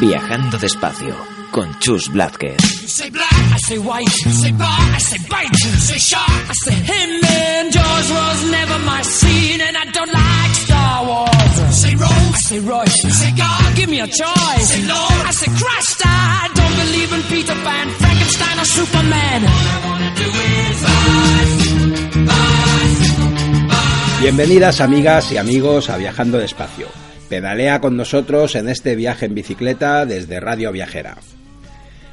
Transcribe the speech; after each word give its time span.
Viajando 0.00 0.58
despacio 0.58 1.14
con 1.50 1.78
Chus 1.80 2.08
Blázquez. 2.08 2.56
Say 2.86 3.10
black, 3.10 3.32
I 3.54 3.58
say 3.58 3.78
white, 3.78 4.08
say 4.10 4.52
bar, 4.52 4.68
I 4.94 4.98
say 5.00 5.18
bite, 5.28 5.56
say 5.78 5.98
shark, 5.98 6.28
I 6.28 6.52
say 6.64 6.74
him 6.74 7.24
and 7.24 7.72
Jaws 7.72 8.10
was 8.10 8.50
never 8.50 8.78
my 8.84 9.02
scene 9.02 9.60
and 9.60 9.76
I 9.76 9.84
don't 9.92 10.12
like 10.12 10.54
Star 10.54 11.04
Wars. 11.06 11.74
Say 11.74 11.94
Rose, 11.96 12.34
I 12.34 12.38
say 12.38 12.60
Royce, 12.60 13.02
say 13.12 13.32
God, 13.36 13.76
give 13.76 13.88
me 13.90 14.00
a 14.00 14.06
choice. 14.06 14.68
Say 14.68 14.82
Lord, 14.86 15.20
I 15.26 15.30
say 15.32 15.50
Christ, 15.50 16.02
I 16.04 16.48
don't 16.54 16.76
believe 16.84 17.12
in 17.12 17.22
Peter 17.28 17.54
Pan, 17.54 17.88
Frankenstein 17.98 18.58
or 18.58 18.64
Superman. 18.64 19.44
All 19.44 19.50
I 19.50 19.80
wanna 19.86 20.14
do 20.14 20.28
is 20.28 20.82
bicycle, 20.86 22.24
bicycle, 22.26 23.30
bicycle. 23.68 24.20
Bienvenidas 24.20 24.80
amigas 24.80 25.32
y 25.32 25.36
amigos 25.38 25.90
a 25.90 25.96
Viajando 25.96 26.38
Despacio. 26.38 26.88
Pedalea 27.28 27.80
con 27.80 27.96
nosotros 27.96 28.54
en 28.56 28.68
este 28.68 28.96
viaje 28.96 29.26
en 29.26 29.34
bicicleta 29.34 30.06
desde 30.06 30.40
Radio 30.40 30.72
Viajera. 30.72 31.18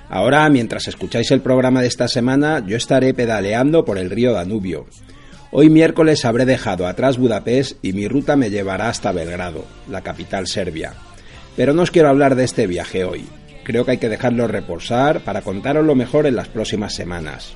Ahora, 0.09 0.47
mientras 0.49 0.88
escucháis 0.88 1.31
el 1.31 1.41
programa 1.41 1.81
de 1.81 1.88
esta 1.88 2.08
semana, 2.08 2.63
yo 2.66 2.75
estaré 2.75 3.13
pedaleando 3.13 3.86
por 3.86 3.97
el 3.97 4.09
río 4.09 4.33
Danubio. 4.33 4.88
Hoy 5.52 5.69
miércoles 5.69 6.25
habré 6.25 6.45
dejado 6.45 6.86
atrás 6.86 7.17
Budapest 7.17 7.77
y 7.81 7.93
mi 7.93 8.09
ruta 8.09 8.36
me 8.36 8.49
llevará 8.49 8.89
hasta 8.89 9.13
Belgrado, 9.13 9.63
la 9.89 10.02
capital 10.02 10.47
serbia. 10.47 10.93
Pero 11.55 11.73
no 11.73 11.83
os 11.83 11.91
quiero 11.91 12.09
hablar 12.09 12.36
de 12.36 12.43
este 12.43 12.67
viaje 12.67 13.05
hoy. 13.05 13.25
Creo 13.63 13.86
que 13.86 13.91
hay 13.91 13.97
que 13.97 14.09
dejarlo 14.09 14.47
reposar 14.47 15.21
para 15.21 15.41
contaros 15.41 15.86
lo 15.86 15.95
mejor 15.95 16.27
en 16.27 16.36
las 16.36 16.49
próximas 16.49 16.93
semanas. 16.93 17.53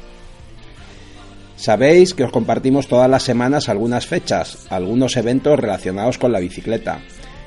Sabéis 1.58 2.14
que 2.14 2.24
os 2.24 2.32
compartimos 2.32 2.88
todas 2.88 3.10
las 3.10 3.24
semanas 3.24 3.68
algunas 3.68 4.08
fechas, 4.08 4.66
algunos 4.70 5.18
eventos 5.18 5.60
relacionados 5.60 6.18
con 6.18 6.32
la 6.32 6.40
bicicleta. 6.40 7.02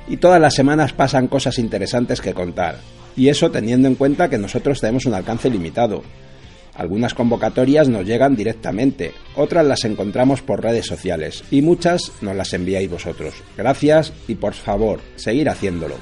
Y 0.08 0.16
todas 0.16 0.40
las 0.40 0.54
semanas 0.54 0.92
pasan 0.92 1.28
cosas 1.28 1.58
interesantes 1.58 2.20
que 2.20 2.34
contar. 2.34 2.78
Y 3.16 3.28
eso 3.28 3.50
teniendo 3.50 3.88
en 3.88 3.94
cuenta 3.94 4.28
que 4.28 4.38
nosotros 4.38 4.80
tenemos 4.80 5.06
un 5.06 5.14
alcance 5.14 5.50
limitado. 5.50 6.02
Algunas 6.74 7.12
convocatorias 7.12 7.88
nos 7.88 8.06
llegan 8.06 8.34
directamente, 8.34 9.12
otras 9.36 9.66
las 9.66 9.84
encontramos 9.84 10.40
por 10.40 10.62
redes 10.62 10.86
sociales 10.86 11.44
y 11.50 11.60
muchas 11.60 12.12
nos 12.22 12.34
las 12.34 12.54
enviáis 12.54 12.90
vosotros. 12.90 13.34
Gracias 13.58 14.12
y 14.26 14.36
por 14.36 14.54
favor, 14.54 15.00
seguir 15.16 15.50
haciéndolo. 15.50 15.96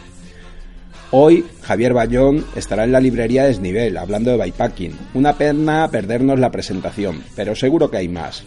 Hoy 1.13 1.45
Javier 1.63 1.93
Bayón 1.93 2.47
estará 2.55 2.85
en 2.85 2.93
la 2.93 3.01
librería 3.01 3.45
Desnivel 3.45 3.97
hablando 3.97 4.31
de 4.31 4.37
bikepacking. 4.37 4.97
Una 5.15 5.33
pena 5.33 5.89
perdernos 5.91 6.39
la 6.39 6.53
presentación, 6.53 7.25
pero 7.35 7.57
seguro 7.57 7.91
que 7.91 7.97
hay 7.97 8.09
más. 8.09 8.45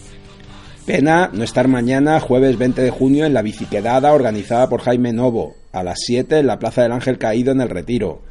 Pena 0.86 1.30
no 1.32 1.46
estar 1.46 1.70
mañana, 1.70 2.20
jueves 2.20 2.58
20 2.58 2.82
de 2.82 2.90
junio, 2.90 3.26
en 3.26 3.34
la 3.34 3.42
biciquedada 3.42 4.12
organizada 4.12 4.68
por 4.68 4.82
Jaime 4.82 5.14
Novo, 5.14 5.56
a 5.72 5.82
las 5.82 6.00
7 6.06 6.40
en 6.40 6.48
la 6.48 6.60
Plaza 6.60 6.82
del 6.82 6.92
Ángel 6.92 7.18
Caído 7.18 7.54
en 7.54 7.62
el 7.62 7.70
Retiro. 7.70 8.22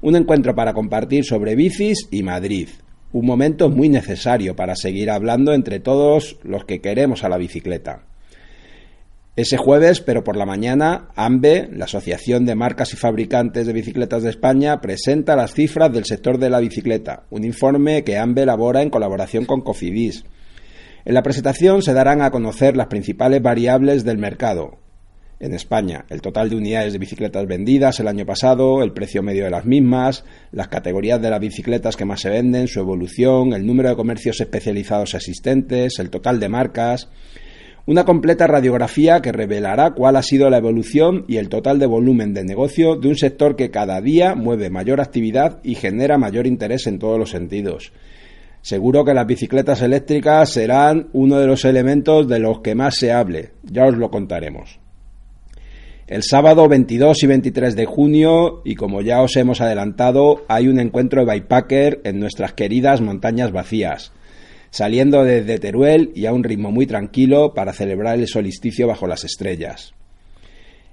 Un 0.00 0.16
encuentro 0.16 0.52
para 0.56 0.72
compartir 0.72 1.24
sobre 1.24 1.54
bicis 1.54 2.08
y 2.10 2.24
Madrid. 2.24 2.70
Un 3.12 3.24
momento 3.24 3.70
muy 3.70 3.88
necesario 3.88 4.56
para 4.56 4.74
seguir 4.74 5.12
hablando 5.12 5.52
entre 5.52 5.78
todos 5.78 6.38
los 6.42 6.64
que 6.64 6.80
queremos 6.80 7.22
a 7.22 7.28
la 7.28 7.36
bicicleta. 7.36 8.02
Ese 9.36 9.56
jueves, 9.56 10.00
pero 10.00 10.24
por 10.24 10.36
la 10.36 10.44
mañana, 10.44 11.08
AMBE, 11.14 11.68
la 11.70 11.84
Asociación 11.84 12.44
de 12.46 12.56
Marcas 12.56 12.92
y 12.94 12.96
Fabricantes 12.96 13.64
de 13.64 13.72
Bicicletas 13.72 14.24
de 14.24 14.30
España, 14.30 14.80
presenta 14.80 15.36
las 15.36 15.54
cifras 15.54 15.92
del 15.92 16.04
sector 16.04 16.38
de 16.38 16.50
la 16.50 16.58
bicicleta, 16.58 17.26
un 17.30 17.44
informe 17.44 18.02
que 18.02 18.18
AMBE 18.18 18.42
elabora 18.42 18.82
en 18.82 18.90
colaboración 18.90 19.44
con 19.44 19.60
Cofidis. 19.60 20.24
En 21.04 21.14
la 21.14 21.22
presentación 21.22 21.82
se 21.82 21.94
darán 21.94 22.22
a 22.22 22.30
conocer 22.30 22.76
las 22.76 22.86
principales 22.86 23.42
variables 23.42 24.04
del 24.04 24.18
mercado. 24.18 24.78
En 25.40 25.52
España, 25.52 26.04
el 26.08 26.22
total 26.22 26.48
de 26.48 26.54
unidades 26.54 26.92
de 26.92 27.00
bicicletas 27.00 27.44
vendidas 27.48 27.98
el 27.98 28.06
año 28.06 28.24
pasado, 28.24 28.84
el 28.84 28.92
precio 28.92 29.24
medio 29.24 29.42
de 29.42 29.50
las 29.50 29.64
mismas, 29.64 30.24
las 30.52 30.68
categorías 30.68 31.20
de 31.20 31.30
las 31.30 31.40
bicicletas 31.40 31.96
que 31.96 32.04
más 32.04 32.20
se 32.20 32.30
venden, 32.30 32.68
su 32.68 32.78
evolución, 32.78 33.52
el 33.52 33.66
número 33.66 33.88
de 33.88 33.96
comercios 33.96 34.40
especializados 34.40 35.14
existentes, 35.14 35.98
el 35.98 36.10
total 36.10 36.38
de 36.38 36.48
marcas. 36.48 37.08
Una 37.84 38.04
completa 38.04 38.46
radiografía 38.46 39.20
que 39.20 39.32
revelará 39.32 39.90
cuál 39.94 40.14
ha 40.14 40.22
sido 40.22 40.48
la 40.48 40.58
evolución 40.58 41.24
y 41.26 41.38
el 41.38 41.48
total 41.48 41.80
de 41.80 41.86
volumen 41.86 42.32
de 42.32 42.44
negocio 42.44 42.94
de 42.94 43.08
un 43.08 43.16
sector 43.16 43.56
que 43.56 43.72
cada 43.72 44.00
día 44.00 44.36
mueve 44.36 44.70
mayor 44.70 45.00
actividad 45.00 45.58
y 45.64 45.74
genera 45.74 46.16
mayor 46.16 46.46
interés 46.46 46.86
en 46.86 47.00
todos 47.00 47.18
los 47.18 47.30
sentidos. 47.30 47.92
Seguro 48.62 49.04
que 49.04 49.12
las 49.12 49.26
bicicletas 49.26 49.82
eléctricas 49.82 50.50
serán 50.50 51.08
uno 51.12 51.38
de 51.38 51.46
los 51.46 51.64
elementos 51.64 52.28
de 52.28 52.38
los 52.38 52.60
que 52.60 52.74
más 52.74 52.94
se 52.94 53.12
hable, 53.12 53.50
ya 53.64 53.86
os 53.86 53.96
lo 53.96 54.10
contaremos. 54.10 54.78
El 56.06 56.22
sábado 56.22 56.68
22 56.68 57.22
y 57.22 57.26
23 57.26 57.74
de 57.74 57.86
junio, 57.86 58.62
y 58.64 58.74
como 58.74 59.00
ya 59.02 59.22
os 59.22 59.36
hemos 59.36 59.60
adelantado, 59.60 60.44
hay 60.46 60.68
un 60.68 60.78
encuentro 60.78 61.20
de 61.24 61.32
bikepacker 61.32 62.02
en 62.04 62.20
nuestras 62.20 62.52
queridas 62.52 63.00
montañas 63.00 63.50
vacías, 63.50 64.12
saliendo 64.70 65.24
desde 65.24 65.58
Teruel 65.58 66.12
y 66.14 66.26
a 66.26 66.32
un 66.32 66.44
ritmo 66.44 66.70
muy 66.70 66.86
tranquilo 66.86 67.54
para 67.54 67.72
celebrar 67.72 68.18
el 68.18 68.28
solsticio 68.28 68.86
bajo 68.86 69.06
las 69.06 69.24
estrellas. 69.24 69.94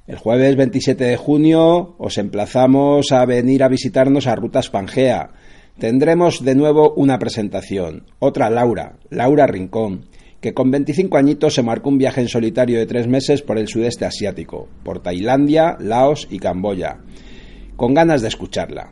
El 0.08 0.18
jueves 0.18 0.56
27 0.56 1.04
de 1.04 1.18
junio 1.18 1.96
os 2.00 2.18
emplazamos 2.18 3.12
a 3.12 3.26
venir 3.26 3.62
a 3.62 3.68
visitarnos 3.68 4.26
a 4.26 4.36
Rutas 4.36 4.72
Pangea. 4.72 5.30
Tendremos 5.80 6.44
de 6.44 6.56
nuevo 6.56 6.94
una 6.96 7.20
presentación, 7.20 8.04
otra 8.20 8.50
Laura, 8.50 8.98
Laura 9.10 9.48
Rincón, 9.48 10.08
que 10.42 10.54
con 10.54 10.72
25 10.72 11.16
añitos 11.16 11.54
se 11.54 11.64
marcó 11.64 11.88
un 11.88 11.98
viaje 11.98 12.20
en 12.20 12.28
solitario 12.28 12.78
de 12.78 12.86
tres 12.86 13.08
meses 13.08 13.42
por 13.42 13.58
el 13.58 13.70
sudeste 13.70 14.04
asiático, 14.04 14.68
por 14.84 15.02
Tailandia, 15.02 15.78
Laos 15.80 16.28
y 16.30 16.40
Camboya, 16.40 16.98
con 17.78 17.94
ganas 17.94 18.22
de 18.22 18.28
escucharla. 18.28 18.92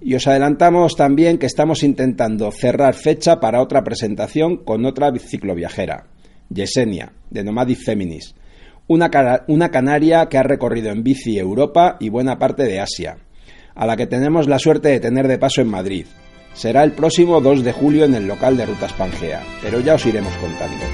Y 0.00 0.14
os 0.14 0.28
adelantamos 0.28 0.94
también 0.94 1.36
que 1.36 1.46
estamos 1.46 1.82
intentando 1.82 2.52
cerrar 2.52 2.94
fecha 2.94 3.40
para 3.40 3.60
otra 3.60 3.82
presentación 3.82 4.56
con 4.58 4.86
otra 4.86 5.12
cicloviajera, 5.18 6.06
Yesenia, 6.48 7.12
de 7.28 7.42
Nomadic 7.42 7.78
Feminis, 7.78 8.36
una, 8.86 9.10
una 9.48 9.70
canaria 9.70 10.26
que 10.26 10.38
ha 10.38 10.44
recorrido 10.44 10.92
en 10.92 11.02
bici 11.02 11.36
Europa 11.36 11.96
y 11.98 12.08
buena 12.08 12.38
parte 12.38 12.62
de 12.62 12.78
Asia, 12.78 13.18
a 13.80 13.86
la 13.86 13.96
que 13.96 14.06
tenemos 14.06 14.46
la 14.46 14.60
suerte 14.60 14.90
de 14.90 15.00
tener 15.00 15.26
de 15.26 15.38
paso 15.38 15.60
en 15.60 15.68
Madrid, 15.68 16.06
Será 16.54 16.82
el 16.82 16.92
próximo 16.92 17.40
2 17.40 17.64
de 17.64 17.72
julio 17.72 18.04
en 18.04 18.14
el 18.14 18.26
local 18.26 18.56
de 18.56 18.66
Rutas 18.66 18.92
Pangea, 18.92 19.42
pero 19.62 19.80
ya 19.80 19.94
os 19.94 20.04
iremos 20.04 20.34
contando. 20.34 20.84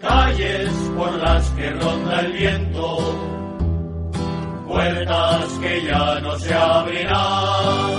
Calles 0.00 0.70
por 0.96 1.12
las 1.18 1.50
que 1.50 1.70
ronda 1.70 2.20
el 2.20 2.32
viento, 2.32 2.98
puertas 4.66 5.44
que 5.60 5.84
ya 5.84 6.20
no 6.20 6.38
se 6.38 6.54
abrirán, 6.54 7.97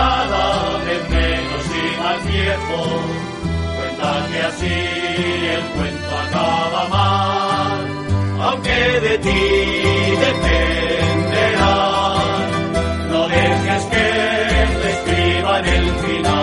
cada 0.00 0.78
vez 0.86 1.02
menos 1.10 1.64
y 1.78 1.86
más 2.02 2.18
viejos, 2.32 3.02
cuenta 3.76 4.10
que 4.30 4.40
así 4.50 4.78
el 5.56 5.64
cuento 5.74 6.12
acaba 6.24 6.82
mal, 6.96 7.80
aunque 8.46 8.78
de 9.06 9.14
ti 9.26 9.42
dependerá, 10.26 11.76
no 13.10 13.20
dejes 13.28 13.82
que 13.92 14.08
te 14.80 14.88
escriban 14.96 15.64
el 15.78 15.86
final, 16.04 16.39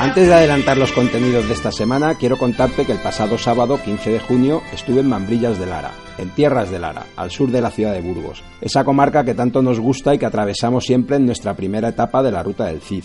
Antes 0.00 0.28
de 0.28 0.34
adelantar 0.34 0.78
los 0.78 0.92
contenidos 0.92 1.48
de 1.48 1.54
esta 1.54 1.70
semana, 1.70 2.14
quiero 2.14 2.38
contarte 2.38 2.86
que 2.86 2.92
el 2.92 2.98
pasado 2.98 3.36
sábado 3.36 3.80
15 3.84 4.10
de 4.10 4.20
junio 4.20 4.62
estuve 4.72 5.00
en 5.00 5.08
Mambrillas 5.08 5.58
de 5.58 5.66
Lara, 5.66 5.90
en 6.18 6.30
Tierras 6.30 6.70
de 6.70 6.78
Lara, 6.78 7.06
al 7.16 7.30
sur 7.30 7.50
de 7.50 7.60
la 7.60 7.70
ciudad 7.70 7.92
de 7.92 8.00
Burgos, 8.00 8.42
esa 8.60 8.84
comarca 8.84 9.24
que 9.24 9.34
tanto 9.34 9.60
nos 9.60 9.78
gusta 9.80 10.14
y 10.14 10.18
que 10.18 10.26
atravesamos 10.26 10.84
siempre 10.84 11.16
en 11.16 11.26
nuestra 11.26 11.54
primera 11.54 11.88
etapa 11.88 12.22
de 12.22 12.30
la 12.30 12.42
ruta 12.42 12.66
del 12.66 12.80
CID. 12.80 13.04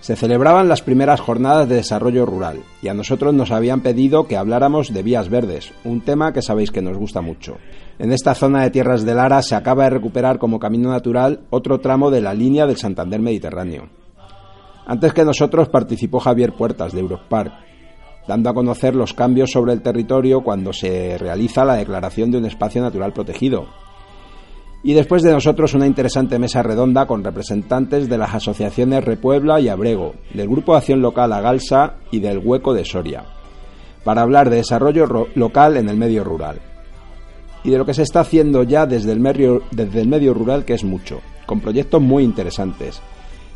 Se 0.00 0.14
celebraban 0.14 0.68
las 0.68 0.82
primeras 0.82 1.20
jornadas 1.20 1.68
de 1.68 1.74
desarrollo 1.74 2.24
rural 2.24 2.60
y 2.80 2.88
a 2.88 2.94
nosotros 2.94 3.34
nos 3.34 3.50
habían 3.50 3.80
pedido 3.80 4.28
que 4.28 4.36
habláramos 4.36 4.94
de 4.94 5.02
vías 5.02 5.28
verdes, 5.28 5.72
un 5.84 6.00
tema 6.00 6.32
que 6.32 6.42
sabéis 6.42 6.70
que 6.70 6.80
nos 6.80 6.96
gusta 6.96 7.20
mucho. 7.20 7.58
En 7.98 8.12
esta 8.12 8.34
zona 8.34 8.62
de 8.62 8.70
tierras 8.70 9.04
de 9.04 9.12
Lara 9.12 9.42
se 9.42 9.56
acaba 9.56 9.84
de 9.84 9.90
recuperar 9.90 10.38
como 10.38 10.60
camino 10.60 10.90
natural 10.90 11.40
otro 11.50 11.80
tramo 11.80 12.12
de 12.12 12.20
la 12.20 12.32
línea 12.32 12.64
del 12.64 12.76
Santander 12.76 13.20
Mediterráneo. 13.20 13.88
Antes 14.86 15.12
que 15.12 15.24
nosotros 15.24 15.68
participó 15.68 16.20
Javier 16.20 16.54
Puertas 16.54 16.92
de 16.92 17.00
Europark, 17.00 17.52
dando 18.28 18.50
a 18.50 18.54
conocer 18.54 18.94
los 18.94 19.14
cambios 19.14 19.50
sobre 19.50 19.72
el 19.72 19.82
territorio 19.82 20.42
cuando 20.42 20.72
se 20.72 21.18
realiza 21.18 21.64
la 21.64 21.74
declaración 21.74 22.30
de 22.30 22.38
un 22.38 22.46
espacio 22.46 22.80
natural 22.80 23.12
protegido, 23.12 23.66
y 24.84 24.94
después 24.94 25.24
de 25.24 25.32
nosotros 25.32 25.74
una 25.74 25.88
interesante 25.88 26.38
mesa 26.38 26.62
redonda 26.62 27.06
con 27.06 27.24
representantes 27.24 28.08
de 28.08 28.16
las 28.16 28.32
asociaciones 28.32 29.04
Repuebla 29.04 29.60
y 29.60 29.68
Abrego, 29.68 30.14
del 30.32 30.48
Grupo 30.48 30.72
de 30.72 30.78
Acción 30.78 31.02
Local 31.02 31.32
Agalsa 31.32 31.94
y 32.12 32.20
del 32.20 32.38
Hueco 32.38 32.74
de 32.74 32.84
Soria, 32.84 33.24
para 34.04 34.22
hablar 34.22 34.50
de 34.50 34.56
desarrollo 34.56 35.26
local 35.34 35.76
en 35.76 35.88
el 35.88 35.96
medio 35.96 36.22
rural. 36.22 36.60
Y 37.68 37.70
de 37.70 37.76
lo 37.76 37.84
que 37.84 37.92
se 37.92 38.00
está 38.00 38.20
haciendo 38.20 38.62
ya 38.62 38.86
desde 38.86 39.12
el, 39.12 39.20
medio, 39.20 39.60
desde 39.72 40.00
el 40.00 40.08
medio 40.08 40.32
rural, 40.32 40.64
que 40.64 40.72
es 40.72 40.84
mucho, 40.84 41.20
con 41.44 41.60
proyectos 41.60 42.00
muy 42.00 42.24
interesantes. 42.24 43.02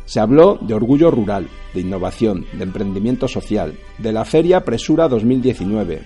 Se 0.05 0.19
habló 0.19 0.59
de 0.61 0.75
orgullo 0.75 1.09
rural, 1.09 1.47
de 1.73 1.81
innovación, 1.81 2.45
de 2.53 2.61
emprendimiento 2.61 3.27
social, 3.27 3.73
de 3.97 4.11
la 4.11 4.23
Feria 4.23 4.63
Presura 4.63 5.07
2019, 5.07 6.03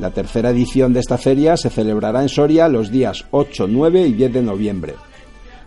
la 0.00 0.10
tercera 0.10 0.48
edición 0.48 0.94
de 0.94 1.00
esta 1.00 1.18
feria 1.18 1.58
se 1.58 1.68
celebrará 1.68 2.22
en 2.22 2.30
Soria 2.30 2.66
los 2.66 2.90
días 2.90 3.26
8, 3.30 3.66
9 3.68 4.06
y 4.06 4.12
10 4.14 4.32
de 4.32 4.42
noviembre. 4.42 4.94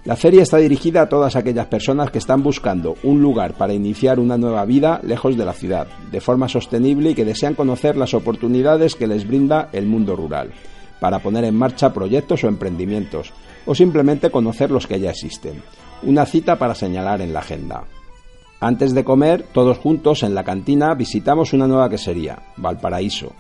La 0.05 0.15
feria 0.15 0.41
está 0.41 0.57
dirigida 0.57 1.03
a 1.03 1.09
todas 1.09 1.35
aquellas 1.35 1.67
personas 1.67 2.09
que 2.09 2.17
están 2.17 2.41
buscando 2.41 2.95
un 3.03 3.21
lugar 3.21 3.53
para 3.53 3.73
iniciar 3.73 4.19
una 4.19 4.35
nueva 4.35 4.65
vida 4.65 4.99
lejos 5.03 5.37
de 5.37 5.45
la 5.45 5.53
ciudad, 5.53 5.85
de 6.11 6.21
forma 6.21 6.47
sostenible 6.47 7.11
y 7.11 7.13
que 7.13 7.25
desean 7.25 7.53
conocer 7.53 7.97
las 7.97 8.15
oportunidades 8.15 8.95
que 8.95 9.05
les 9.05 9.27
brinda 9.27 9.69
el 9.73 9.85
mundo 9.85 10.15
rural, 10.15 10.51
para 11.01 11.17
poner 11.17 11.43
en 11.45 11.55
marcha 11.55 11.91
proyectos 11.91 12.43
o 12.43 12.47
emprendimientos, 12.47 13.33
o 13.65 13.73
simplemente 13.73 14.29
conocer 14.29 14.69
los 14.69 14.85
que 14.85 14.99
ya 14.99 15.09
existen. 15.09 15.63
Una 16.03 16.27
cita 16.27 16.59
para 16.59 16.75
señalar 16.75 17.21
en 17.21 17.33
la 17.33 17.39
agenda. 17.39 17.85
Antes 18.59 18.93
de 18.93 19.03
comer, 19.03 19.47
todos 19.51 19.79
juntos 19.79 20.21
en 20.21 20.35
la 20.35 20.43
cantina 20.43 20.93
visitamos 20.93 21.53
una 21.53 21.65
nueva 21.65 21.89
quesería, 21.89 22.43
Valparaíso, 22.55 23.33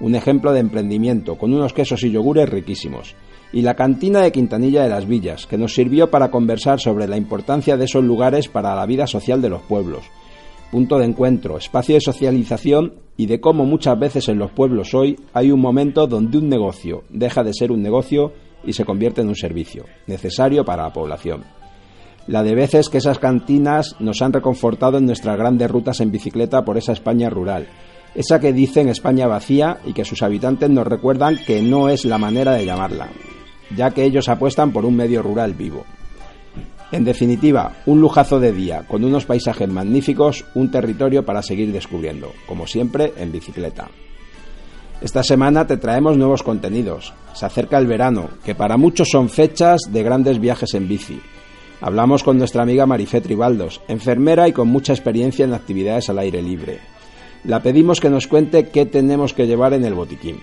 un 0.00 0.16
ejemplo 0.16 0.52
de 0.52 0.58
emprendimiento, 0.58 1.38
con 1.38 1.54
unos 1.54 1.72
quesos 1.72 2.02
y 2.02 2.10
yogures 2.10 2.48
riquísimos, 2.48 3.14
y 3.52 3.62
la 3.62 3.74
cantina 3.74 4.20
de 4.20 4.32
Quintanilla 4.32 4.82
de 4.82 4.88
las 4.88 5.06
Villas, 5.06 5.46
que 5.46 5.56
nos 5.56 5.72
sirvió 5.72 6.10
para 6.10 6.32
conversar 6.32 6.80
sobre 6.80 7.06
la 7.06 7.16
importancia 7.16 7.76
de 7.76 7.84
esos 7.84 8.02
lugares 8.02 8.48
para 8.48 8.74
la 8.74 8.86
vida 8.86 9.06
social 9.06 9.40
de 9.40 9.50
los 9.50 9.62
pueblos, 9.62 10.02
punto 10.70 10.98
de 10.98 11.06
encuentro, 11.06 11.56
espacio 11.56 11.94
de 11.94 12.00
socialización 12.00 12.94
y 13.16 13.26
de 13.26 13.40
cómo 13.40 13.64
muchas 13.64 13.98
veces 13.98 14.28
en 14.28 14.38
los 14.38 14.50
pueblos 14.50 14.94
hoy 14.94 15.18
hay 15.32 15.50
un 15.50 15.60
momento 15.60 16.06
donde 16.06 16.38
un 16.38 16.48
negocio 16.48 17.04
deja 17.10 17.44
de 17.44 17.54
ser 17.54 17.70
un 17.70 17.82
negocio 17.82 18.32
y 18.64 18.72
se 18.72 18.84
convierte 18.84 19.20
en 19.20 19.28
un 19.28 19.36
servicio, 19.36 19.84
necesario 20.06 20.64
para 20.64 20.84
la 20.84 20.92
población. 20.92 21.44
La 22.26 22.42
de 22.42 22.54
veces 22.54 22.88
que 22.88 22.98
esas 22.98 23.18
cantinas 23.18 23.96
nos 24.00 24.22
han 24.22 24.32
reconfortado 24.32 24.98
en 24.98 25.06
nuestras 25.06 25.36
grandes 25.36 25.70
rutas 25.70 26.00
en 26.00 26.10
bicicleta 26.10 26.64
por 26.64 26.78
esa 26.78 26.92
España 26.92 27.28
rural, 27.28 27.68
esa 28.14 28.40
que 28.40 28.52
dicen 28.52 28.88
España 28.88 29.26
vacía 29.26 29.78
y 29.84 29.92
que 29.92 30.04
sus 30.04 30.22
habitantes 30.22 30.70
nos 30.70 30.86
recuerdan 30.86 31.38
que 31.46 31.62
no 31.62 31.88
es 31.88 32.04
la 32.04 32.16
manera 32.16 32.52
de 32.52 32.64
llamarla, 32.64 33.08
ya 33.76 33.90
que 33.90 34.04
ellos 34.04 34.28
apuestan 34.28 34.72
por 34.72 34.84
un 34.86 34.96
medio 34.96 35.22
rural 35.22 35.52
vivo. 35.52 35.84
En 36.94 37.04
definitiva, 37.04 37.78
un 37.86 38.00
lujazo 38.00 38.38
de 38.38 38.52
día, 38.52 38.84
con 38.86 39.02
unos 39.04 39.24
paisajes 39.24 39.68
magníficos, 39.68 40.44
un 40.54 40.70
territorio 40.70 41.24
para 41.24 41.42
seguir 41.42 41.72
descubriendo, 41.72 42.32
como 42.46 42.68
siempre 42.68 43.12
en 43.16 43.32
bicicleta. 43.32 43.88
Esta 45.00 45.24
semana 45.24 45.66
te 45.66 45.76
traemos 45.76 46.16
nuevos 46.16 46.44
contenidos. 46.44 47.12
Se 47.32 47.46
acerca 47.46 47.78
el 47.78 47.88
verano, 47.88 48.30
que 48.44 48.54
para 48.54 48.76
muchos 48.76 49.08
son 49.10 49.28
fechas 49.28 49.80
de 49.90 50.04
grandes 50.04 50.38
viajes 50.38 50.72
en 50.74 50.86
bici. 50.86 51.20
Hablamos 51.80 52.22
con 52.22 52.38
nuestra 52.38 52.62
amiga 52.62 52.86
Marifé 52.86 53.20
Tribaldos, 53.20 53.80
enfermera 53.88 54.46
y 54.46 54.52
con 54.52 54.68
mucha 54.68 54.92
experiencia 54.92 55.44
en 55.44 55.52
actividades 55.52 56.08
al 56.08 56.20
aire 56.20 56.40
libre 56.40 56.78
la 57.44 57.62
pedimos 57.62 58.00
que 58.00 58.10
nos 58.10 58.26
cuente 58.26 58.68
qué 58.68 58.86
tenemos 58.86 59.34
que 59.34 59.46
llevar 59.46 59.74
en 59.74 59.84
el 59.84 59.94
botiquín. 59.94 60.38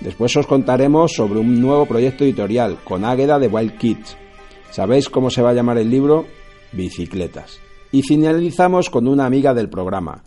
Después 0.00 0.36
os 0.36 0.46
contaremos 0.46 1.12
sobre 1.14 1.40
un 1.40 1.60
nuevo 1.60 1.86
proyecto 1.86 2.24
editorial 2.24 2.78
con 2.84 3.04
Águeda 3.04 3.38
de 3.38 3.48
Wild 3.48 3.78
Kids. 3.78 4.16
¿Sabéis 4.70 5.08
cómo 5.08 5.30
se 5.30 5.42
va 5.42 5.50
a 5.50 5.54
llamar 5.54 5.78
el 5.78 5.90
libro? 5.90 6.26
Bicicletas. 6.72 7.58
Y 7.92 8.02
finalizamos 8.02 8.90
con 8.90 9.08
una 9.08 9.26
amiga 9.26 9.54
del 9.54 9.68
programa, 9.68 10.22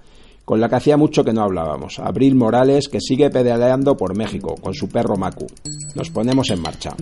con 0.46 0.60
la 0.60 0.68
que 0.68 0.76
hacía 0.76 0.98
mucho 0.98 1.24
que 1.24 1.34
no 1.34 1.44
hablábamos, 1.44 2.00
Abril 2.00 2.36
Morales, 2.36 2.90
que 2.90 3.00
sigue 3.00 3.30
pedaleando 3.30 3.96
por 3.96 4.16
México 4.16 4.56
con 4.60 4.74
su 4.74 4.90
perro 4.90 5.16
Macu. 5.16 5.48
Nos 5.96 6.10
ponemos 6.10 6.50
en 6.50 6.62
marcha. 6.62 6.96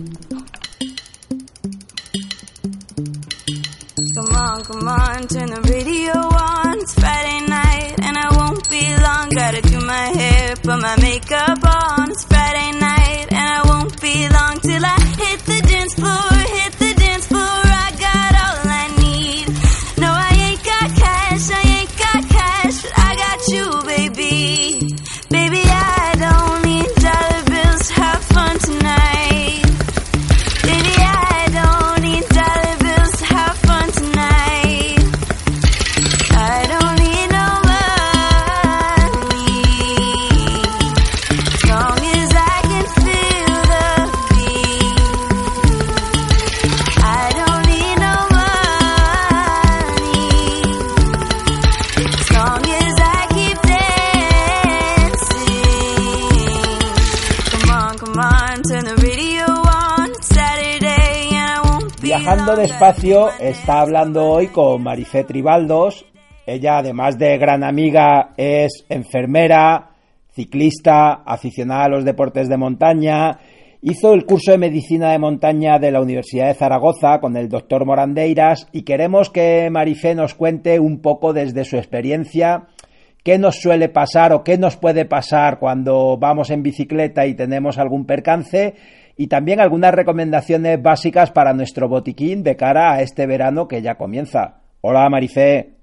Gotta 9.32 9.62
do 9.62 9.80
my 9.80 10.10
hair, 10.18 10.56
put 10.56 10.80
my 10.80 10.94
on. 10.96 12.10
It's 12.10 12.24
Friday 12.24 12.72
night, 12.78 13.26
and 13.30 13.38
I 13.38 13.62
won't 13.64 14.00
be 14.00 14.28
long 14.28 14.58
till 14.60 14.84
I 14.84 14.98
hit 15.18 15.40
the 15.46 15.60
dance 15.68 15.94
floor, 15.94 16.29
My 62.80 63.12
está 63.40 63.80
hablando 63.80 64.24
hoy 64.26 64.46
con 64.46 64.82
Marifé 64.82 65.24
Tribaldos. 65.24 66.06
Ella, 66.46 66.78
además 66.78 67.18
de 67.18 67.36
gran 67.36 67.62
amiga, 67.62 68.30
es 68.38 68.86
enfermera, 68.88 69.90
ciclista, 70.32 71.22
aficionada 71.26 71.84
a 71.84 71.88
los 71.90 72.06
deportes 72.06 72.48
de 72.48 72.56
montaña. 72.56 73.38
Hizo 73.82 74.14
el 74.14 74.24
curso 74.24 74.52
de 74.52 74.58
medicina 74.58 75.12
de 75.12 75.18
montaña 75.18 75.78
de 75.78 75.90
la 75.90 76.00
Universidad 76.00 76.46
de 76.46 76.54
Zaragoza 76.54 77.20
con 77.20 77.36
el 77.36 77.50
doctor 77.50 77.84
Morandeiras 77.84 78.66
y 78.72 78.80
queremos 78.84 79.28
que 79.28 79.68
Marifé 79.70 80.14
nos 80.14 80.34
cuente 80.34 80.80
un 80.80 81.02
poco 81.02 81.34
desde 81.34 81.66
su 81.66 81.76
experiencia 81.76 82.68
qué 83.22 83.36
nos 83.36 83.56
suele 83.56 83.90
pasar 83.90 84.32
o 84.32 84.42
qué 84.42 84.56
nos 84.56 84.78
puede 84.78 85.04
pasar 85.04 85.58
cuando 85.58 86.16
vamos 86.16 86.48
en 86.48 86.62
bicicleta 86.62 87.26
y 87.26 87.34
tenemos 87.34 87.76
algún 87.76 88.06
percance 88.06 88.74
y 89.20 89.26
también 89.28 89.60
algunas 89.60 89.92
recomendaciones 89.94 90.80
básicas 90.82 91.30
para 91.30 91.52
nuestro 91.52 91.88
botiquín 91.88 92.42
de 92.42 92.56
cara 92.56 92.92
a 92.94 93.02
este 93.02 93.26
verano 93.26 93.68
que 93.68 93.82
ya 93.82 93.96
comienza. 93.96 94.62
Hola 94.80 95.06
Marifé, 95.10 95.74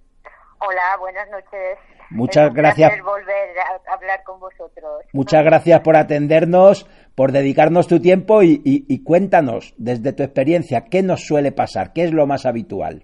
Hola, 0.59 0.97
buenas 0.99 1.29
noches. 1.29 1.77
Muchas 2.09 2.45
Es 2.45 2.49
un 2.49 2.55
gracias. 2.55 2.99
volver 3.03 3.59
a 3.59 3.93
hablar 3.93 4.23
con 4.23 4.39
vosotros. 4.39 5.03
muchas 5.13 5.43
gracias 5.43 5.81
por 5.81 5.95
atendernos, 5.97 6.87
por 7.13 7.31
dedicarnos 7.31 7.87
tu 7.87 7.99
tiempo 8.01 8.41
y, 8.41 8.59
y- 8.65 8.85
y 8.87 9.03
cuéntanos 9.03 9.75
desde 9.77 10.13
tu 10.13 10.23
experiencia 10.23 10.85
qué 10.89 11.03
nos 11.03 11.27
suele 11.27 11.51
pasar, 11.51 11.93
qué 11.93 12.05
es 12.05 12.13
lo 12.13 12.25
más 12.25 12.47
habitual. 12.47 13.03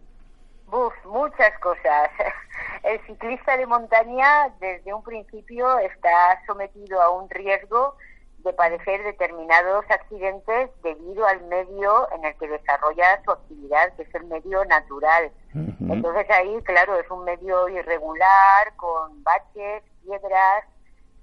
Buf, 0.68 0.94
muchas 1.06 1.52
cosas. 1.60 2.10
El 2.84 3.00
ciclista 3.06 3.56
de 3.56 3.68
montaña 3.68 4.50
desde 4.60 4.92
un 4.94 5.04
principio 5.04 5.78
está 5.78 6.42
sometido 6.48 7.00
a 7.02 7.12
un 7.12 7.30
riesgo 7.30 7.96
de 8.44 8.54
padecer 8.54 9.04
determinados 9.04 9.86
accidentes 9.90 10.70
debido 10.82 11.26
al 11.26 11.42
medio 11.46 12.12
en 12.12 12.26
el 12.26 12.36
que 12.38 12.48
desarrolla 12.48 13.22
su 13.24 13.32
actividad, 13.32 13.94
que 13.96 14.04
es 14.04 14.16
el 14.16 14.26
medio 14.26 14.66
natural. 14.66 15.32
Entonces 15.54 16.30
ahí, 16.30 16.62
claro, 16.64 16.98
es 16.98 17.10
un 17.10 17.24
medio 17.24 17.70
irregular, 17.70 18.76
con 18.76 19.24
baches, 19.24 19.84
piedras, 20.04 20.66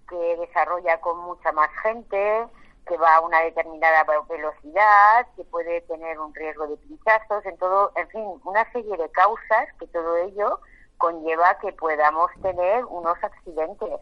que 0.09 0.37
desarrolla 0.39 1.01
con 1.01 1.19
mucha 1.19 1.53
más 1.53 1.71
gente, 1.83 2.47
que 2.87 2.97
va 2.97 3.17
a 3.17 3.21
una 3.21 3.41
determinada 3.43 4.05
velocidad, 4.29 5.27
que 5.37 5.45
puede 5.45 5.83
tener 5.83 6.19
un 6.19 6.35
riesgo 6.35 6.67
de 6.67 6.77
pinchazos, 6.79 7.45
en 7.45 7.57
todo, 7.59 7.93
en 7.97 8.09
fin, 8.09 8.25
una 8.45 8.71
serie 8.73 8.97
de 8.97 9.11
causas 9.11 9.69
que 9.79 9.87
todo 9.89 10.17
ello 10.17 10.59
conlleva 10.99 11.59
que 11.61 11.73
podamos 11.73 12.31
tener 12.43 12.85
unos 12.87 13.17
accidentes. 13.23 14.01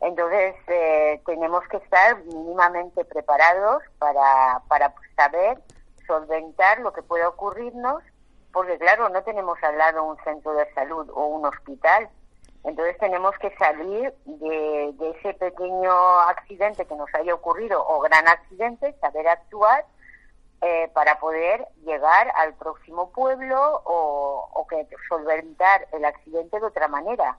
Entonces, 0.00 0.54
eh, 0.68 1.20
tenemos 1.26 1.66
que 1.68 1.78
estar 1.78 2.18
mínimamente 2.24 3.04
preparados 3.04 3.82
para, 3.98 4.62
para 4.68 4.94
saber 5.16 5.58
solventar 6.06 6.80
lo 6.80 6.92
que 6.92 7.02
pueda 7.02 7.28
ocurrirnos, 7.28 8.02
porque 8.52 8.78
claro, 8.78 9.08
no 9.08 9.22
tenemos 9.22 9.62
al 9.62 9.76
lado 9.76 10.04
un 10.04 10.16
centro 10.24 10.52
de 10.54 10.72
salud 10.72 11.10
o 11.12 11.26
un 11.26 11.44
hospital. 11.46 12.08
Entonces 12.64 12.98
tenemos 12.98 13.36
que 13.38 13.54
salir 13.56 14.12
de, 14.24 14.92
de 14.94 15.10
ese 15.10 15.34
pequeño 15.34 15.92
accidente 16.20 16.86
que 16.86 16.96
nos 16.96 17.12
haya 17.14 17.34
ocurrido 17.34 17.84
o 17.86 18.00
gran 18.00 18.26
accidente, 18.26 18.94
saber 19.00 19.28
actuar 19.28 19.84
eh, 20.60 20.90
para 20.92 21.20
poder 21.20 21.66
llegar 21.84 22.32
al 22.34 22.54
próximo 22.54 23.10
pueblo 23.10 23.80
o, 23.84 24.48
o 24.52 24.66
que 24.66 24.88
solventar 25.08 25.86
el 25.92 26.04
accidente 26.04 26.58
de 26.58 26.66
otra 26.66 26.88
manera, 26.88 27.38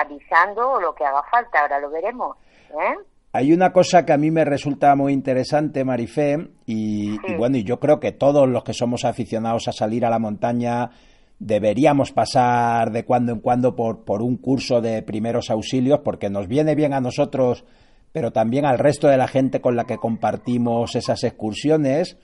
avisando 0.00 0.80
lo 0.80 0.94
que 0.94 1.04
haga 1.04 1.22
falta. 1.30 1.60
Ahora 1.60 1.80
lo 1.80 1.90
veremos. 1.90 2.36
¿eh? 2.70 2.96
Hay 3.32 3.52
una 3.52 3.72
cosa 3.72 4.06
que 4.06 4.12
a 4.12 4.18
mí 4.18 4.30
me 4.30 4.44
resulta 4.44 4.94
muy 4.96 5.12
interesante, 5.12 5.84
Marifé, 5.84 6.48
y, 6.66 7.14
y 7.26 7.34
bueno, 7.36 7.56
y 7.58 7.64
yo 7.64 7.78
creo 7.78 8.00
que 8.00 8.12
todos 8.12 8.48
los 8.48 8.64
que 8.64 8.72
somos 8.72 9.04
aficionados 9.04 9.68
a 9.68 9.72
salir 9.72 10.06
a 10.06 10.10
la 10.10 10.18
montaña 10.18 10.90
deberíamos 11.38 12.12
pasar 12.12 12.90
de 12.90 13.04
cuando 13.04 13.32
en 13.32 13.40
cuando 13.40 13.76
por, 13.76 14.04
por 14.04 14.22
un 14.22 14.36
curso 14.36 14.80
de 14.80 15.02
primeros 15.02 15.50
auxilios, 15.50 16.00
porque 16.00 16.30
nos 16.30 16.48
viene 16.48 16.74
bien 16.74 16.92
a 16.92 17.00
nosotros, 17.00 17.64
pero 18.12 18.32
también 18.32 18.64
al 18.64 18.78
resto 18.78 19.08
de 19.08 19.16
la 19.16 19.28
gente 19.28 19.60
con 19.60 19.76
la 19.76 19.84
que 19.84 19.98
compartimos 19.98 20.96
esas 20.96 21.22
excursiones. 21.24 22.16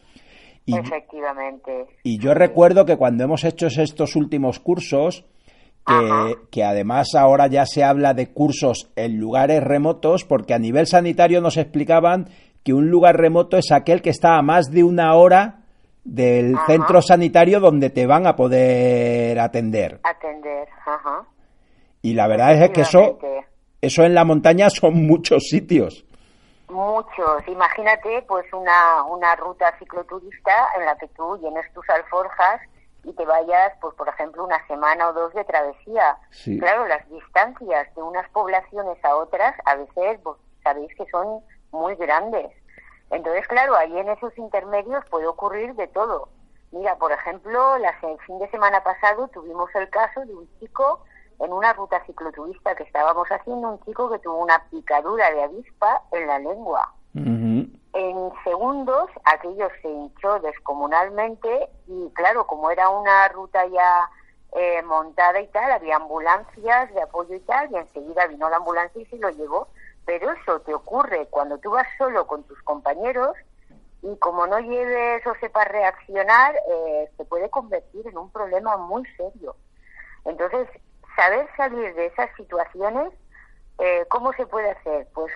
Y, 0.66 0.76
Efectivamente. 0.76 1.86
Y 2.02 2.18
yo 2.18 2.34
recuerdo 2.34 2.86
que 2.86 2.96
cuando 2.96 3.24
hemos 3.24 3.44
hecho 3.44 3.66
estos 3.66 4.16
últimos 4.16 4.58
cursos, 4.58 5.24
que, 5.86 6.36
que, 6.50 6.64
además 6.64 7.08
ahora 7.14 7.46
ya 7.46 7.66
se 7.66 7.84
habla 7.84 8.14
de 8.14 8.32
cursos 8.32 8.90
en 8.96 9.18
lugares 9.18 9.62
remotos, 9.62 10.24
porque 10.24 10.54
a 10.54 10.58
nivel 10.58 10.86
sanitario 10.86 11.40
nos 11.40 11.56
explicaban 11.56 12.28
que 12.62 12.72
un 12.72 12.90
lugar 12.90 13.16
remoto 13.16 13.58
es 13.58 13.70
aquel 13.70 14.00
que 14.00 14.10
está 14.10 14.38
a 14.38 14.42
más 14.42 14.70
de 14.70 14.82
una 14.82 15.14
hora 15.14 15.60
del 16.04 16.54
Ajá. 16.56 16.66
centro 16.66 17.02
sanitario 17.02 17.60
donde 17.60 17.90
te 17.90 18.06
van 18.06 18.26
a 18.26 18.36
poder 18.36 19.38
atender. 19.38 20.00
Atender, 20.02 20.68
ajá. 20.84 21.24
Y 22.02 22.14
la 22.14 22.26
verdad 22.28 22.52
es 22.52 22.70
que 22.70 22.82
eso, 22.82 23.18
eso 23.80 24.02
en 24.04 24.14
la 24.14 24.24
montaña 24.24 24.68
son 24.70 24.94
muchos 25.06 25.44
sitios. 25.48 26.04
Muchos. 26.68 27.46
Imagínate, 27.46 28.22
pues, 28.26 28.50
una, 28.52 29.04
una 29.04 29.36
ruta 29.36 29.72
cicloturista 29.78 30.52
en 30.78 30.86
la 30.86 30.96
que 30.96 31.08
tú 31.08 31.38
llenes 31.40 31.72
tus 31.72 31.88
alforjas 31.88 32.60
y 33.04 33.12
te 33.12 33.24
vayas, 33.24 33.72
pues, 33.80 33.94
por 33.94 34.08
ejemplo, 34.08 34.44
una 34.44 34.66
semana 34.66 35.08
o 35.08 35.12
dos 35.12 35.32
de 35.34 35.44
travesía. 35.44 36.16
Sí. 36.30 36.58
Claro, 36.58 36.86
las 36.86 37.08
distancias 37.08 37.94
de 37.94 38.02
unas 38.02 38.28
poblaciones 38.30 39.02
a 39.04 39.16
otras, 39.16 39.54
a 39.64 39.76
veces, 39.76 40.18
pues, 40.22 40.36
sabéis 40.62 40.94
que 40.96 41.06
son 41.06 41.42
muy 41.70 41.94
grandes. 41.96 42.50
Entonces, 43.10 43.46
claro, 43.46 43.76
ahí 43.76 43.96
en 43.98 44.08
esos 44.08 44.36
intermedios 44.38 45.04
puede 45.10 45.26
ocurrir 45.26 45.74
de 45.74 45.86
todo. 45.88 46.28
Mira, 46.72 46.96
por 46.96 47.12
ejemplo, 47.12 47.78
la, 47.78 47.90
el 48.02 48.18
fin 48.20 48.38
de 48.38 48.50
semana 48.50 48.82
pasado 48.82 49.28
tuvimos 49.28 49.72
el 49.74 49.88
caso 49.90 50.22
de 50.22 50.34
un 50.34 50.48
chico 50.58 51.04
en 51.40 51.52
una 51.52 51.72
ruta 51.72 52.02
cicloturista 52.06 52.74
que 52.74 52.84
estábamos 52.84 53.28
haciendo, 53.28 53.68
un 53.70 53.80
chico 53.84 54.10
que 54.10 54.18
tuvo 54.18 54.38
una 54.38 54.64
picadura 54.70 55.30
de 55.30 55.42
avispa 55.42 56.02
en 56.12 56.26
la 56.26 56.38
lengua. 56.38 56.93
Segundos 58.42 59.10
aquello 59.24 59.68
se 59.80 59.88
hinchó 59.88 60.40
descomunalmente 60.40 61.68
y 61.86 62.10
claro, 62.10 62.46
como 62.46 62.70
era 62.70 62.88
una 62.88 63.28
ruta 63.28 63.66
ya 63.66 64.10
eh, 64.52 64.82
montada 64.82 65.40
y 65.40 65.48
tal, 65.48 65.70
había 65.72 65.96
ambulancias 65.96 66.92
de 66.94 67.02
apoyo 67.02 67.34
y 67.34 67.40
tal, 67.40 67.70
y 67.70 67.76
enseguida 67.76 68.26
vino 68.26 68.48
la 68.48 68.56
ambulancia 68.56 69.00
y 69.00 69.06
se 69.06 69.18
lo 69.18 69.30
llevó. 69.30 69.68
Pero 70.06 70.32
eso 70.32 70.60
te 70.60 70.74
ocurre 70.74 71.26
cuando 71.30 71.58
tú 71.58 71.70
vas 71.70 71.86
solo 71.98 72.26
con 72.26 72.44
tus 72.44 72.60
compañeros 72.62 73.36
y 74.02 74.16
como 74.18 74.46
no 74.46 74.58
lleves 74.58 75.26
o 75.26 75.34
sepas 75.36 75.66
reaccionar, 75.68 76.54
eh, 76.70 77.10
se 77.16 77.24
puede 77.24 77.48
convertir 77.48 78.06
en 78.06 78.18
un 78.18 78.30
problema 78.30 78.76
muy 78.76 79.04
serio. 79.16 79.56
Entonces, 80.24 80.68
saber 81.16 81.48
salir 81.56 81.94
de 81.94 82.06
esas 82.06 82.28
situaciones, 82.36 83.12
eh, 83.78 84.04
¿cómo 84.08 84.32
se 84.34 84.46
puede 84.46 84.70
hacer? 84.70 85.08
Pues, 85.14 85.32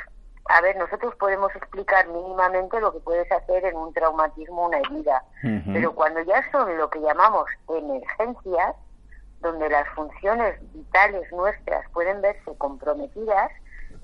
a 0.46 0.60
ver, 0.60 0.76
nosotros 0.76 1.14
podemos 1.16 1.54
explicar 1.56 2.06
mínimamente 2.08 2.80
lo 2.80 2.92
que 2.92 3.00
puedes 3.00 3.30
hacer 3.30 3.64
en 3.66 3.76
un 3.76 3.92
traumatismo, 3.92 4.66
una 4.66 4.78
herida, 4.78 5.22
pero 5.74 5.94
cuando 5.94 6.20
ya 6.22 6.42
son 6.50 6.76
lo 6.78 6.88
que 6.90 7.00
llamamos 7.00 7.46
emergencias, 7.68 8.74
donde 9.40 9.68
las 9.68 9.86
funciones 9.90 10.56
vitales 10.72 11.30
nuestras 11.32 11.88
pueden 11.90 12.20
verse 12.20 12.56
comprometidas, 12.56 13.50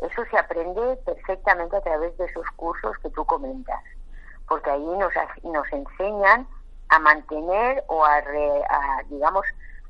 eso 0.02 0.24
se 0.30 0.38
aprende 0.38 0.96
perfectamente 1.04 1.76
a 1.76 1.80
través 1.80 2.16
de 2.18 2.26
esos 2.26 2.46
cursos 2.56 2.96
que 2.98 3.10
tú 3.10 3.24
comentas, 3.24 3.80
porque 4.48 4.70
ahí 4.70 4.84
nos, 4.98 5.12
nos 5.42 5.72
enseñan 5.72 6.46
a 6.90 6.98
mantener 6.98 7.82
o 7.88 8.04
a, 8.04 8.20
re- 8.20 8.64
a, 8.68 9.02
digamos, 9.08 9.44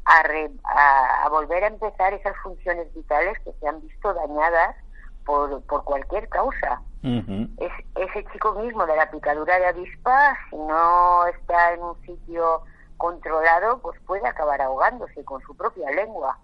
a, 0.04 0.22
re- 0.22 0.50
a- 0.64 1.24
a 1.24 1.28
volver 1.28 1.64
a 1.64 1.68
empezar 1.68 2.12
esas 2.14 2.36
funciones 2.38 2.92
vitales 2.94 3.38
que 3.40 3.52
se 3.60 3.68
han 3.68 3.80
visto 3.80 4.14
dañadas 4.14 4.76
por, 5.24 5.62
por 5.64 5.84
cualquier 5.84 6.28
causa. 6.28 6.80
Es, 7.02 7.72
ese 7.96 8.24
chico 8.32 8.52
mismo 8.54 8.86
de 8.86 8.96
la 8.96 9.10
picadura 9.10 9.58
de 9.58 9.66
avispa, 9.66 10.36
si 10.48 10.56
no 10.56 11.26
está 11.26 11.74
en 11.74 11.82
un 11.82 12.00
sitio 12.02 12.62
controlado, 12.96 13.78
pues 13.82 14.00
puede 14.06 14.26
acabar 14.26 14.62
ahogándose 14.62 15.22
con 15.24 15.40
su 15.42 15.54
propia 15.56 15.90
lengua. 15.90 16.38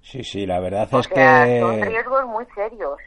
Sí, 0.00 0.24
sí, 0.24 0.46
la 0.46 0.58
verdad 0.60 0.88
O 0.92 0.98
es 0.98 1.06
sea, 1.06 1.46
son 1.60 1.76
que... 1.76 1.84
riesgos 1.84 2.26
muy 2.26 2.44
serios. 2.54 2.98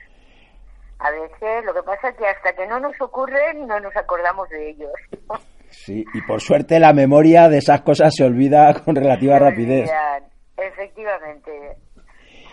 A 0.99 1.11
veces 1.11 1.65
lo 1.65 1.73
que 1.73 1.83
pasa 1.83 2.09
es 2.09 2.15
que 2.17 2.25
hasta 2.27 2.53
que 2.53 2.65
no 2.67 2.79
nos 2.79 2.99
ocurren 3.01 3.67
no 3.67 3.79
nos 3.79 3.95
acordamos 3.95 4.47
de 4.49 4.69
ellos. 4.69 4.93
Sí, 5.69 6.05
y 6.13 6.21
por 6.21 6.39
suerte 6.41 6.79
la 6.79 6.93
memoria 6.93 7.49
de 7.49 7.57
esas 7.57 7.81
cosas 7.81 8.13
se 8.15 8.23
olvida 8.23 8.73
con 8.85 8.95
relativa 8.95 9.33
Se 9.37 9.39
rapidez. 9.43 9.81
olvidan, 9.81 10.23
efectivamente, 10.55 11.77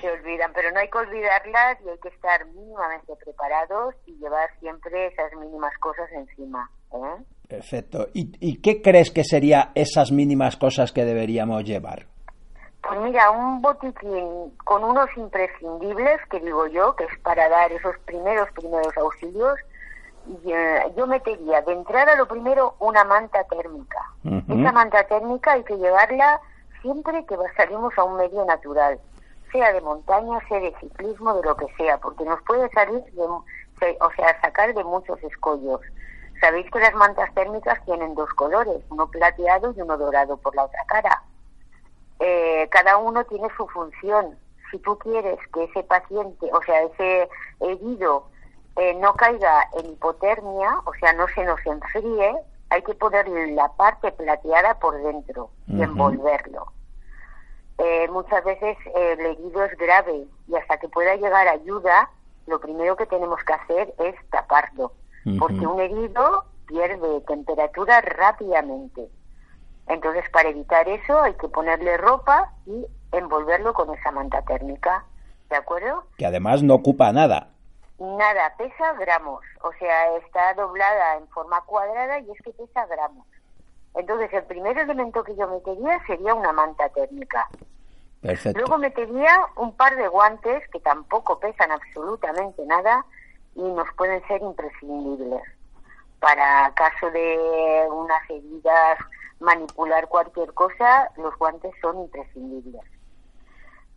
se 0.04 0.11
olvidan, 0.11 0.52
pero 0.52 0.70
no 0.70 0.80
hay 0.80 0.88
que 0.88 0.99
olvidarlas 0.99 1.78
y 1.84 1.88
hay 1.88 1.99
que 1.99 2.08
estar 2.08 2.44
mínimamente 2.46 3.14
preparados 3.25 3.94
y 4.06 4.12
llevar 4.18 4.50
siempre 4.61 5.06
esas 5.06 5.32
mínimas 5.34 5.73
cosas 5.78 6.11
encima. 6.12 6.70
¿eh? 6.92 7.25
Perfecto. 7.49 8.08
¿Y, 8.12 8.32
y 8.40 8.61
qué 8.61 8.82
crees 8.82 9.11
que 9.11 9.25
serían 9.25 9.70
esas 9.75 10.12
mínimas 10.12 10.56
cosas 10.56 10.92
que 10.92 11.04
deberíamos 11.04 11.64
llevar? 11.64 12.06
Pues 12.87 13.00
mira, 13.00 13.30
un 13.30 13.62
botiquín 13.62 14.52
con 14.64 14.84
unos 14.84 15.08
imprescindibles, 15.16 16.20
que 16.30 16.40
digo 16.40 16.66
yo, 16.66 16.94
que 16.96 17.04
es 17.04 17.18
para 17.20 17.49
dar 17.49 17.73
esos 17.73 17.96
primeros, 18.04 18.50
primeros 18.52 18.94
auxilios, 18.99 19.58
eh, 20.46 20.92
yo 20.96 21.06
metería 21.06 21.62
de 21.62 21.73
entrada 21.73 22.14
lo 22.16 22.26
primero 22.26 22.75
una 22.80 23.04
manta 23.04 23.44
térmica. 23.44 23.99
Esa 24.25 24.73
manta 24.73 25.06
térmica 25.06 25.52
hay 25.52 25.64
que 25.64 25.76
llevarla 25.76 26.40
siempre 26.82 27.25
que 27.26 27.37
salimos 27.56 27.92
a 27.96 28.04
un 28.04 28.16
medio 28.16 28.44
natural, 28.44 28.99
sea 29.54 29.73
de 29.73 29.80
montaña, 29.82 30.40
sea 30.49 30.58
de 30.58 30.75
ciclismo, 30.80 31.32
de 31.34 31.44
lo 31.44 31.56
que 31.56 31.73
sea, 31.76 31.96
porque 31.99 32.25
nos 32.25 32.42
puede 32.42 32.68
salir, 32.70 33.04
de, 33.04 33.23
o 33.23 34.11
sea, 34.16 34.40
sacar 34.40 34.75
de 34.75 34.82
muchos 34.82 35.23
escollos. 35.23 35.80
Sabéis 36.40 36.68
que 36.73 36.80
las 36.80 36.94
mantas 36.94 37.32
térmicas 37.34 37.78
tienen 37.84 38.16
dos 38.16 38.28
colores, 38.34 38.82
uno 38.90 39.08
plateado 39.08 39.73
y 39.76 39.80
uno 39.80 39.96
dorado 39.96 40.37
por 40.38 40.56
la 40.56 40.64
otra 40.64 40.84
cara. 40.88 41.23
Eh, 42.18 42.68
cada 42.73 42.96
uno 42.96 43.25
tiene 43.26 43.49
su 43.56 43.68
función. 43.68 44.37
Si 44.73 44.78
tú 44.80 44.99
quieres 44.99 45.38
que 45.52 45.64
ese 45.64 45.84
paciente, 45.84 46.50
o 46.52 46.61
sea, 46.62 46.82
ese 46.82 47.28
herido, 47.61 48.26
eh, 48.75 48.94
no 48.94 49.14
caiga 49.14 49.68
en 49.78 49.92
hipotermia, 49.92 50.80
o 50.84 50.92
sea, 50.94 51.12
no 51.12 51.28
se 51.28 51.44
nos 51.44 51.64
enfríe, 51.64 52.34
hay 52.70 52.82
que 52.82 52.94
ponerle 52.94 53.52
la 53.52 53.68
parte 53.68 54.11
plateada 54.11 54.80
por 54.80 55.00
dentro 55.00 55.50
y 55.68 55.80
envolverlo. 55.80 56.74
Eh, 57.78 58.09
muchas 58.11 58.45
veces 58.45 58.76
eh, 58.95 59.16
el 59.19 59.21
herido 59.21 59.64
es 59.64 59.76
grave 59.76 60.26
y 60.49 60.54
hasta 60.57 60.78
que 60.78 60.88
pueda 60.88 61.16
llegar 61.16 61.49
ayuda, 61.49 62.11
lo 62.47 62.61
primero 62.61 62.97
que 62.97 63.07
tenemos 63.07 63.43
que 63.45 63.52
hacer 63.52 63.95
es 63.99 64.14
taparlo, 64.31 64.93
porque 65.38 65.66
un 65.66 65.81
herido 65.81 66.45
pierde 66.66 67.21
temperatura 67.23 68.00
rápidamente. 68.02 69.09
Entonces, 69.87 70.25
para 70.31 70.50
evitar 70.50 70.88
eso, 70.88 71.21
hay 71.21 71.35
que 71.35 71.49
ponerle 71.49 71.97
ropa 71.97 72.52
y 72.66 72.87
envolverlo 73.12 73.75
con 73.75 73.93
esa 73.95 74.11
manta 74.11 74.43
térmica. 74.43 75.04
¿De 75.50 75.57
acuerdo? 75.57 76.04
Que 76.16 76.26
además 76.26 76.62
no 76.62 76.75
ocupa 76.75 77.12
nada. 77.12 77.49
Nada, 77.99 78.54
pesa 78.59 78.93
gramos, 78.95 79.40
o 79.62 79.73
sea, 79.78 80.16
está 80.16 80.52
doblada 80.54 81.16
en 81.16 81.28
forma 81.28 81.61
cuadrada 81.62 82.19
y 82.19 82.31
es 82.31 82.38
que 82.43 82.50
pesa 82.50 82.87
gramos. 82.87 83.26
Entonces, 83.94 84.32
el 84.32 84.44
primer 84.44 84.76
elemento 84.76 85.22
que 85.22 85.36
yo 85.36 85.46
metería 85.48 86.04
sería 86.06 86.34
una 86.34 86.52
manta 86.52 86.88
térmica. 86.90 87.48
Perfecto. 88.20 88.58
Luego 88.58 88.78
metería 88.78 89.46
un 89.56 89.76
par 89.76 89.96
de 89.96 90.08
guantes 90.08 90.68
que 90.70 90.80
tampoco 90.80 91.38
pesan 91.38 91.70
absolutamente 91.70 92.64
nada 92.66 93.04
y 93.54 93.62
nos 93.62 93.86
pueden 93.96 94.26
ser 94.26 94.42
imprescindibles. 94.42 95.42
Para 96.20 96.72
caso 96.74 97.10
de 97.10 97.86
unas 97.90 98.30
heridas, 98.30 98.98
manipular 99.40 100.08
cualquier 100.08 100.52
cosa, 100.54 101.10
los 101.16 101.36
guantes 101.38 101.72
son 101.80 102.00
imprescindibles. 102.00 102.82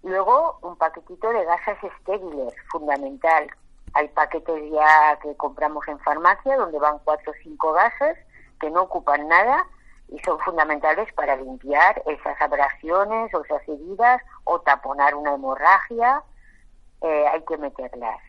Luego, 0.04 0.60
un 0.62 0.75
paquetito 0.75 1.30
de 1.32 1.44
gasas 1.46 1.82
estériles, 1.84 2.54
fundamental. 2.70 3.48
Hay 3.94 4.10
paquetes 4.10 4.72
ya 4.72 5.18
que 5.22 5.36
compramos 5.38 5.88
en 5.88 6.00
farmacia 6.00 6.58
donde 6.58 6.77
van 6.77 7.00
cuatro 7.04 7.32
o 7.32 7.36
cinco 7.42 7.72
gases 7.72 8.18
que 8.60 8.70
no 8.70 8.84
ocupan 8.84 9.27
nada 9.27 9.66
y 10.10 10.20
son 10.20 10.40
fundamentales 10.40 11.12
para 11.14 11.36
limpiar 11.36 12.02
esas 12.06 12.40
abrasiones 12.42 13.34
o 13.34 13.44
esas 13.44 13.68
heridas 13.68 14.22
o 14.46 14.60
taponar 14.62 15.16
una 15.16 15.34
hemorragia. 15.34 16.24
Eh, 17.02 17.26
hay 17.32 17.42
que 17.42 17.58
meterlas. 17.58 18.20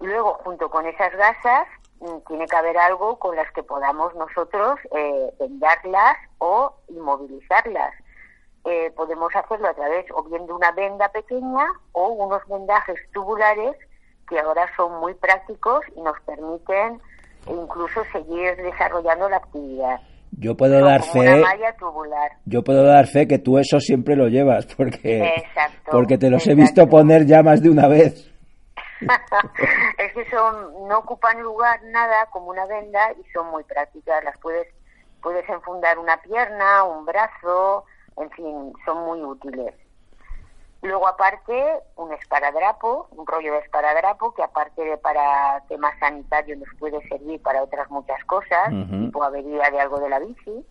Luego, 0.00 0.34
junto 0.44 0.70
con 0.70 0.86
esas 0.86 1.12
gasas, 1.12 1.68
mm, 2.00 2.18
tiene 2.26 2.46
que 2.46 2.56
haber 2.56 2.78
algo 2.78 3.18
con 3.18 3.36
las 3.36 3.50
que 3.52 3.62
podamos 3.62 4.14
nosotros 4.14 4.78
eh, 4.92 5.34
vendarlas 5.38 6.16
o 6.38 6.74
inmovilizarlas. 6.88 7.94
Eh, 8.64 8.92
podemos 8.96 9.34
hacerlo 9.34 9.68
a 9.68 9.74
través 9.74 10.06
o 10.12 10.22
bien 10.24 10.46
de 10.46 10.52
una 10.52 10.72
venda 10.72 11.08
pequeña 11.08 11.66
o 11.92 12.08
unos 12.08 12.46
vendajes 12.48 12.98
tubulares 13.12 13.76
que 14.28 14.38
ahora 14.38 14.68
son 14.76 15.00
muy 15.00 15.14
prácticos 15.14 15.84
y 15.96 16.00
nos 16.00 16.20
permiten 16.20 17.00
incluso 17.46 18.04
seguir 18.12 18.56
desarrollando 18.56 19.28
la 19.28 19.38
actividad. 19.38 20.00
Yo 20.32 20.56
puedo 20.56 20.80
dar 20.80 21.02
fe. 21.02 21.42
Yo 22.44 22.62
puedo 22.62 22.84
dar 22.84 23.06
fe 23.06 23.26
que 23.26 23.38
tú 23.38 23.58
eso 23.58 23.80
siempre 23.80 24.16
lo 24.16 24.28
llevas, 24.28 24.66
porque, 24.76 25.34
Exacto, 25.36 25.90
porque 25.90 26.18
te 26.18 26.30
los 26.30 26.46
he 26.46 26.54
visto 26.54 26.88
poner 26.88 27.26
ya 27.26 27.42
más 27.42 27.62
de 27.62 27.70
una 27.70 27.88
vez. 27.88 28.30
es 29.98 30.12
que 30.12 30.28
son 30.30 30.88
no 30.88 30.98
ocupan 30.98 31.40
lugar 31.40 31.80
nada 31.84 32.26
como 32.32 32.50
una 32.50 32.66
venda 32.66 33.12
y 33.12 33.24
son 33.32 33.48
muy 33.50 33.62
prácticas 33.62 34.24
las 34.24 34.36
puedes 34.40 34.66
puedes 35.22 35.48
enfundar 35.48 35.98
una 36.00 36.16
pierna 36.16 36.82
un 36.82 37.06
brazo 37.06 37.84
en 38.16 38.28
fin 38.32 38.72
son 38.84 39.04
muy 39.04 39.22
útiles 39.22 39.72
luego 40.82 41.08
aparte 41.08 41.82
un 41.96 42.12
esparadrapo 42.12 43.08
un 43.12 43.26
rollo 43.26 43.52
de 43.52 43.58
esparadrapo 43.58 44.32
que 44.34 44.42
aparte 44.42 44.84
de 44.84 44.96
para 44.96 45.62
temas 45.68 45.98
sanitarios 45.98 46.58
nos 46.58 46.68
puede 46.78 47.06
servir 47.08 47.42
para 47.42 47.62
otras 47.62 47.90
muchas 47.90 48.24
cosas 48.24 48.68
tipo 48.68 49.22
avería 49.22 49.70
de 49.70 49.80
algo 49.80 49.98
de 49.98 50.08
la 50.08 50.18
bici 50.20 50.64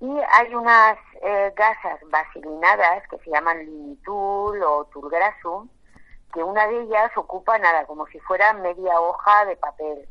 y 0.00 0.10
hay 0.32 0.54
unas 0.54 0.96
eh, 1.22 1.52
gasas 1.56 2.00
vaselinadas 2.10 3.06
que 3.08 3.18
se 3.18 3.30
llaman 3.30 3.58
limitul 3.58 4.62
o 4.62 4.84
turgrasum 4.86 5.68
que 6.32 6.42
una 6.42 6.66
de 6.66 6.82
ellas 6.82 7.10
ocupa 7.16 7.58
nada, 7.58 7.86
como 7.86 8.06
si 8.06 8.18
fuera 8.20 8.52
media 8.52 9.00
hoja 9.00 9.44
de 9.46 9.56
papel. 9.56 10.06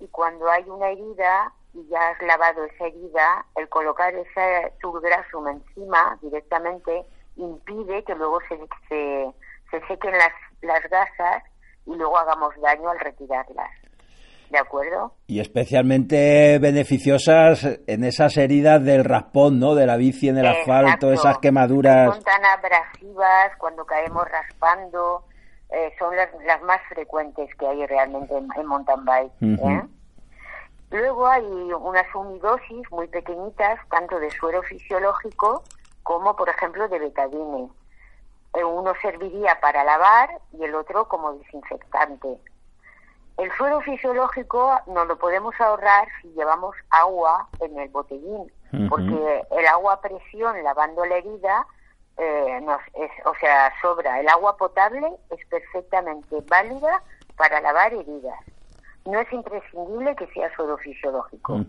Y 0.00 0.08
cuando 0.08 0.50
hay 0.50 0.64
una 0.68 0.88
herida 0.88 1.52
y 1.74 1.86
ya 1.88 2.08
has 2.08 2.22
lavado 2.22 2.64
esa 2.64 2.86
herida, 2.86 3.44
el 3.56 3.68
colocar 3.68 4.14
ese 4.14 4.72
turgrasum 4.80 5.48
encima 5.48 6.18
directamente 6.22 7.06
impide 7.36 8.02
que 8.04 8.14
luego 8.14 8.38
se, 8.48 8.58
se, 8.88 9.26
se 9.70 9.86
sequen 9.86 10.12
las, 10.12 10.32
las 10.62 10.82
gasas 10.90 11.42
y 11.86 11.94
luego 11.94 12.18
hagamos 12.18 12.54
daño 12.60 12.90
al 12.90 12.98
retirarlas. 13.00 13.70
¿De 14.50 14.58
acuerdo? 14.58 15.12
Y 15.26 15.40
especialmente 15.40 16.58
beneficiosas 16.60 17.80
en 17.88 18.04
esas 18.04 18.36
heridas 18.36 18.84
del 18.84 19.04
raspón, 19.04 19.58
¿no? 19.58 19.74
De 19.74 19.86
la 19.86 19.96
bici 19.96 20.28
en 20.28 20.38
el 20.38 20.46
asfalto, 20.46 21.10
esas 21.12 21.38
quemaduras. 21.38 22.14
Son 22.14 22.22
tan 22.22 22.44
abrasivas 22.44 23.56
cuando 23.58 23.84
caemos 23.84 24.24
raspando, 24.30 25.24
eh, 25.70 25.92
son 25.98 26.14
las, 26.14 26.28
las 26.44 26.62
más 26.62 26.80
frecuentes 26.88 27.52
que 27.56 27.66
hay 27.66 27.86
realmente 27.86 28.36
en, 28.36 28.48
en 28.56 28.66
mountain 28.66 29.04
bike. 29.04 29.32
¿eh? 29.42 29.82
Luego 30.92 31.26
hay 31.26 31.44
unas 31.44 32.14
unidosis 32.14 32.88
muy 32.92 33.08
pequeñitas, 33.08 33.80
tanto 33.90 34.20
de 34.20 34.30
suero 34.30 34.62
fisiológico 34.62 35.64
como, 36.06 36.36
por 36.36 36.48
ejemplo, 36.48 36.86
de 36.88 37.00
betadine. 37.00 37.68
Eh, 38.54 38.64
Uno 38.64 38.92
serviría 39.02 39.58
para 39.60 39.82
lavar 39.82 40.30
y 40.52 40.62
el 40.62 40.76
otro 40.76 41.08
como 41.08 41.32
desinfectante. 41.32 42.38
El 43.38 43.50
suero 43.56 43.80
fisiológico 43.80 44.78
nos 44.86 45.08
lo 45.08 45.18
podemos 45.18 45.60
ahorrar 45.60 46.06
si 46.22 46.28
llevamos 46.28 46.76
agua 46.90 47.48
en 47.60 47.76
el 47.78 47.88
botellín, 47.88 48.50
porque 48.88 49.42
el 49.50 49.66
agua 49.66 49.94
a 49.94 50.00
presión 50.00 50.62
lavando 50.62 51.04
la 51.04 51.16
herida, 51.16 51.66
eh, 52.16 52.60
nos 52.62 52.80
es, 52.94 53.10
o 53.26 53.34
sea, 53.40 53.72
sobra. 53.82 54.20
El 54.20 54.28
agua 54.28 54.56
potable 54.56 55.08
es 55.30 55.44
perfectamente 55.48 56.36
válida 56.48 57.02
para 57.36 57.60
lavar 57.60 57.92
heridas. 57.92 58.38
No 59.04 59.18
es 59.20 59.30
imprescindible 59.32 60.14
que 60.14 60.28
sea 60.28 60.54
suero 60.54 60.78
fisiológico. 60.78 61.60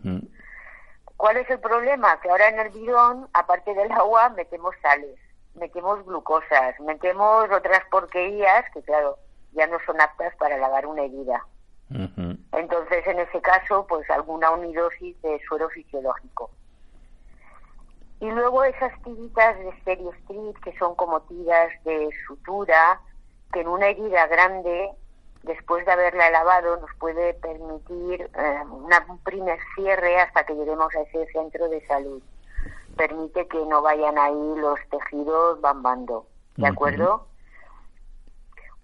¿Cuál 1.17 1.37
es 1.37 1.49
el 1.49 1.59
problema? 1.59 2.19
Que 2.21 2.29
ahora 2.29 2.47
en 2.49 2.59
el 2.59 2.69
bidón, 2.69 3.27
aparte 3.33 3.73
del 3.73 3.91
agua, 3.91 4.29
metemos 4.29 4.75
sales, 4.81 5.19
metemos 5.55 6.05
glucosas, 6.05 6.79
metemos 6.79 7.49
otras 7.51 7.83
porquerías 7.89 8.65
que, 8.71 8.83
claro, 8.83 9.17
ya 9.53 9.65
no 9.67 9.77
son 9.85 9.99
aptas 9.99 10.35
para 10.35 10.57
lavar 10.57 10.85
una 10.85 11.03
herida. 11.03 11.45
Entonces, 11.89 13.07
en 13.07 13.19
ese 13.19 13.41
caso, 13.41 13.87
pues 13.87 14.07
alguna 14.09 14.51
unidosis 14.51 15.19
de 15.21 15.39
suero 15.47 15.69
fisiológico. 15.69 16.51
Y 18.19 18.29
luego 18.29 18.63
esas 18.63 18.91
tiritas 19.03 19.57
de 19.59 19.71
Stereo 19.81 20.11
Street, 20.11 20.55
que 20.63 20.77
son 20.77 20.95
como 20.95 21.21
tiras 21.21 21.71
de 21.83 22.09
sutura, 22.27 22.99
que 23.53 23.61
en 23.61 23.67
una 23.67 23.87
herida 23.87 24.27
grande, 24.27 24.91
después 25.43 25.85
de 25.85 25.91
haberla 25.91 26.29
lavado, 26.31 26.77
nos 26.77 26.93
puede 26.99 27.33
permitir 27.35 28.21
eh, 28.33 28.63
una- 28.69 29.05
un 29.09 29.19
primer 29.19 29.59
cierre 29.75 30.19
hasta 30.19 30.45
que 30.45 30.53
lleguemos 30.55 30.93
a 30.95 31.01
ese 31.01 31.25
centro 31.31 31.67
de 31.69 31.85
salud. 31.87 32.21
Permite 32.95 33.47
que 33.47 33.57
no 33.65 33.81
vayan 33.81 34.17
ahí 34.17 34.53
los 34.57 34.79
tejidos 34.89 35.61
bambando. 35.61 36.25
¿De 36.55 36.63
acuerdo? 36.67 37.27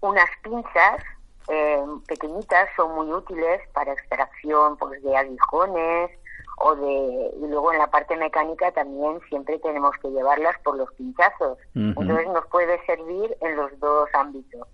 Unas 0.00 0.28
pinzas 0.42 1.02
eh, 1.48 1.82
pequeñitas 2.06 2.68
son 2.76 2.94
muy 2.94 3.12
útiles 3.12 3.60
para 3.72 3.92
extracción 3.92 4.76
pues, 4.78 5.02
de 5.02 5.16
aguijones 5.16 6.10
o 6.58 6.74
de 6.76 7.32
y 7.42 7.46
luego 7.48 7.72
en 7.72 7.78
la 7.78 7.88
parte 7.88 8.16
mecánica 8.16 8.70
también 8.72 9.20
siempre 9.28 9.58
tenemos 9.58 9.94
que 10.00 10.08
llevarlas 10.08 10.56
por 10.60 10.76
los 10.76 10.90
pinchazos. 10.94 11.58
Entonces 11.74 12.28
nos 12.28 12.46
puede 12.46 12.84
servir 12.86 13.36
en 13.40 13.56
los 13.56 13.78
dos 13.80 14.08
ámbitos. 14.14 14.66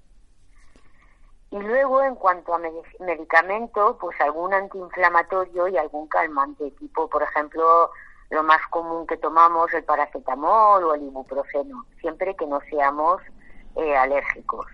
Y 1.50 1.58
luego, 1.58 2.02
en 2.02 2.14
cuanto 2.14 2.54
a 2.54 2.58
medi- 2.58 2.96
medicamento, 3.00 3.98
pues 4.00 4.20
algún 4.20 4.54
antiinflamatorio 4.54 5.66
y 5.68 5.76
algún 5.76 6.06
calmante, 6.06 6.70
tipo, 6.72 7.08
por 7.08 7.22
ejemplo, 7.24 7.90
lo 8.30 8.42
más 8.44 8.60
común 8.70 9.06
que 9.06 9.16
tomamos, 9.16 9.72
el 9.74 9.82
paracetamol 9.84 10.84
o 10.84 10.94
el 10.94 11.02
ibuprofeno, 11.02 11.84
siempre 12.00 12.36
que 12.36 12.46
no 12.46 12.60
seamos 12.70 13.20
eh, 13.74 13.96
alérgicos. 13.96 14.66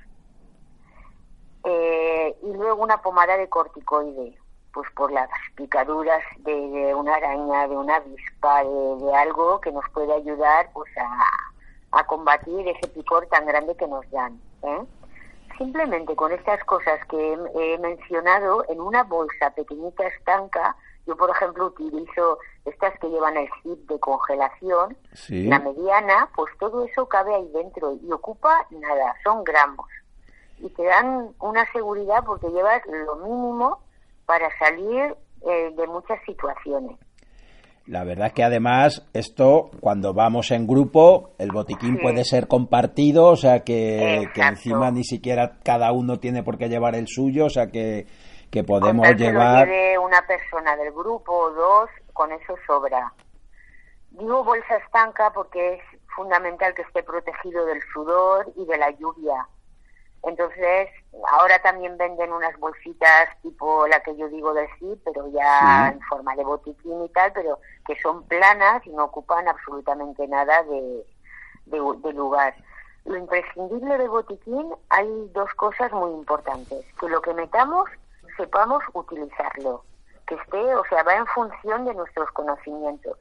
Eh, 1.64 2.36
y 2.42 2.52
luego 2.52 2.82
una 2.82 3.00
pomada 3.00 3.36
de 3.38 3.48
corticoide, 3.48 4.38
pues 4.72 4.88
por 4.94 5.10
las 5.10 5.30
picaduras 5.54 6.22
de, 6.40 6.94
una 6.94 7.14
araña, 7.14 7.66
de 7.66 7.76
una 7.76 7.96
avispa, 7.96 8.62
de, 8.62 8.96
de 9.06 9.14
algo 9.16 9.60
que 9.62 9.72
nos 9.72 9.88
puede 9.94 10.12
ayudar 10.12 10.68
pues 10.74 10.90
a, 10.98 11.98
a 11.98 12.06
combatir 12.06 12.68
ese 12.68 12.86
picor 12.88 13.26
tan 13.28 13.46
grande 13.46 13.74
que 13.76 13.88
nos 13.88 14.08
dan. 14.10 14.38
¿eh? 14.62 14.84
Simplemente 15.58 16.14
con 16.16 16.32
estas 16.32 16.62
cosas 16.64 17.00
que 17.08 17.38
he, 17.54 17.78
mencionado, 17.78 18.64
en 18.68 18.80
una 18.80 19.04
bolsa 19.04 19.50
pequeñita 19.50 20.06
estanca, 20.06 20.76
yo 21.06 21.16
por 21.16 21.30
ejemplo 21.30 21.66
utilizo 21.66 22.38
estas 22.64 22.98
que 22.98 23.08
llevan 23.08 23.36
el 23.36 23.48
zip 23.62 23.88
de 23.88 23.98
congelación, 24.00 24.96
Sí. 25.14 25.44
la 25.46 25.58
mediana, 25.60 26.28
pues 26.34 26.52
todo 26.58 26.84
eso 26.84 27.08
cabe 27.08 27.34
ahí 27.34 27.48
dentro 27.52 27.96
y 28.02 28.10
ocupa 28.12 28.66
nada, 28.70 29.14
son 29.22 29.44
gramos. 29.44 29.88
Y 30.58 30.68
te 30.70 30.84
dan 30.84 31.34
una 31.40 31.70
seguridad 31.72 32.24
porque 32.24 32.48
llevas 32.50 32.82
lo 32.86 33.16
mínimo 33.16 33.80
para 34.26 34.48
salir 34.58 35.16
eh, 35.42 35.72
de 35.76 35.86
muchas 35.86 36.20
situaciones. 36.24 36.98
La 37.86 38.02
verdad 38.02 38.28
es 38.28 38.32
que 38.32 38.42
además 38.42 39.06
esto, 39.12 39.70
cuando 39.80 40.12
vamos 40.12 40.50
en 40.50 40.66
grupo, 40.66 41.30
el 41.38 41.52
botiquín 41.52 41.96
Sí. 41.96 42.02
puede 42.02 42.24
ser 42.24 42.48
compartido, 42.48 43.28
o 43.28 43.36
sea 43.36 43.60
que, 43.60 44.28
encima 44.34 44.90
ni 44.90 45.04
siquiera 45.04 45.58
cada 45.62 45.92
uno 45.92 46.18
tiene 46.18 46.42
por 46.42 46.58
qué 46.58 46.68
llevar 46.68 46.96
el 46.96 47.06
suyo, 47.06 47.46
o 47.46 47.50
sea 47.50 47.68
que, 47.68 48.06
que 48.50 48.64
Con 48.64 48.80
podemos 48.80 49.06
tal 49.06 49.16
que 49.16 49.24
lo 49.24 49.30
llevar... 49.30 49.68
lleve 49.68 49.98
una 49.98 50.20
persona 50.26 50.76
del 50.76 50.92
grupo 50.92 51.32
o 51.32 51.50
dos, 51.52 51.90
con 52.12 52.32
eso 52.32 52.56
sobra. 52.66 53.12
Digo 54.10 54.42
bolsa 54.42 54.76
estanca 54.84 55.30
porque 55.32 55.74
es 55.74 55.80
fundamental 56.16 56.74
que 56.74 56.82
esté 56.82 57.02
protegido 57.02 57.66
del 57.66 57.80
sudor 57.92 58.52
y 58.56 58.64
de 58.64 58.78
la 58.78 58.90
lluvia. 58.92 59.46
Entonces, 60.26 60.88
ahora 61.30 61.56
también 61.62 61.96
venden 61.96 62.32
unas 62.32 62.58
bolsitas 62.58 63.28
tipo 63.42 63.86
la 63.86 64.00
que 64.00 64.16
yo 64.16 64.28
digo 64.28 64.52
de 64.54 64.68
sí, 64.80 65.00
pero 65.04 65.28
ya 65.28 65.88
en 65.88 66.00
forma 66.00 66.34
de 66.34 66.42
botiquín 66.42 67.04
y 67.04 67.08
tal, 67.10 67.32
pero 67.32 67.60
que 67.86 67.96
son 68.00 68.24
planas 68.24 68.84
y 68.84 68.90
no 68.90 69.04
ocupan 69.04 69.46
absolutamente 69.46 70.26
nada 70.26 70.64
de, 70.64 71.06
de, 71.66 72.12
lugar. 72.12 72.56
Lo 73.04 73.16
imprescindible 73.16 73.98
de 73.98 74.08
botiquín 74.08 74.74
hay 74.88 75.30
dos 75.32 75.54
cosas 75.54 75.92
muy 75.92 76.10
importantes. 76.10 76.84
Que 76.98 77.08
lo 77.08 77.22
que 77.22 77.32
metamos 77.32 77.88
sepamos 78.36 78.82
utilizarlo. 78.94 79.84
Que 80.26 80.34
esté, 80.34 80.74
o 80.74 80.84
sea, 80.86 81.04
va 81.04 81.14
en 81.14 81.26
función 81.28 81.84
de 81.84 81.94
nuestros 81.94 82.28
conocimientos. 82.32 83.16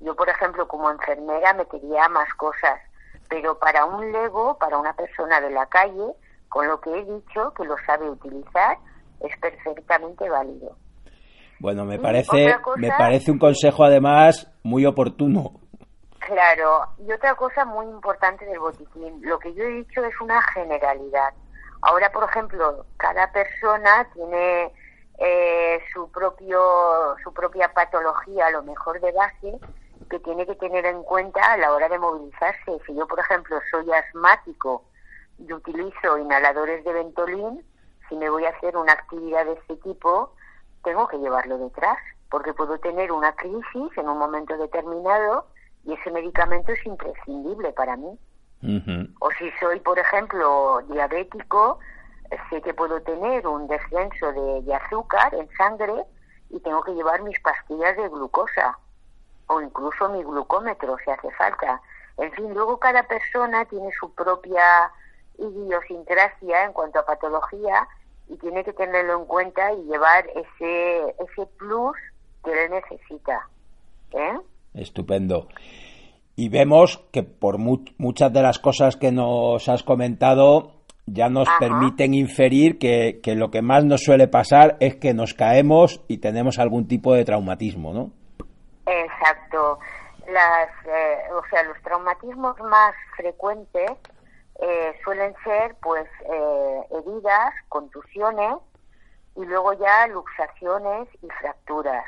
Yo, 0.00 0.14
por 0.14 0.28
ejemplo, 0.28 0.68
como 0.68 0.90
enfermera 0.90 1.54
metería 1.54 2.06
más 2.10 2.28
cosas, 2.34 2.82
pero 3.30 3.58
para 3.58 3.86
un 3.86 4.12
lego, 4.12 4.58
para 4.58 4.76
una 4.76 4.92
persona 4.92 5.40
de 5.40 5.48
la 5.48 5.64
calle, 5.64 6.14
con 6.54 6.68
lo 6.68 6.80
que 6.80 6.88
he 6.96 7.04
dicho, 7.04 7.52
que 7.56 7.64
lo 7.64 7.74
sabe 7.84 8.08
utilizar, 8.08 8.78
es 9.18 9.36
perfectamente 9.38 10.30
válido. 10.30 10.76
Bueno, 11.58 11.84
me 11.84 11.98
parece, 11.98 12.54
me 12.76 12.90
parece 12.90 13.32
un 13.32 13.40
consejo 13.40 13.82
además 13.82 14.48
muy 14.62 14.86
oportuno. 14.86 15.54
Claro, 16.20 16.86
y 16.98 17.10
otra 17.10 17.34
cosa 17.34 17.64
muy 17.64 17.86
importante 17.86 18.44
del 18.46 18.60
botiquín, 18.60 19.20
lo 19.22 19.40
que 19.40 19.52
yo 19.52 19.64
he 19.64 19.82
dicho 19.82 20.04
es 20.04 20.14
una 20.20 20.40
generalidad. 20.42 21.34
Ahora, 21.82 22.12
por 22.12 22.22
ejemplo, 22.22 22.86
cada 22.98 23.32
persona 23.32 24.08
tiene 24.14 24.72
eh, 25.18 25.80
su 25.92 26.08
propio 26.12 27.16
su 27.24 27.34
propia 27.34 27.72
patología, 27.74 28.46
a 28.46 28.50
lo 28.52 28.62
mejor 28.62 29.00
de 29.00 29.10
base, 29.10 29.58
que 30.08 30.20
tiene 30.20 30.46
que 30.46 30.54
tener 30.54 30.86
en 30.86 31.02
cuenta 31.02 31.40
a 31.52 31.56
la 31.56 31.72
hora 31.72 31.88
de 31.88 31.98
movilizarse. 31.98 32.78
Si 32.86 32.94
yo, 32.94 33.08
por 33.08 33.18
ejemplo, 33.18 33.58
soy 33.72 33.90
asmático 33.92 34.84
y 35.38 35.52
utilizo 35.52 36.18
inhaladores 36.18 36.84
de 36.84 36.92
Ventolin, 36.92 37.64
si 38.08 38.16
me 38.16 38.30
voy 38.30 38.44
a 38.44 38.50
hacer 38.50 38.76
una 38.76 38.92
actividad 38.92 39.44
de 39.46 39.52
este 39.52 39.76
tipo, 39.76 40.32
tengo 40.82 41.08
que 41.08 41.18
llevarlo 41.18 41.58
detrás, 41.58 41.98
porque 42.30 42.52
puedo 42.52 42.78
tener 42.78 43.12
una 43.12 43.32
crisis 43.34 43.96
en 43.96 44.08
un 44.08 44.18
momento 44.18 44.56
determinado 44.56 45.46
y 45.84 45.94
ese 45.94 46.10
medicamento 46.10 46.72
es 46.72 46.84
imprescindible 46.86 47.72
para 47.72 47.96
mí. 47.96 48.18
O 49.20 49.30
si 49.32 49.50
soy, 49.60 49.78
por 49.80 49.98
ejemplo, 49.98 50.80
diabético, 50.88 51.78
sé 52.48 52.62
que 52.62 52.72
puedo 52.72 53.00
tener 53.02 53.46
un 53.46 53.68
descenso 53.68 54.32
de 54.32 54.74
azúcar 54.74 55.34
en 55.34 55.48
sangre 55.56 55.92
y 56.48 56.60
tengo 56.60 56.82
que 56.82 56.94
llevar 56.94 57.22
mis 57.22 57.38
pastillas 57.40 57.94
de 57.96 58.08
glucosa 58.08 58.78
o 59.48 59.60
incluso 59.60 60.08
mi 60.08 60.22
glucómetro 60.22 60.96
si 61.04 61.10
hace 61.10 61.30
falta. 61.32 61.80
En 62.16 62.32
fin, 62.32 62.54
luego 62.54 62.78
cada 62.78 63.02
persona 63.02 63.64
tiene 63.66 63.90
su 63.98 64.14
propia 64.14 64.90
idiosincrasia 65.38 66.64
en 66.64 66.72
cuanto 66.72 66.98
a 66.98 67.06
patología 67.06 67.86
y 68.28 68.36
tiene 68.38 68.64
que 68.64 68.72
tenerlo 68.72 69.20
en 69.20 69.26
cuenta 69.26 69.72
y 69.72 69.82
llevar 69.84 70.26
ese, 70.28 71.14
ese 71.18 71.46
plus 71.58 71.96
que 72.44 72.52
él 72.52 72.70
necesita. 72.70 73.48
¿eh? 74.12 74.38
Estupendo. 74.74 75.48
Y 76.36 76.48
vemos 76.48 76.98
que 77.12 77.22
por 77.22 77.58
muchas 77.58 78.32
de 78.32 78.42
las 78.42 78.58
cosas 78.58 78.96
que 78.96 79.12
nos 79.12 79.68
has 79.68 79.82
comentado 79.82 80.72
ya 81.06 81.28
nos 81.28 81.48
permiten 81.60 82.14
inferir 82.14 82.78
que, 82.78 83.20
que 83.22 83.34
lo 83.34 83.50
que 83.50 83.62
más 83.62 83.84
nos 83.84 84.02
suele 84.02 84.26
pasar 84.26 84.76
es 84.80 84.96
que 84.96 85.12
nos 85.12 85.34
caemos 85.34 86.02
y 86.08 86.18
tenemos 86.18 86.58
algún 86.58 86.88
tipo 86.88 87.14
de 87.14 87.24
traumatismo, 87.24 87.92
¿no? 87.92 88.10
Exacto. 88.86 89.78
Las, 90.26 90.68
eh, 90.86 91.18
o 91.36 91.46
sea, 91.50 91.62
los 91.64 91.80
traumatismos 91.82 92.58
más 92.60 92.94
frecuentes 93.16 93.90
eh, 94.60 94.98
suelen 95.02 95.34
ser, 95.44 95.74
pues, 95.82 96.08
eh, 96.30 96.86
heridas, 96.90 97.54
contusiones 97.68 98.56
y 99.36 99.44
luego 99.44 99.72
ya 99.74 100.06
luxaciones 100.08 101.08
y 101.22 101.28
fracturas. 101.40 102.04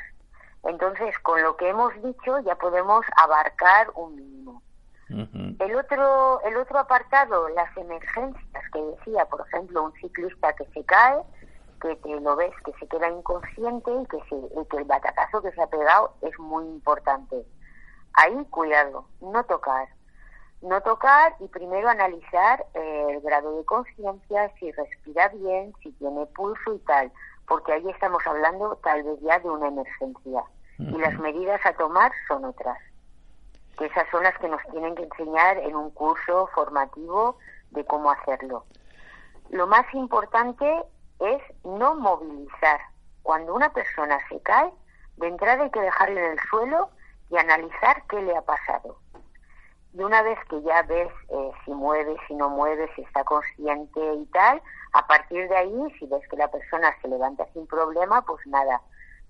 Entonces, 0.63 1.17
con 1.19 1.41
lo 1.41 1.55
que 1.57 1.69
hemos 1.69 1.93
dicho, 2.01 2.39
ya 2.39 2.55
podemos 2.55 3.05
abarcar 3.17 3.89
un 3.95 4.15
mínimo. 4.15 4.61
El 5.09 5.75
otro, 5.75 6.41
el 6.41 6.57
otro 6.57 6.79
apartado, 6.79 7.47
las 7.49 7.75
emergencias 7.77 8.63
que 8.73 8.81
decía, 8.81 9.25
por 9.25 9.45
ejemplo, 9.47 9.83
un 9.83 9.93
ciclista 9.93 10.53
que 10.53 10.65
se 10.65 10.83
cae, 10.83 11.21
que 11.81 11.95
te 11.95 12.19
lo 12.19 12.35
ves 12.35 12.53
que 12.65 12.73
se 12.73 12.87
queda 12.87 13.09
inconsciente 13.09 13.91
y 13.91 14.05
que, 14.07 14.17
se, 14.29 14.67
que 14.69 14.77
el 14.77 14.83
batacazo 14.83 15.41
que 15.41 15.51
se 15.51 15.61
ha 15.61 15.67
pegado 15.67 16.13
es 16.21 16.37
muy 16.39 16.65
importante. 16.65 17.45
Ahí 18.13 18.45
cuidado, 18.49 19.05
no 19.21 19.43
tocar. 19.45 19.87
No 20.61 20.81
tocar 20.81 21.35
y 21.39 21.47
primero 21.47 21.87
analizar 21.87 22.65
eh, 22.73 23.05
el 23.09 23.21
grado 23.21 23.57
de 23.57 23.65
conciencia, 23.65 24.51
si 24.59 24.71
respira 24.71 25.29
bien, 25.29 25.73
si 25.83 25.91
tiene 25.93 26.25
pulso 26.27 26.73
y 26.73 26.79
tal, 26.79 27.11
porque 27.47 27.73
ahí 27.73 27.89
estamos 27.89 28.25
hablando 28.25 28.75
tal 28.77 29.03
vez 29.03 29.19
ya 29.21 29.39
de 29.39 29.49
una 29.49 29.67
emergencia. 29.67 30.43
Y 30.79 30.97
las 30.97 31.17
medidas 31.19 31.63
a 31.65 31.73
tomar 31.73 32.11
son 32.27 32.45
otras, 32.45 32.77
que 33.77 33.85
esas 33.85 34.07
son 34.11 34.23
las 34.23 34.37
que 34.37 34.47
nos 34.47 34.61
tienen 34.71 34.93
que 34.93 35.03
enseñar 35.03 35.57
en 35.57 35.75
un 35.75 35.89
curso 35.91 36.47
formativo 36.53 37.37
de 37.71 37.83
cómo 37.85 38.11
hacerlo. 38.11 38.65
Lo 39.49 39.65
más 39.65 39.85
importante 39.93 40.83
es 41.19 41.41
no 41.63 41.95
movilizar. 41.95 42.79
Cuando 43.23 43.55
una 43.55 43.71
persona 43.73 44.19
se 44.29 44.39
cae, 44.41 44.71
de 45.17 45.27
entrada 45.27 45.63
hay 45.63 45.71
que 45.71 45.81
dejarle 45.81 46.23
en 46.23 46.31
el 46.33 46.39
suelo 46.49 46.89
y 47.29 47.37
analizar 47.37 48.03
qué 48.09 48.21
le 48.21 48.35
ha 48.35 48.41
pasado. 48.41 48.99
Y 49.97 50.03
una 50.03 50.21
vez 50.21 50.37
que 50.47 50.61
ya 50.61 50.83
ves 50.83 51.09
eh, 51.29 51.51
si 51.65 51.71
mueve, 51.71 52.15
si 52.27 52.35
no 52.35 52.49
mueve, 52.49 52.87
si 52.95 53.01
está 53.01 53.23
consciente 53.23 53.99
y 53.99 54.25
tal, 54.27 54.61
a 54.93 55.07
partir 55.07 55.49
de 55.49 55.55
ahí, 55.55 55.73
si 55.97 56.05
ves 56.05 56.21
que 56.29 56.37
la 56.37 56.47
persona 56.49 56.93
se 57.01 57.07
levanta 57.07 57.47
sin 57.53 57.65
problema, 57.65 58.21
pues 58.21 58.45
nada. 58.45 58.79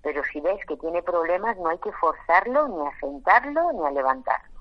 Pero 0.02 0.22
si 0.30 0.40
ves 0.40 0.58
que 0.68 0.76
tiene 0.76 1.02
problemas, 1.02 1.56
no 1.56 1.70
hay 1.70 1.78
que 1.78 1.90
forzarlo, 1.92 2.68
ni 2.68 2.86
a 2.86 2.90
sentarlo, 3.00 3.72
ni 3.72 3.86
a 3.86 3.90
levantarlo. 3.92 4.60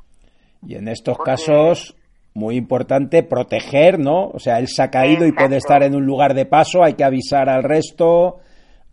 Y 0.65 0.75
en 0.75 0.87
estos 0.87 1.17
casos, 1.17 1.95
muy 2.33 2.55
importante 2.55 3.23
proteger, 3.23 3.99
¿no? 3.99 4.29
O 4.29 4.39
sea, 4.39 4.59
él 4.59 4.69
se 4.69 4.83
ha 4.83 4.89
caído 4.89 5.25
y 5.25 5.33
puede 5.33 5.57
estar 5.57 5.83
en 5.83 5.93
un 5.93 6.05
lugar 6.05 6.33
de 6.35 6.45
paso, 6.45 6.83
hay 6.83 6.93
que 6.93 7.03
avisar 7.03 7.49
al 7.49 7.63
resto, 7.63 8.39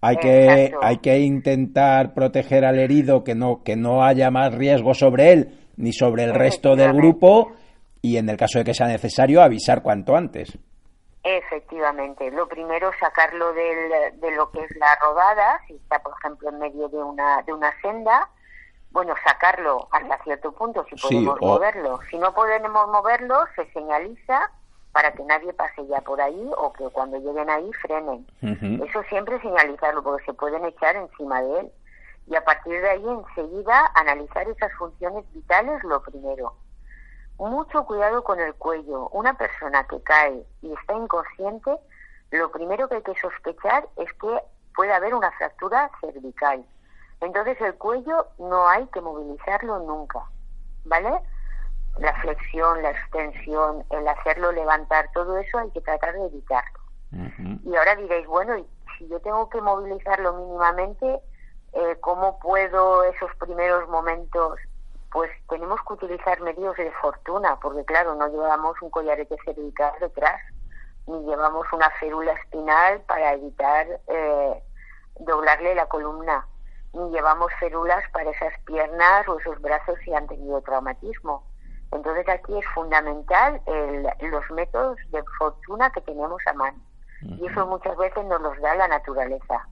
hay 0.00 0.16
que, 0.16 0.74
hay 0.82 0.98
que 0.98 1.20
intentar 1.20 2.12
proteger 2.12 2.64
al 2.64 2.80
herido 2.80 3.22
que 3.22 3.36
no, 3.36 3.62
que 3.62 3.76
no 3.76 4.04
haya 4.04 4.32
más 4.32 4.52
riesgo 4.52 4.94
sobre 4.94 5.32
él 5.32 5.63
ni 5.76 5.92
sobre 5.92 6.24
el 6.24 6.34
resto 6.34 6.76
del 6.76 6.92
grupo 6.92 7.52
y 8.00 8.16
en 8.16 8.28
el 8.28 8.36
caso 8.36 8.58
de 8.58 8.64
que 8.64 8.74
sea 8.74 8.86
necesario 8.86 9.42
avisar 9.42 9.82
cuanto 9.82 10.14
antes. 10.14 10.58
Efectivamente, 11.22 12.30
lo 12.30 12.46
primero 12.46 12.90
sacarlo 13.00 13.54
del, 13.54 14.20
de 14.20 14.30
lo 14.32 14.50
que 14.50 14.62
es 14.62 14.76
la 14.76 14.94
rodada, 15.02 15.60
si 15.66 15.74
está 15.74 15.98
por 16.00 16.12
ejemplo 16.18 16.50
en 16.50 16.58
medio 16.58 16.88
de 16.88 16.98
una, 16.98 17.42
de 17.42 17.52
una 17.54 17.72
senda, 17.80 18.28
bueno, 18.90 19.14
sacarlo 19.26 19.88
hasta 19.90 20.22
cierto 20.22 20.52
punto 20.52 20.84
si 20.88 20.96
podemos 20.96 21.40
moverlo. 21.40 21.98
Si 22.10 22.18
no 22.18 22.32
podemos 22.32 22.88
moverlo, 22.88 23.36
se 23.56 23.64
señaliza 23.72 24.50
para 24.92 25.12
que 25.12 25.24
nadie 25.24 25.52
pase 25.52 25.84
ya 25.88 26.00
por 26.02 26.20
ahí 26.20 26.48
o 26.56 26.72
que 26.72 26.84
cuando 26.90 27.18
lleguen 27.18 27.50
ahí 27.50 27.68
frenen. 27.82 28.24
Eso 28.86 29.02
siempre 29.08 29.40
señalizarlo 29.40 30.02
porque 30.04 30.24
se 30.24 30.34
pueden 30.34 30.64
echar 30.64 30.94
encima 30.94 31.42
de 31.42 31.60
él. 31.60 31.72
Y 32.26 32.36
a 32.36 32.44
partir 32.44 32.80
de 32.80 32.90
ahí 32.90 33.06
enseguida 33.06 33.90
analizar 33.94 34.48
esas 34.48 34.72
funciones 34.74 35.24
vitales 35.32 35.82
lo 35.84 36.02
primero. 36.02 36.54
Mucho 37.38 37.84
cuidado 37.84 38.22
con 38.24 38.40
el 38.40 38.54
cuello. 38.54 39.08
Una 39.08 39.36
persona 39.36 39.84
que 39.86 40.00
cae 40.02 40.46
y 40.62 40.72
está 40.72 40.94
inconsciente, 40.94 41.76
lo 42.30 42.50
primero 42.50 42.88
que 42.88 42.96
hay 42.96 43.02
que 43.02 43.14
sospechar 43.20 43.86
es 43.96 44.12
que 44.14 44.40
puede 44.74 44.92
haber 44.92 45.14
una 45.14 45.30
fractura 45.32 45.90
cervical. 46.00 46.64
Entonces 47.20 47.60
el 47.60 47.74
cuello 47.74 48.26
no 48.38 48.68
hay 48.68 48.86
que 48.88 49.00
movilizarlo 49.00 49.78
nunca, 49.80 50.20
¿vale? 50.84 51.20
La 51.98 52.12
flexión, 52.20 52.82
la 52.82 52.90
extensión, 52.90 53.84
el 53.90 54.06
hacerlo 54.08 54.52
levantar, 54.52 55.10
todo 55.12 55.38
eso 55.38 55.58
hay 55.58 55.70
que 55.70 55.80
tratar 55.80 56.12
de 56.14 56.26
evitarlo. 56.26 56.80
Y 57.64 57.76
ahora 57.76 57.94
diréis, 57.94 58.26
bueno, 58.26 58.56
si 58.98 59.08
yo 59.08 59.20
tengo 59.20 59.48
que 59.48 59.60
movilizarlo 59.60 60.32
mínimamente, 60.34 61.20
eh, 61.74 61.96
¿cómo 62.00 62.38
puedo 62.38 63.04
esos 63.04 63.34
primeros 63.36 63.88
momentos? 63.88 64.58
Pues 65.12 65.30
tenemos 65.48 65.80
que 65.86 65.94
utilizar 65.94 66.40
medios 66.40 66.76
de 66.76 66.90
fortuna, 66.92 67.58
porque 67.60 67.84
claro, 67.84 68.14
no 68.14 68.28
llevamos 68.28 68.80
un 68.82 68.90
collarete 68.90 69.36
cervical 69.44 69.92
detrás, 70.00 70.40
ni 71.06 71.24
llevamos 71.24 71.66
una 71.72 71.90
férula 72.00 72.32
espinal 72.32 73.00
para 73.02 73.34
evitar 73.34 73.86
eh, 74.08 74.62
doblarle 75.20 75.74
la 75.74 75.86
columna 75.86 76.46
ni 76.94 77.10
llevamos 77.10 77.52
férulas 77.58 78.04
para 78.12 78.30
esas 78.30 78.52
piernas 78.64 79.28
o 79.28 79.38
esos 79.38 79.60
brazos 79.60 79.98
si 80.04 80.14
han 80.14 80.26
tenido 80.26 80.60
traumatismo. 80.62 81.44
Entonces 81.92 82.28
aquí 82.28 82.56
es 82.58 82.66
fundamental 82.74 83.60
los 84.20 84.50
métodos 84.50 84.98
de 85.10 85.22
fortuna 85.38 85.90
que 85.90 86.00
tenemos 86.00 86.40
a 86.46 86.52
mano. 86.54 86.78
Y 87.22 87.46
eso 87.46 87.66
muchas 87.66 87.96
veces 87.96 88.24
nos 88.26 88.40
los 88.40 88.60
da 88.60 88.74
la 88.74 88.88
naturaleza. 88.88 89.66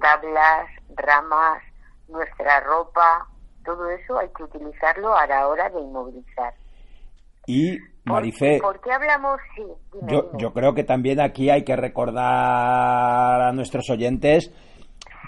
Tablas, 0.00 0.68
ramas, 0.96 1.62
nuestra 2.08 2.60
ropa, 2.60 3.26
todo 3.64 3.88
eso 3.90 4.18
hay 4.18 4.28
que 4.36 4.44
utilizarlo 4.44 5.14
a 5.14 5.26
la 5.26 5.48
hora 5.48 5.68
de 5.70 5.80
inmovilizar. 5.80 6.54
Y 7.46 7.78
Marifé. 8.04 8.58
¿Por 8.60 8.80
qué 8.80 8.92
hablamos? 8.92 9.40
Sí, 9.54 9.62
yo, 10.08 10.30
yo 10.38 10.52
creo 10.52 10.74
que 10.74 10.84
también 10.84 11.20
aquí 11.20 11.50
hay 11.50 11.64
que 11.64 11.76
recordar 11.76 13.42
a 13.42 13.52
nuestros 13.52 13.88
oyentes 13.90 14.52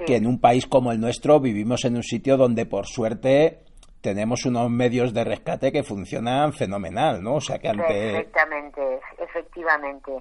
que 0.06 0.16
en 0.16 0.26
un 0.26 0.40
país 0.40 0.66
como 0.66 0.92
el 0.92 1.00
nuestro 1.00 1.40
vivimos 1.40 1.84
en 1.84 1.96
un 1.96 2.02
sitio 2.02 2.36
donde 2.36 2.66
por 2.66 2.86
suerte 2.86 3.60
tenemos 4.00 4.44
unos 4.46 4.68
medios 4.68 5.14
de 5.14 5.24
rescate 5.24 5.70
que 5.70 5.84
funcionan 5.84 6.52
fenomenal, 6.52 7.22
¿no? 7.22 7.34
O 7.34 7.40
sea 7.40 7.58
que 7.58 7.68
ante... 7.68 7.84
Perfectamente, 7.86 9.00
efectivamente. 9.18 10.12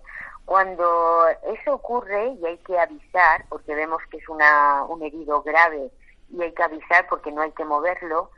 Cuando 0.51 1.29
eso 1.43 1.75
ocurre 1.75 2.35
y 2.41 2.45
hay 2.45 2.57
que 2.57 2.77
avisar, 2.77 3.45
porque 3.47 3.73
vemos 3.73 4.01
que 4.11 4.17
es 4.17 4.27
una, 4.27 4.83
un 4.83 5.01
herido 5.01 5.41
grave 5.43 5.89
y 6.29 6.41
hay 6.41 6.51
que 6.51 6.61
avisar 6.61 7.07
porque 7.07 7.31
no 7.31 7.39
hay 7.41 7.53
que 7.53 7.63
moverlo, 7.63 8.31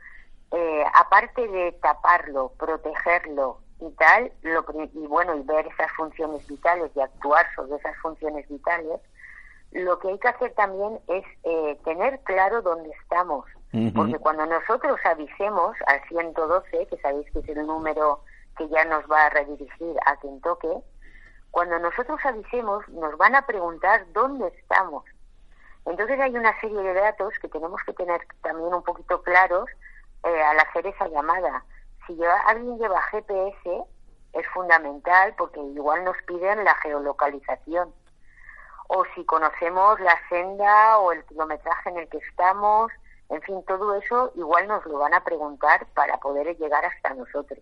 eh, 0.52 0.84
aparte 0.94 1.48
de 1.48 1.72
taparlo, 1.82 2.52
protegerlo 2.56 3.58
y 3.80 3.90
tal, 3.96 4.30
lo, 4.42 4.64
y 4.94 5.06
bueno, 5.08 5.34
y 5.34 5.42
ver 5.42 5.66
esas 5.66 5.90
funciones 5.96 6.46
vitales 6.46 6.92
y 6.94 7.00
actuar 7.00 7.52
sobre 7.56 7.78
esas 7.78 7.96
funciones 7.96 8.48
vitales, 8.48 9.00
lo 9.72 9.98
que 9.98 10.10
hay 10.10 10.18
que 10.20 10.28
hacer 10.28 10.54
también 10.54 11.00
es 11.08 11.24
eh, 11.42 11.76
tener 11.82 12.20
claro 12.20 12.62
dónde 12.62 12.90
estamos. 12.90 13.44
Porque 13.92 14.20
cuando 14.20 14.46
nosotros 14.46 15.00
avisemos 15.04 15.76
al 15.88 16.00
112, 16.06 16.86
que 16.86 16.96
sabéis 16.98 17.28
que 17.32 17.40
es 17.40 17.48
el 17.48 17.66
número 17.66 18.20
que 18.56 18.68
ya 18.68 18.84
nos 18.84 19.02
va 19.10 19.26
a 19.26 19.30
redirigir 19.30 19.96
a 20.06 20.14
quien 20.18 20.40
toque, 20.42 20.68
cuando 21.54 21.78
nosotros 21.78 22.18
avisemos 22.24 22.86
nos 22.88 23.16
van 23.16 23.36
a 23.36 23.46
preguntar 23.46 24.04
dónde 24.12 24.48
estamos. 24.58 25.04
Entonces 25.86 26.18
hay 26.18 26.34
una 26.34 26.58
serie 26.60 26.82
de 26.82 26.94
datos 26.94 27.32
que 27.40 27.48
tenemos 27.48 27.80
que 27.86 27.92
tener 27.92 28.26
también 28.42 28.74
un 28.74 28.82
poquito 28.82 29.22
claros 29.22 29.70
eh, 30.24 30.42
al 30.42 30.58
hacer 30.58 30.84
esa 30.88 31.06
llamada. 31.06 31.64
Si 32.08 32.18
alguien 32.46 32.76
lleva 32.76 33.00
GPS 33.02 33.84
es 34.32 34.46
fundamental 34.48 35.32
porque 35.38 35.60
igual 35.60 36.02
nos 36.02 36.16
piden 36.26 36.64
la 36.64 36.74
geolocalización 36.82 37.94
o 38.88 39.04
si 39.14 39.24
conocemos 39.24 40.00
la 40.00 40.18
senda 40.28 40.98
o 40.98 41.12
el 41.12 41.24
kilometraje 41.26 41.90
en 41.90 41.98
el 41.98 42.08
que 42.08 42.18
estamos, 42.18 42.90
en 43.28 43.40
fin, 43.42 43.62
todo 43.68 43.94
eso 43.94 44.32
igual 44.34 44.66
nos 44.66 44.84
lo 44.86 44.98
van 44.98 45.14
a 45.14 45.22
preguntar 45.22 45.86
para 45.94 46.18
poder 46.18 46.56
llegar 46.56 46.84
hasta 46.84 47.14
nosotros. 47.14 47.60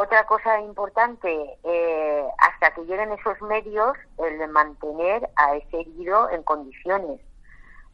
Otra 0.00 0.24
cosa 0.26 0.60
importante, 0.60 1.58
eh, 1.64 2.28
hasta 2.38 2.72
que 2.72 2.82
lleguen 2.82 3.10
esos 3.10 3.42
medios, 3.42 3.96
el 4.18 4.38
de 4.38 4.46
mantener 4.46 5.28
a 5.34 5.56
ese 5.56 5.80
herido 5.80 6.30
en 6.30 6.44
condiciones. 6.44 7.20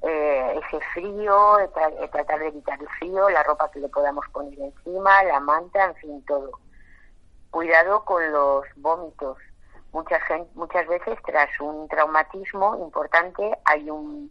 Eh, 0.02 0.60
ese 0.66 0.84
frío, 0.92 1.56
tratar 2.12 2.40
de 2.40 2.48
evitar 2.48 2.78
el 2.78 2.88
frío, 2.98 3.30
la 3.30 3.42
ropa 3.42 3.70
que 3.70 3.80
le 3.80 3.88
podamos 3.88 4.26
poner 4.34 4.58
encima, 4.58 5.22
la 5.22 5.40
manta, 5.40 5.82
en 5.82 5.94
fin, 5.94 6.22
todo. 6.26 6.50
Cuidado 7.50 8.04
con 8.04 8.30
los 8.30 8.66
vómitos 8.76 9.38
muchas 9.92 10.20
muchas 10.54 10.86
veces 10.86 11.16
tras 11.24 11.58
un 11.58 11.88
traumatismo 11.88 12.76
importante 12.84 13.56
hay 13.64 13.88
un 13.88 14.30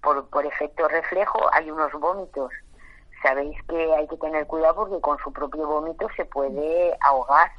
por, 0.00 0.26
por 0.30 0.46
efecto 0.46 0.88
reflejo 0.88 1.52
hay 1.52 1.70
unos 1.70 1.92
vómitos 1.92 2.50
sabéis 3.22 3.56
que 3.68 3.94
hay 3.94 4.06
que 4.08 4.16
tener 4.16 4.46
cuidado 4.46 4.76
porque 4.76 5.00
con 5.00 5.18
su 5.18 5.32
propio 5.32 5.66
vómito 5.66 6.08
se 6.16 6.24
puede 6.24 6.96
ahogar 7.00 7.50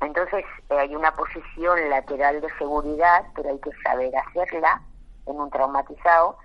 entonces 0.00 0.44
eh, 0.70 0.78
hay 0.78 0.94
una 0.94 1.14
posición 1.14 1.90
lateral 1.90 2.40
de 2.40 2.48
seguridad 2.58 3.24
pero 3.34 3.50
hay 3.50 3.58
que 3.58 3.70
saber 3.82 4.14
hacerla 4.16 4.82
en 5.26 5.36
un 5.36 5.50
traumatizado 5.50 6.36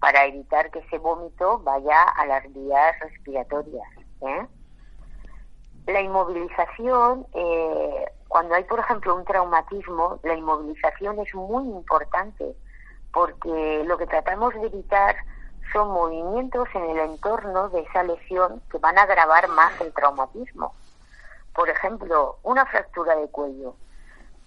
para 0.00 0.26
evitar 0.26 0.70
que 0.70 0.80
ese 0.80 0.98
vómito 0.98 1.58
vaya 1.60 2.02
a 2.02 2.26
las 2.26 2.52
vías 2.52 2.98
respiratorias 3.00 3.88
¿eh? 4.22 4.46
la 5.86 6.00
inmovilización 6.00 7.26
eh, 7.34 8.06
cuando 8.28 8.54
hay, 8.54 8.64
por 8.64 8.80
ejemplo, 8.80 9.14
un 9.14 9.24
traumatismo, 9.24 10.18
la 10.24 10.34
inmovilización 10.34 11.18
es 11.20 11.32
muy 11.34 11.64
importante 11.68 12.56
porque 13.12 13.84
lo 13.86 13.96
que 13.96 14.08
tratamos 14.08 14.52
de 14.54 14.66
evitar 14.66 15.14
son 15.72 15.88
movimientos 15.88 16.68
en 16.74 16.90
el 16.90 16.98
entorno 16.98 17.68
de 17.70 17.80
esa 17.80 18.02
lesión 18.02 18.60
que 18.70 18.78
van 18.78 18.98
a 18.98 19.02
agravar 19.02 19.48
más 19.48 19.80
el 19.80 19.92
traumatismo. 19.92 20.74
Por 21.54 21.68
ejemplo, 21.68 22.38
una 22.42 22.66
fractura 22.66 23.16
de 23.16 23.28
cuello. 23.28 23.74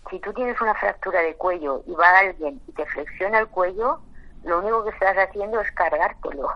Si 0.10 0.20
tú 0.20 0.34
tienes 0.34 0.60
una 0.62 0.76
fractura 0.76 1.22
de 1.22 1.36
cuello 1.36 1.84
y 1.86 1.94
va 1.94 2.20
alguien 2.20 2.62
y 2.68 2.72
te 2.72 2.86
flexiona 2.86 3.40
el 3.40 3.48
cuello, 3.48 4.00
lo 4.44 4.60
único 4.60 4.84
que 4.84 4.92
estás 4.92 5.18
haciendo 5.18 5.60
es 5.60 5.72
cargártelo, 5.72 6.50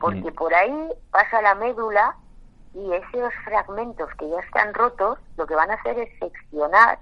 porque 0.00 0.30
por 0.32 0.54
ahí 0.54 0.90
pasa 1.10 1.42
la 1.42 1.54
médula 1.56 2.16
y 2.74 2.92
esos 2.92 3.32
fragmentos 3.44 4.08
que 4.18 4.28
ya 4.28 4.40
están 4.40 4.74
rotos 4.74 5.18
lo 5.36 5.46
que 5.46 5.54
van 5.54 5.70
a 5.70 5.74
hacer 5.74 5.98
es 5.98 6.18
seccionar 6.18 6.98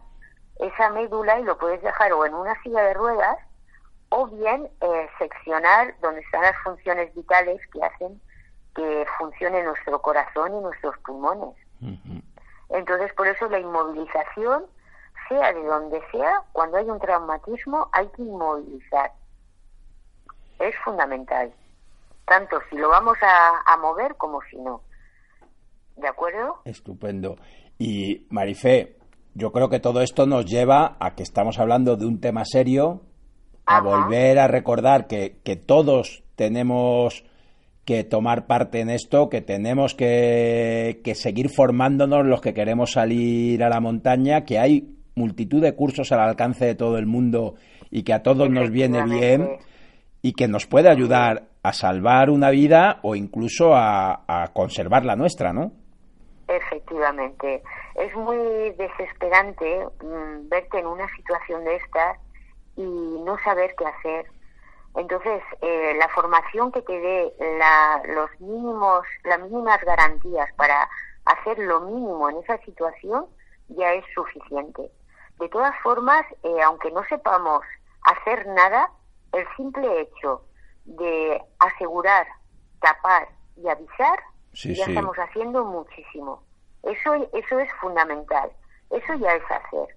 esa 0.59 0.91
médula 0.91 1.39
y 1.41 1.45
lo 1.45 1.59
puedes 1.59 1.83
dejar 1.83 2.13
o 2.13 2.25
en 2.25 2.35
una 2.35 2.61
silla 2.63 2.83
de 2.83 2.95
ruedas 2.95 3.39
o 4.15 4.27
bien 4.27 4.69
eh, 4.83 5.09
seccionar 5.19 5.95
donde 6.03 6.21
están 6.21 6.43
las 6.43 6.57
funciones 6.63 7.15
vitales 7.15 7.61
que 7.73 7.83
hacen 7.83 8.21
que 8.77 9.07
funcione 9.19 9.63
nuestro 9.63 10.01
corazón 10.03 10.55
y 10.55 10.61
nuestros 10.61 10.97
pulmones. 10.99 11.57
Entonces, 12.69 13.13
por 13.15 13.27
eso 13.27 13.49
la 13.49 13.59
inmovilización, 13.59 14.65
sea 15.29 15.53
de 15.53 15.63
donde 15.63 16.01
sea, 16.11 16.43
cuando 16.53 16.77
hay 16.77 16.85
un 16.87 16.99
traumatismo 16.99 17.89
hay 17.93 18.07
que 18.09 18.23
inmovilizar. 18.23 19.13
Es 20.59 20.75
fundamental, 20.85 21.53
tanto 22.27 22.61
si 22.69 22.77
lo 22.77 22.89
vamos 22.91 23.17
a 23.21 23.77
mover 23.79 24.15
como 24.17 24.41
si 24.51 24.57
no. 24.57 24.83
¿De 25.97 26.09
acuerdo? 26.09 26.61
Estupendo. 26.65 27.37
Y 27.79 28.27
Marifé, 28.31 28.99
yo 29.35 29.53
creo 29.53 29.69
que 29.69 29.81
todo 29.81 30.03
esto 30.03 30.27
nos 30.27 30.45
lleva 30.47 30.97
a 31.01 31.15
que 31.15 31.23
estamos 31.23 31.59
hablando 31.59 31.97
de 31.97 32.07
un 32.07 32.21
tema 32.21 32.45
serio, 32.45 33.03
a 33.67 33.81
volver 33.81 34.39
a 34.39 34.49
recordar 34.49 35.07
que, 35.07 35.37
que, 35.45 35.57
todos 35.57 36.25
tenemos 36.37 37.25
que 37.85 38.05
tomar 38.05 38.47
parte 38.47 38.81
en 38.81 38.91
esto, 38.91 39.29
que 39.29 39.41
tenemos 39.41 39.95
que, 39.95 41.01
que 41.05 41.15
seguir 41.15 41.49
formándonos 41.49 42.27
los 42.27 42.41
que 42.41 42.55
queremos 42.55 42.93
salir 42.93 43.63
a 43.63 43.69
la 43.69 43.81
montaña, 43.81 44.45
que 44.45 44.59
hay 44.59 44.97
multitud 45.15 45.61
de 45.63 45.75
cursos 45.75 46.13
al 46.13 46.21
alcance 46.21 46.65
de 46.65 46.75
todo 46.75 46.99
el 46.99 47.07
mundo 47.07 47.55
y 47.91 48.03
que 48.03 48.15
a 48.15 48.23
todos 48.23 48.49
nos 48.51 48.71
viene 48.71 49.03
bien 49.05 49.59
y 50.23 50.33
que 50.33 50.49
nos 50.49 50.67
puede 50.67 50.89
ayudar 50.89 51.49
a 51.63 51.73
salvar 51.73 52.31
una 52.31 52.51
vida 52.51 52.99
o 53.03 53.15
incluso 53.15 53.75
a, 53.75 54.23
a 54.27 54.53
conservar 54.53 55.05
la 55.05 55.17
nuestra, 55.17 55.53
¿no? 55.53 55.73
Efectivamente. 56.49 57.63
Es 57.95 58.15
muy 58.17 58.71
desesperante 58.77 59.87
mm, 60.03 60.49
verte 60.49 60.79
en 60.79 60.87
una 60.87 61.07
situación 61.17 61.65
de 61.65 61.77
estas 61.77 62.19
y 62.77 62.83
no 62.83 63.39
saber 63.45 63.75
qué 63.77 63.87
hacer. 63.87 64.27
Entonces, 64.95 65.43
eh, 65.63 65.95
la 65.99 66.09
formación 66.09 66.71
que 66.71 66.83
te 66.83 66.93
dé 66.93 67.33
la, 67.59 68.03
los 68.07 68.31
mínimos, 68.41 69.07
las 69.25 69.41
mínimas 69.41 69.81
garantías 69.85 70.53
para 70.55 70.89
hacer 71.25 71.59
lo 71.59 71.81
mínimo 71.83 72.29
en 72.29 72.39
esa 72.39 72.59
situación 72.59 73.27
ya 73.69 73.93
es 73.95 74.05
suficiente. 74.15 74.91
De 75.39 75.49
todas 75.49 75.75
formas, 75.83 76.25
eh, 76.43 76.63
aunque 76.63 76.91
no 76.91 77.03
sepamos 77.05 77.63
hacer 78.03 78.47
nada, 78.49 78.91
el 79.33 79.47
simple 79.57 80.03
hecho 80.03 80.45
de 80.85 81.43
asegurar, 81.59 82.27
tapar 82.81 83.29
y 83.57 83.69
avisar 83.69 84.19
ya 84.53 84.85
estamos 84.85 85.17
haciendo 85.17 85.65
muchísimo. 85.65 86.43
Eso, 86.83 87.15
eso 87.33 87.59
es 87.59 87.73
fundamental. 87.81 88.51
Eso 88.91 89.15
ya 89.15 89.35
es 89.35 89.45
hacer. 89.51 89.97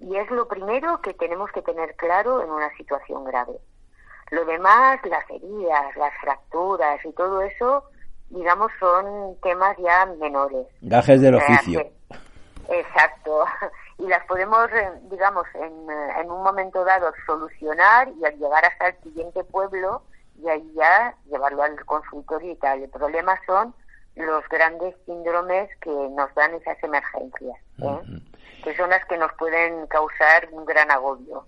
Y 0.00 0.16
es 0.16 0.30
lo 0.30 0.46
primero 0.46 1.00
que 1.00 1.14
tenemos 1.14 1.50
que 1.52 1.62
tener 1.62 1.94
claro 1.96 2.42
en 2.42 2.50
una 2.50 2.74
situación 2.76 3.24
grave. 3.24 3.58
Lo 4.30 4.44
demás, 4.44 5.00
las 5.04 5.28
heridas, 5.30 5.96
las 5.96 6.12
fracturas 6.20 7.04
y 7.04 7.12
todo 7.12 7.40
eso, 7.42 7.84
digamos, 8.30 8.70
son 8.78 9.36
temas 9.42 9.76
ya 9.78 10.06
menores. 10.20 10.66
Gajes 10.82 11.20
del 11.20 11.36
oficio. 11.36 11.90
Exacto. 12.68 13.44
Y 14.00 14.06
las 14.06 14.24
podemos, 14.26 14.70
eh, 14.70 14.92
digamos, 15.10 15.44
en, 15.54 15.90
eh, 15.90 16.20
en 16.20 16.30
un 16.30 16.44
momento 16.44 16.84
dado 16.84 17.12
solucionar 17.26 18.08
y 18.16 18.24
al 18.24 18.38
llegar 18.38 18.64
hasta 18.64 18.90
el 18.90 19.02
siguiente 19.02 19.42
pueblo 19.42 20.02
y 20.40 20.48
ahí 20.48 20.72
ya 20.76 21.16
llevarlo 21.28 21.64
al 21.64 21.84
consultorio 21.84 22.52
y 22.52 22.54
tal. 22.54 22.84
El 22.84 22.90
problema 22.90 23.34
son 23.44 23.74
los 24.14 24.48
grandes 24.48 24.94
síndromes 25.04 25.68
que 25.80 25.90
nos 25.90 26.32
dan 26.34 26.54
esas 26.54 26.82
emergencias, 26.84 27.56
¿eh? 27.78 28.00
Que 28.68 28.76
son 28.76 28.90
las 28.90 29.04
que 29.06 29.16
nos 29.16 29.32
pueden 29.38 29.86
causar 29.86 30.48
un 30.52 30.64
gran 30.64 30.90
agobio. 30.90 31.46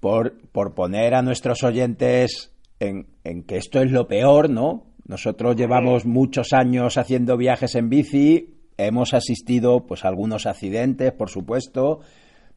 Por, 0.00 0.34
por 0.50 0.74
poner 0.74 1.14
a 1.14 1.22
nuestros 1.22 1.62
oyentes 1.62 2.52
en, 2.80 3.06
en 3.24 3.44
que 3.44 3.56
esto 3.56 3.80
es 3.80 3.90
lo 3.90 4.08
peor, 4.08 4.50
¿no? 4.50 4.84
Nosotros 5.06 5.56
llevamos 5.56 6.04
muchos 6.04 6.52
años 6.52 6.98
haciendo 6.98 7.36
viajes 7.36 7.74
en 7.76 7.88
bici, 7.88 8.62
hemos 8.76 9.14
asistido 9.14 9.86
pues 9.86 10.04
a 10.04 10.08
algunos 10.08 10.46
accidentes, 10.46 11.12
por 11.12 11.30
supuesto, 11.30 12.00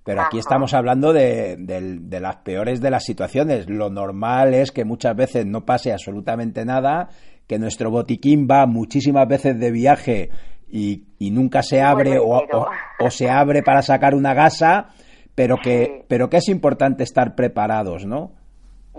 pero 0.03 0.21
aquí 0.21 0.37
estamos 0.37 0.73
hablando 0.73 1.13
de, 1.13 1.55
de, 1.57 2.19
las 2.19 2.37
peores 2.37 2.79
de 2.79 2.91
las 2.91 3.03
situaciones. 3.03 3.67
Lo 3.67 3.89
normal 3.89 4.53
es 4.53 4.71
que 4.71 4.85
muchas 4.85 5.15
veces 5.15 5.45
no 5.47 5.65
pase 5.65 5.91
absolutamente 5.91 6.63
nada 6.63 7.09
que 7.47 7.57
nuestro 7.57 7.89
botiquín 7.89 8.47
va 8.49 8.65
muchísimas 8.67 9.27
veces 9.27 9.59
de 9.59 9.71
viaje 9.71 10.29
y, 10.77 11.07
y 11.19 11.31
nunca 11.31 11.63
se 11.63 11.81
abre 11.81 12.19
o, 12.19 12.25
o- 12.57 12.67
o 12.99 13.09
se 13.09 13.29
abre 13.29 13.63
para 13.63 13.81
sacar 13.81 14.13
una 14.13 14.33
gasa, 14.33 14.89
pero 15.33 15.55
que, 15.63 16.03
pero 16.09 16.29
que 16.29 16.37
es 16.37 16.49
importante 16.49 17.03
estar 17.03 17.33
preparados, 17.35 18.05
¿no? 18.05 18.31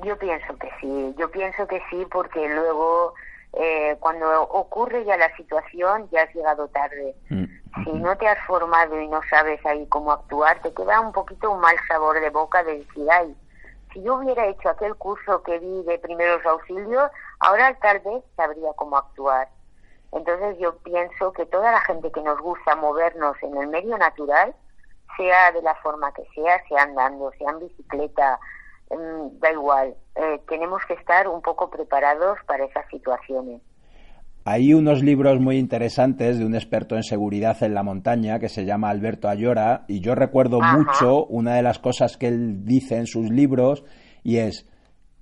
Yo 0.03 0.17
pienso 0.19 0.57
que 0.59 0.69
sí, 0.81 1.15
yo 1.19 1.31
pienso 1.31 1.67
que 1.67 1.81
sí 1.91 2.07
porque 2.11 2.49
luego 2.49 3.13
eh, 3.53 3.97
cuando 4.01 4.43
ocurre 4.45 5.05
ya 5.05 5.17
la 5.19 5.35
situación 5.37 6.09
ya 6.11 6.23
has 6.23 6.35
llegado 6.35 6.69
tarde. 6.69 7.15
Si 7.85 7.93
no 7.93 8.17
te 8.17 8.27
has 8.27 8.39
formado 8.47 8.99
y 9.01 9.09
no 9.09 9.21
sabes 9.29 9.61
ahí 9.67 9.87
cómo 9.89 10.13
actuar, 10.13 10.61
te 10.63 10.73
queda 10.73 11.01
un 11.01 11.13
poquito 11.13 11.51
un 11.51 11.61
mal 11.61 11.77
sabor 11.89 12.21
de 12.21 12.31
boca 12.31 12.63
de 12.65 12.79
decir, 12.79 13.07
ay, 13.11 13.35
si 13.93 14.03
yo 14.03 14.15
hubiera 14.17 14.47
hecho 14.47 14.71
aquel 14.71 14.95
curso 14.97 15.43
que 15.43 15.59
vi 15.59 15.83
de 15.85 15.99
primeros 15.99 16.45
auxilios, 16.47 17.11
ahora 17.41 17.75
tal 17.83 18.01
vez 18.01 18.25
sabría 18.35 18.73
cómo 18.77 18.97
actuar. 18.97 19.49
Entonces 20.13 20.57
yo 20.59 20.77
pienso 20.79 21.33
que 21.33 21.47
toda 21.47 21.73
la 21.73 21.81
gente 21.81 22.11
que 22.11 22.23
nos 22.23 22.41
gusta 22.41 22.77
movernos 22.77 23.37
en 23.43 23.57
el 23.57 23.69
medio 23.69 23.99
natural, 23.99 24.55
sea 25.17 25.53
de 25.53 25.63
la 25.63 25.75
forma 25.77 26.13
que 26.13 26.25
sea, 26.35 26.63
sea 26.69 26.83
andando, 26.83 27.31
sea 27.39 27.51
en 27.51 27.61
bicicleta, 27.61 28.39
mm, 28.91 29.39
da 29.41 29.53
igual, 29.53 29.95
eh, 30.15 30.41
tenemos 30.49 30.83
que 30.87 30.95
estar 30.95 31.29
un 31.29 31.43
poco 31.43 31.71
preparados 31.71 32.39
para 32.47 32.65
esas 32.65 32.87
situaciones. 32.91 33.61
Hay 34.49 34.73
unos 34.75 35.03
libros 35.03 35.41
muy 35.41 35.59
interesantes 35.59 36.39
de 36.39 36.45
un 36.45 36.55
experto 36.55 36.95
en 36.95 37.03
seguridad 37.03 37.61
en 37.65 37.75
la 37.75 37.83
montaña 37.83 38.39
que 38.39 38.49
se 38.49 38.65
llama 38.65 38.91
Alberto 38.91 39.29
Ayora 39.29 39.85
y 39.89 40.01
yo 40.01 40.15
recuerdo 40.15 40.63
Ajá. 40.63 40.79
mucho 40.79 41.27
una 41.27 41.57
de 41.57 41.63
las 41.63 41.81
cosas 41.81 42.17
que 42.17 42.29
él 42.29 42.65
dice 42.65 42.97
en 42.97 43.09
sus 43.09 43.29
libros 43.29 43.85
y 44.23 44.39
es, 44.39 44.69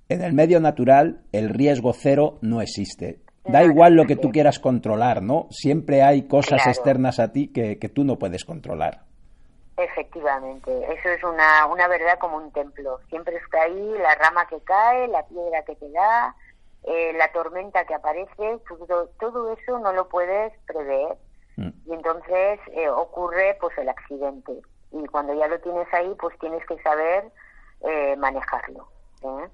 en 0.09 0.21
el 0.21 0.33
medio 0.33 0.59
natural 0.59 1.21
el 1.31 1.49
riesgo 1.49 1.91
cero 1.93 2.37
no 2.41 2.61
existe. 2.61 3.24
Da 3.45 3.59
No 3.61 3.65
igual 3.65 3.93
lo 3.93 4.05
que 4.05 4.15
tú 4.15 4.31
quieras 4.31 4.59
controlar, 4.59 5.21
¿no? 5.21 5.47
Siempre 5.51 6.01
hay 6.01 6.27
cosas 6.27 6.61
Claro. 6.63 6.71
externas 6.71 7.19
a 7.19 7.31
ti 7.31 7.51
que, 7.53 7.77
que 7.77 7.89
tú 7.89 8.03
no 8.03 8.17
puedes 8.17 8.43
controlar. 8.43 9.01
Efectivamente, 9.77 10.71
eso 10.93 11.09
es 11.09 11.23
una, 11.23 11.65
una 11.67 11.87
verdad 11.87 12.17
como 12.19 12.37
un 12.37 12.51
templo. 12.51 12.99
Siempre 13.09 13.35
está 13.35 13.63
ahí 13.63 13.93
la 13.99 14.15
rama 14.15 14.47
que 14.47 14.59
cae, 14.61 15.07
la 15.09 15.23
piedra 15.27 15.63
que 15.63 15.75
te 15.75 15.91
da, 15.91 16.33
eh, 16.83 17.11
la 17.17 17.31
tormenta 17.33 17.85
que 17.85 17.93
aparece, 17.93 18.59
todo, 18.67 19.09
todo 19.19 19.53
eso 19.53 19.79
no 19.79 19.91
lo 19.91 20.07
puedes 20.07 20.53
prever. 20.65 21.17
Mm. 21.57 21.69
Y 21.87 21.93
entonces 21.93 22.59
eh, 22.73 22.87
ocurre 22.89 23.57
pues 23.59 23.77
el 23.77 23.89
accidente. 23.89 24.53
Y 24.91 25.05
cuando 25.07 25.33
ya 25.33 25.47
lo 25.47 25.59
tienes 25.59 25.93
ahí, 25.93 26.15
pues 26.19 26.37
tienes 26.39 26.65
que 26.65 26.81
saber 26.81 27.25
eh, 27.81 28.15
manejarlo. 28.17 28.87
¿eh? 29.23 29.49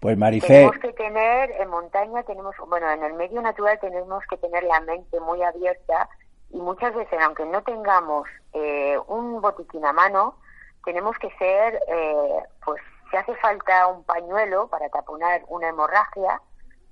Pues 0.00 0.16
Marifé, 0.16 0.46
Tenemos 0.46 0.78
que 0.78 0.92
tener, 0.92 1.50
en 1.52 1.68
montaña 1.68 2.22
tenemos, 2.24 2.54
bueno, 2.68 2.90
en 2.90 3.02
el 3.02 3.14
medio 3.14 3.40
natural 3.40 3.78
tenemos 3.80 4.22
que 4.28 4.36
tener 4.36 4.62
la 4.64 4.80
mente 4.80 5.18
muy 5.20 5.42
abierta 5.42 6.08
y 6.50 6.58
muchas 6.58 6.94
veces, 6.94 7.18
aunque 7.22 7.44
no 7.46 7.62
tengamos 7.62 8.28
eh, 8.52 8.98
un 9.08 9.40
botiquín 9.40 9.84
a 9.84 9.92
mano, 9.92 10.36
tenemos 10.84 11.18
que 11.18 11.30
ser, 11.38 11.80
eh, 11.88 12.42
pues 12.64 12.80
si 13.10 13.16
hace 13.16 13.34
falta 13.36 13.86
un 13.88 14.04
pañuelo 14.04 14.68
para 14.68 14.88
taponar 14.90 15.42
una 15.48 15.68
hemorragia 15.68 16.40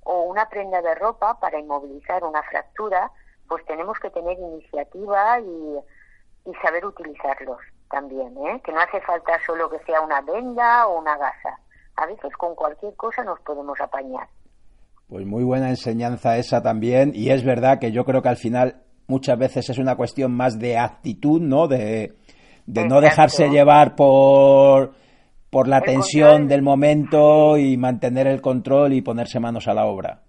o 0.02 0.22
una 0.22 0.48
prenda 0.48 0.82
de 0.82 0.94
ropa 0.94 1.38
para 1.40 1.58
inmovilizar 1.58 2.24
una 2.24 2.42
fractura, 2.42 3.10
pues 3.48 3.64
tenemos 3.66 3.98
que 3.98 4.10
tener 4.10 4.38
iniciativa 4.38 5.38
y, 5.40 5.78
y 6.46 6.54
saber 6.62 6.84
utilizarlos 6.84 7.58
también, 7.90 8.36
¿eh? 8.46 8.60
que 8.64 8.72
no 8.72 8.80
hace 8.80 9.00
falta 9.02 9.38
solo 9.46 9.70
que 9.70 9.78
sea 9.80 10.00
una 10.00 10.20
venda 10.22 10.86
o 10.86 10.98
una 10.98 11.16
gasa. 11.16 11.58
A 11.96 12.06
veces 12.06 12.32
con 12.36 12.54
cualquier 12.54 12.94
cosa 12.96 13.22
nos 13.24 13.40
podemos 13.40 13.80
apañar. 13.80 14.28
pues 15.08 15.26
muy 15.26 15.44
buena 15.44 15.68
enseñanza 15.68 16.36
esa 16.38 16.62
también 16.62 17.12
y 17.14 17.30
es 17.30 17.44
verdad 17.44 17.78
que 17.78 17.92
yo 17.92 18.04
creo 18.04 18.22
que 18.22 18.28
al 18.30 18.36
final 18.36 18.82
muchas 19.06 19.38
veces 19.38 19.68
es 19.70 19.78
una 19.78 19.96
cuestión 19.96 20.32
más 20.34 20.58
de 20.58 20.78
actitud, 20.78 21.40
¿no? 21.40 21.68
De, 21.68 22.14
de 22.66 22.88
no 22.88 23.00
dejarse 23.00 23.48
llevar 23.50 23.94
por, 23.94 24.92
por 25.50 25.68
la 25.68 25.78
El 25.78 25.84
tensión 25.84 26.28
control. 26.30 26.48
del 26.48 26.62
momento 26.62 27.58
y 27.58 27.76
mantener 27.76 28.26
el 28.26 28.40
control 28.40 28.94
y 28.94 29.02
ponerse 29.02 29.38
manos 29.40 29.68
a 29.68 29.74
la 29.74 29.84
obra. 29.86 30.22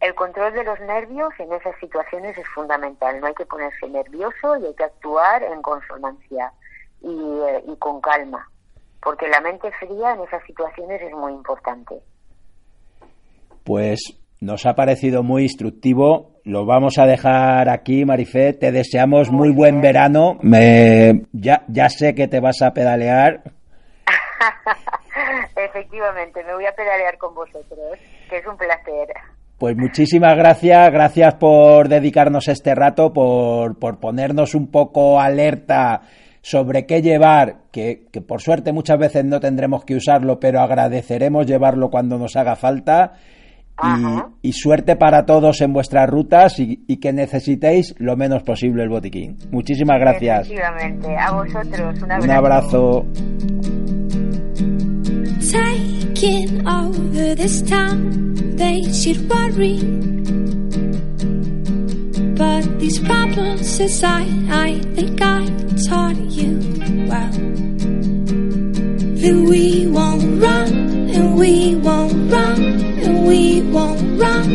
El 0.00 0.14
control 0.14 0.52
de 0.52 0.64
los 0.64 0.78
nervios 0.80 1.30
en 1.38 1.52
esas 1.52 1.74
situaciones 1.80 2.36
es 2.36 2.46
fundamental. 2.54 3.20
No 3.20 3.26
hay 3.28 3.34
que 3.34 3.46
ponerse 3.46 3.88
nervioso 3.88 4.56
y 4.56 4.66
hay 4.66 4.74
que 4.74 4.84
actuar 4.84 5.42
en 5.42 5.62
consonancia 5.62 6.52
y, 7.00 7.08
eh, 7.08 7.64
y 7.66 7.76
con 7.76 8.00
calma. 8.00 8.48
Porque 9.02 9.28
la 9.28 9.40
mente 9.40 9.70
fría 9.72 10.14
en 10.14 10.22
esas 10.22 10.42
situaciones 10.44 11.00
es 11.02 11.12
muy 11.12 11.32
importante. 11.32 11.94
Pues 13.64 14.18
nos 14.40 14.66
ha 14.66 14.74
parecido 14.74 15.22
muy 15.22 15.42
instructivo. 15.42 16.40
Lo 16.44 16.64
vamos 16.64 16.98
a 16.98 17.06
dejar 17.06 17.68
aquí, 17.68 18.04
Marifé. 18.04 18.52
Te 18.52 18.72
deseamos 18.72 19.30
muy, 19.30 19.48
Muy 19.48 19.56
buen 19.56 19.80
verano. 19.80 20.38
Me, 20.42 21.26
ya, 21.32 21.64
ya 21.68 21.88
sé 21.88 22.14
que 22.14 22.28
te 22.28 22.40
vas 22.40 22.62
a 22.62 22.72
pedalear. 22.72 23.42
Efectivamente, 25.56 26.44
me 26.44 26.54
voy 26.54 26.66
a 26.66 26.72
pedalear 26.72 27.18
con 27.18 27.34
vosotros, 27.34 27.98
que 28.30 28.38
es 28.38 28.46
un 28.46 28.56
placer. 28.56 29.08
Pues 29.58 29.76
muchísimas 29.76 30.36
gracias, 30.36 30.92
gracias 30.92 31.34
por 31.34 31.88
dedicarnos 31.88 32.46
este 32.46 32.76
rato, 32.76 33.12
por, 33.12 33.76
por 33.76 33.98
ponernos 33.98 34.54
un 34.54 34.70
poco 34.70 35.20
alerta 35.20 36.02
sobre 36.48 36.86
qué 36.86 37.02
llevar, 37.02 37.56
que, 37.70 38.06
que 38.10 38.20
por 38.22 38.40
suerte 38.40 38.72
muchas 38.72 38.98
veces 38.98 39.24
no 39.24 39.38
tendremos 39.38 39.84
que 39.84 39.96
usarlo, 39.96 40.40
pero 40.40 40.60
agradeceremos 40.60 41.46
llevarlo 41.46 41.90
cuando 41.90 42.16
nos 42.18 42.36
haga 42.36 42.56
falta. 42.56 43.12
Y, 43.80 43.86
Ajá. 43.86 44.30
y 44.42 44.52
suerte 44.52 44.96
para 44.96 45.24
todos 45.24 45.60
en 45.60 45.72
vuestras 45.72 46.08
rutas 46.08 46.58
y, 46.58 46.84
y 46.88 46.96
que 46.96 47.12
necesitéis 47.12 47.94
lo 47.98 48.16
menos 48.16 48.42
posible 48.42 48.82
el 48.82 48.88
botiquín. 48.88 49.36
Muchísimas 49.52 50.00
gracias. 50.00 50.50
Efectivamente, 50.50 51.16
a 51.16 51.32
vosotros, 51.32 52.02
un 52.02 52.10
abrazo. 52.10 52.24
Un 52.24 52.30
abrazo. 52.30 53.06
taking 56.18 56.66
over 56.66 57.34
this 57.34 57.62
town. 57.62 58.34
They 58.56 58.82
should 58.92 59.28
worry. 59.30 59.78
But 62.34 62.78
these 62.78 62.98
problems 62.98 63.80
aside, 63.80 64.50
I 64.50 64.80
think 64.94 65.20
I 65.22 65.46
taught 65.88 66.16
you 66.16 66.17
well. 67.08 67.30
That 69.20 69.46
we 69.48 69.86
won't 69.86 70.42
run, 70.42 70.72
and 71.16 71.38
we 71.38 71.74
won't 71.76 72.30
run, 72.30 72.62
and 73.04 73.26
we 73.26 73.62
won't 73.62 74.20
run. 74.20 74.48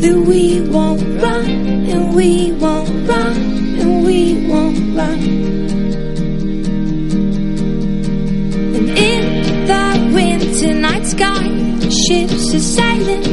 That 0.00 0.18
we 0.28 0.60
won't 0.70 1.02
run, 1.22 1.50
and 1.92 2.14
we 2.14 2.52
won't 2.52 3.08
run, 3.08 3.36
and 3.80 4.04
we 4.06 4.46
won't 4.46 4.96
run. 4.96 5.20
And 8.76 8.88
in 9.10 9.66
the 9.66 9.84
winter 10.14 10.74
night 10.74 11.06
sky, 11.06 11.44
ships 11.90 12.54
are 12.54 12.66
sailing. 12.76 13.24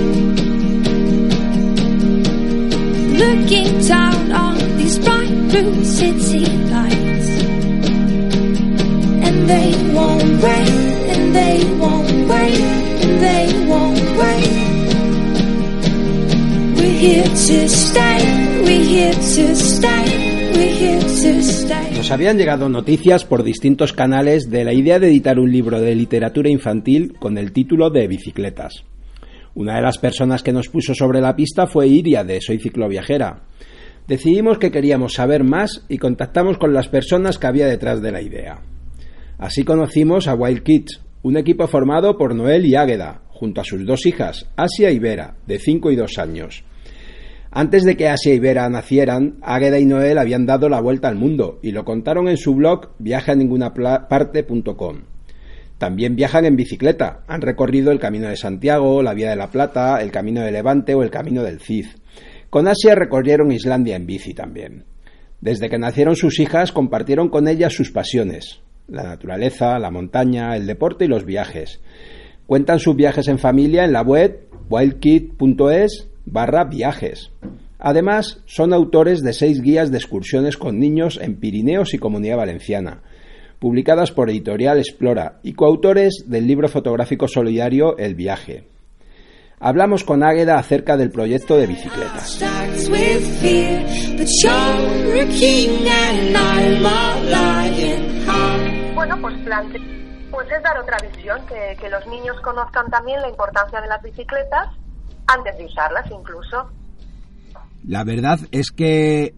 Looking 3.21 3.81
down 3.87 4.31
on 4.31 4.57
these 4.77 4.99
bright 4.99 5.26
Nos 21.95 22.11
habían 22.11 22.37
llegado 22.37 22.69
noticias 22.69 23.25
por 23.25 23.43
distintos 23.43 23.93
canales 23.93 24.51
de 24.51 24.63
la 24.63 24.73
idea 24.73 24.99
de 24.99 25.07
editar 25.07 25.39
un 25.39 25.51
libro 25.51 25.81
de 25.81 25.95
literatura 25.95 26.51
infantil 26.51 27.13
con 27.19 27.39
el 27.39 27.51
título 27.51 27.89
de 27.89 28.07
Bicicletas. 28.07 28.83
Una 29.55 29.77
de 29.77 29.81
las 29.81 29.97
personas 29.97 30.43
que 30.43 30.53
nos 30.53 30.69
puso 30.69 30.93
sobre 30.93 31.19
la 31.19 31.35
pista 31.35 31.65
fue 31.65 31.87
Iria 31.87 32.23
de 32.23 32.41
Soy 32.41 32.59
Cicloviajera. 32.59 33.41
Decidimos 34.07 34.57
que 34.57 34.71
queríamos 34.71 35.13
saber 35.13 35.43
más 35.43 35.83
y 35.89 35.97
contactamos 35.97 36.57
con 36.57 36.73
las 36.73 36.87
personas 36.87 37.37
que 37.37 37.47
había 37.47 37.67
detrás 37.67 38.01
de 38.01 38.13
la 38.13 38.21
idea. 38.21 38.61
Así 39.37 39.65
conocimos 39.65 40.29
a 40.29 40.35
Wild 40.35 40.63
Kids, 40.63 41.01
un 41.23 41.35
equipo 41.35 41.67
formado 41.67 42.17
por 42.17 42.33
Noel 42.33 42.65
y 42.65 42.75
Águeda, 42.75 43.23
junto 43.27 43.59
a 43.59 43.65
sus 43.65 43.85
dos 43.85 44.05
hijas, 44.05 44.47
Asia 44.55 44.91
y 44.91 44.99
Vera, 44.99 45.35
de 45.45 45.59
5 45.59 45.91
y 45.91 45.97
2 45.97 46.19
años. 46.19 46.63
Antes 47.51 47.83
de 47.83 47.97
que 47.97 48.07
Asia 48.07 48.33
y 48.33 48.39
Vera 48.39 48.69
nacieran, 48.69 49.39
Águeda 49.41 49.77
y 49.77 49.85
Noel 49.85 50.19
habían 50.19 50.45
dado 50.45 50.69
la 50.69 50.79
vuelta 50.79 51.09
al 51.09 51.15
mundo 51.15 51.59
y 51.61 51.71
lo 51.71 51.83
contaron 51.83 52.29
en 52.29 52.37
su 52.37 52.55
blog 52.55 52.91
viajaningunaparte.com. 52.99 55.01
También 55.77 56.15
viajan 56.15 56.45
en 56.45 56.55
bicicleta, 56.55 57.25
han 57.27 57.41
recorrido 57.41 57.91
el 57.91 57.99
Camino 57.99 58.29
de 58.29 58.37
Santiago, 58.37 59.03
la 59.03 59.13
Vía 59.13 59.29
de 59.29 59.35
la 59.35 59.51
Plata, 59.51 60.01
el 60.01 60.11
Camino 60.11 60.41
de 60.41 60.51
Levante 60.51 60.95
o 60.95 61.03
el 61.03 61.11
Camino 61.11 61.43
del 61.43 61.59
Cid. 61.59 61.85
Con 62.57 62.67
Asia 62.67 62.95
recorrieron 62.95 63.51
Islandia 63.51 63.95
en 63.95 64.07
bici 64.07 64.33
también. 64.33 64.85
Desde 65.41 65.69
que 65.69 65.77
nacieron 65.77 66.15
sus 66.15 66.39
hijas 66.39 66.71
compartieron 66.71 67.29
con 67.29 67.47
ellas 67.47 67.71
sus 67.71 67.91
pasiones, 67.91 68.61
la 68.87 69.03
naturaleza, 69.03 69.77
la 69.77 69.91
montaña, 69.91 70.55
el 70.55 70.65
deporte 70.65 71.05
y 71.05 71.07
los 71.07 71.23
viajes. 71.23 71.81
Cuentan 72.47 72.79
sus 72.79 72.95
viajes 72.95 73.27
en 73.27 73.37
familia 73.37 73.85
en 73.85 73.93
la 73.93 74.01
web 74.01 74.47
wildkid.es 74.71 76.07
barra 76.25 76.63
viajes. 76.63 77.29
Además, 77.77 78.41
son 78.47 78.73
autores 78.73 79.21
de 79.21 79.33
seis 79.33 79.61
guías 79.61 79.91
de 79.91 79.99
excursiones 79.99 80.57
con 80.57 80.79
niños 80.79 81.19
en 81.21 81.35
Pirineos 81.35 81.93
y 81.93 81.99
Comunidad 81.99 82.37
Valenciana, 82.37 83.03
publicadas 83.59 84.11
por 84.11 84.31
Editorial 84.31 84.79
Explora, 84.79 85.41
y 85.43 85.53
coautores 85.53 86.25
del 86.25 86.47
libro 86.47 86.69
fotográfico 86.69 87.27
solidario 87.27 87.99
El 87.99 88.15
viaje. 88.15 88.63
Hablamos 89.59 90.03
con 90.03 90.23
Águeda 90.23 90.59
acerca 90.59 90.95
del 90.97 91.09
proyecto 91.09 91.57
de 91.57 91.67
bicicletas. 91.67 92.39
Bueno, 98.93 99.17
pues 99.21 99.35
plante 99.43 99.79
pues 100.31 100.47
es 100.51 100.61
dar 100.61 100.77
otra 100.77 100.97
visión, 101.01 101.39
que, 101.47 101.75
que 101.79 101.89
los 101.89 102.05
niños 102.07 102.39
conozcan 102.43 102.89
también 102.91 103.21
la 103.21 103.29
importancia 103.29 103.81
de 103.81 103.87
las 103.87 104.01
bicicletas 104.03 104.67
antes 105.25 105.57
de 105.57 105.65
usarlas 105.65 106.05
incluso. 106.11 106.69
La 107.87 108.03
verdad 108.03 108.39
es 108.51 108.71
que, 108.71 109.33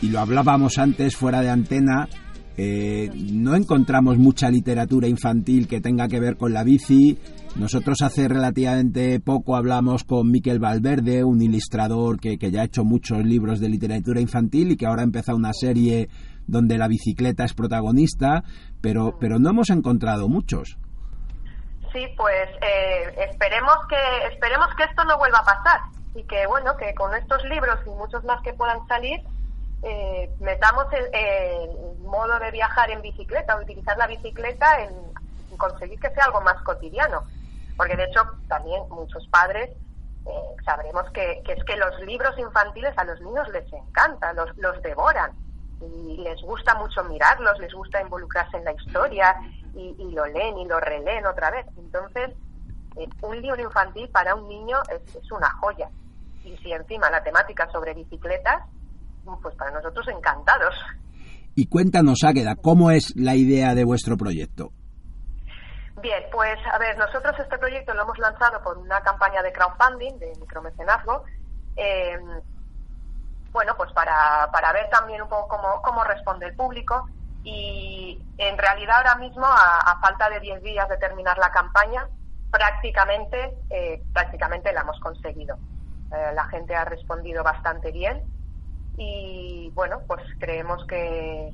y 0.00 0.08
lo 0.08 0.20
hablábamos 0.20 0.78
antes 0.78 1.16
fuera 1.16 1.42
de 1.42 1.50
antena, 1.50 2.08
eh, 2.60 3.08
no 3.14 3.54
encontramos 3.54 4.18
mucha 4.18 4.50
literatura 4.50 5.06
infantil 5.06 5.68
que 5.68 5.80
tenga 5.80 6.08
que 6.08 6.18
ver 6.18 6.36
con 6.36 6.52
la 6.52 6.64
bici. 6.64 7.16
Nosotros 7.54 8.02
hace 8.02 8.26
relativamente 8.26 9.20
poco 9.20 9.54
hablamos 9.54 10.02
con 10.02 10.28
Miquel 10.28 10.58
Valverde, 10.58 11.22
un 11.22 11.40
ilustrador 11.40 12.18
que, 12.18 12.36
que 12.36 12.50
ya 12.50 12.62
ha 12.62 12.64
hecho 12.64 12.84
muchos 12.84 13.24
libros 13.24 13.60
de 13.60 13.68
literatura 13.68 14.20
infantil 14.20 14.72
y 14.72 14.76
que 14.76 14.86
ahora 14.86 15.02
ha 15.02 15.04
empezado 15.04 15.38
una 15.38 15.52
serie 15.52 16.08
donde 16.48 16.78
la 16.78 16.88
bicicleta 16.88 17.44
es 17.44 17.54
protagonista, 17.54 18.42
pero, 18.82 19.16
pero 19.20 19.38
no 19.38 19.50
hemos 19.50 19.70
encontrado 19.70 20.28
muchos. 20.28 20.78
Sí, 21.92 22.06
pues 22.16 22.48
eh, 22.60 23.30
esperemos 23.30 23.76
que 23.88 24.34
esperemos 24.34 24.66
que 24.76 24.82
esto 24.82 25.04
no 25.04 25.16
vuelva 25.16 25.38
a 25.38 25.44
pasar 25.44 25.80
y 26.16 26.24
que 26.24 26.44
bueno 26.48 26.76
que 26.76 26.92
con 26.94 27.14
estos 27.14 27.44
libros 27.44 27.78
y 27.86 27.90
muchos 27.90 28.24
más 28.24 28.42
que 28.42 28.52
puedan 28.54 28.84
salir 28.88 29.20
eh, 29.82 30.30
metamos 30.40 30.86
el, 30.92 31.14
el 31.14 31.98
modo 32.00 32.38
de 32.38 32.50
viajar 32.50 32.90
en 32.90 33.02
bicicleta, 33.02 33.56
utilizar 33.56 33.96
la 33.96 34.06
bicicleta 34.06 34.82
en, 34.82 34.90
conseguir 35.56 36.00
que 36.00 36.10
sea 36.10 36.24
algo 36.24 36.40
más 36.40 36.60
cotidiano, 36.62 37.24
porque 37.76 37.96
de 37.96 38.04
hecho 38.04 38.22
también 38.48 38.82
muchos 38.88 39.26
padres 39.28 39.70
eh, 40.26 40.30
sabremos 40.64 41.10
que, 41.12 41.42
es 41.46 41.64
que 41.64 41.76
los 41.76 42.00
libros 42.00 42.38
infantiles 42.38 42.96
a 42.96 43.04
los 43.04 43.20
niños 43.20 43.48
les 43.50 43.70
encanta, 43.72 44.32
los, 44.32 44.56
los 44.56 44.80
devoran 44.82 45.32
y 45.80 46.16
les 46.18 46.40
gusta 46.42 46.74
mucho 46.74 47.04
mirarlos, 47.04 47.58
les 47.60 47.72
gusta 47.72 48.00
involucrarse 48.00 48.56
en 48.56 48.64
la 48.64 48.72
historia 48.72 49.36
y, 49.74 49.94
lo 50.10 50.26
leen 50.26 50.58
y 50.58 50.66
lo 50.66 50.80
releen 50.80 51.24
otra 51.24 51.50
vez. 51.50 51.66
Entonces, 51.76 52.30
eh, 52.96 53.08
un 53.22 53.40
libro 53.40 53.62
infantil 53.62 54.08
para 54.08 54.34
un 54.34 54.48
niño 54.48 54.78
es 54.90 55.30
una 55.30 55.50
joya. 55.50 55.88
Y 56.42 56.56
si 56.56 56.72
encima 56.72 57.10
la 57.10 57.22
temática 57.22 57.70
sobre 57.70 57.94
bicicletas, 57.94 58.62
pues 59.42 59.54
para 59.56 59.70
nosotros 59.70 60.06
encantados. 60.08 60.74
Y 61.54 61.66
cuéntanos, 61.68 62.22
Águeda, 62.24 62.56
¿cómo 62.56 62.90
es 62.90 63.14
la 63.16 63.34
idea 63.34 63.74
de 63.74 63.84
vuestro 63.84 64.16
proyecto? 64.16 64.70
Bien, 66.00 66.22
pues 66.30 66.56
a 66.72 66.78
ver, 66.78 66.96
nosotros 66.96 67.34
este 67.38 67.58
proyecto 67.58 67.92
lo 67.94 68.02
hemos 68.02 68.18
lanzado 68.18 68.62
por 68.62 68.78
una 68.78 69.00
campaña 69.00 69.42
de 69.42 69.52
crowdfunding, 69.52 70.18
de 70.18 70.32
micromecenazgo, 70.40 71.24
eh, 71.76 72.16
bueno, 73.50 73.74
pues 73.76 73.92
para, 73.92 74.48
para 74.52 74.72
ver 74.72 74.88
también 74.90 75.22
un 75.22 75.28
poco 75.28 75.48
cómo, 75.48 75.82
cómo 75.82 76.04
responde 76.04 76.46
el 76.46 76.54
público 76.54 77.08
y 77.42 78.22
en 78.36 78.56
realidad 78.56 78.98
ahora 78.98 79.16
mismo, 79.16 79.44
a, 79.44 79.80
a 79.80 80.00
falta 80.00 80.30
de 80.30 80.38
10 80.38 80.62
días 80.62 80.88
de 80.88 80.96
terminar 80.98 81.38
la 81.38 81.50
campaña, 81.50 82.06
prácticamente, 82.50 83.56
eh, 83.70 84.02
prácticamente 84.12 84.72
la 84.72 84.82
hemos 84.82 85.00
conseguido. 85.00 85.56
Eh, 86.12 86.32
la 86.34 86.44
gente 86.44 86.74
ha 86.74 86.84
respondido 86.84 87.42
bastante 87.42 87.90
bien 87.92 88.22
y 88.98 89.70
bueno, 89.74 90.00
pues 90.08 90.20
creemos 90.40 90.84
que, 90.86 91.52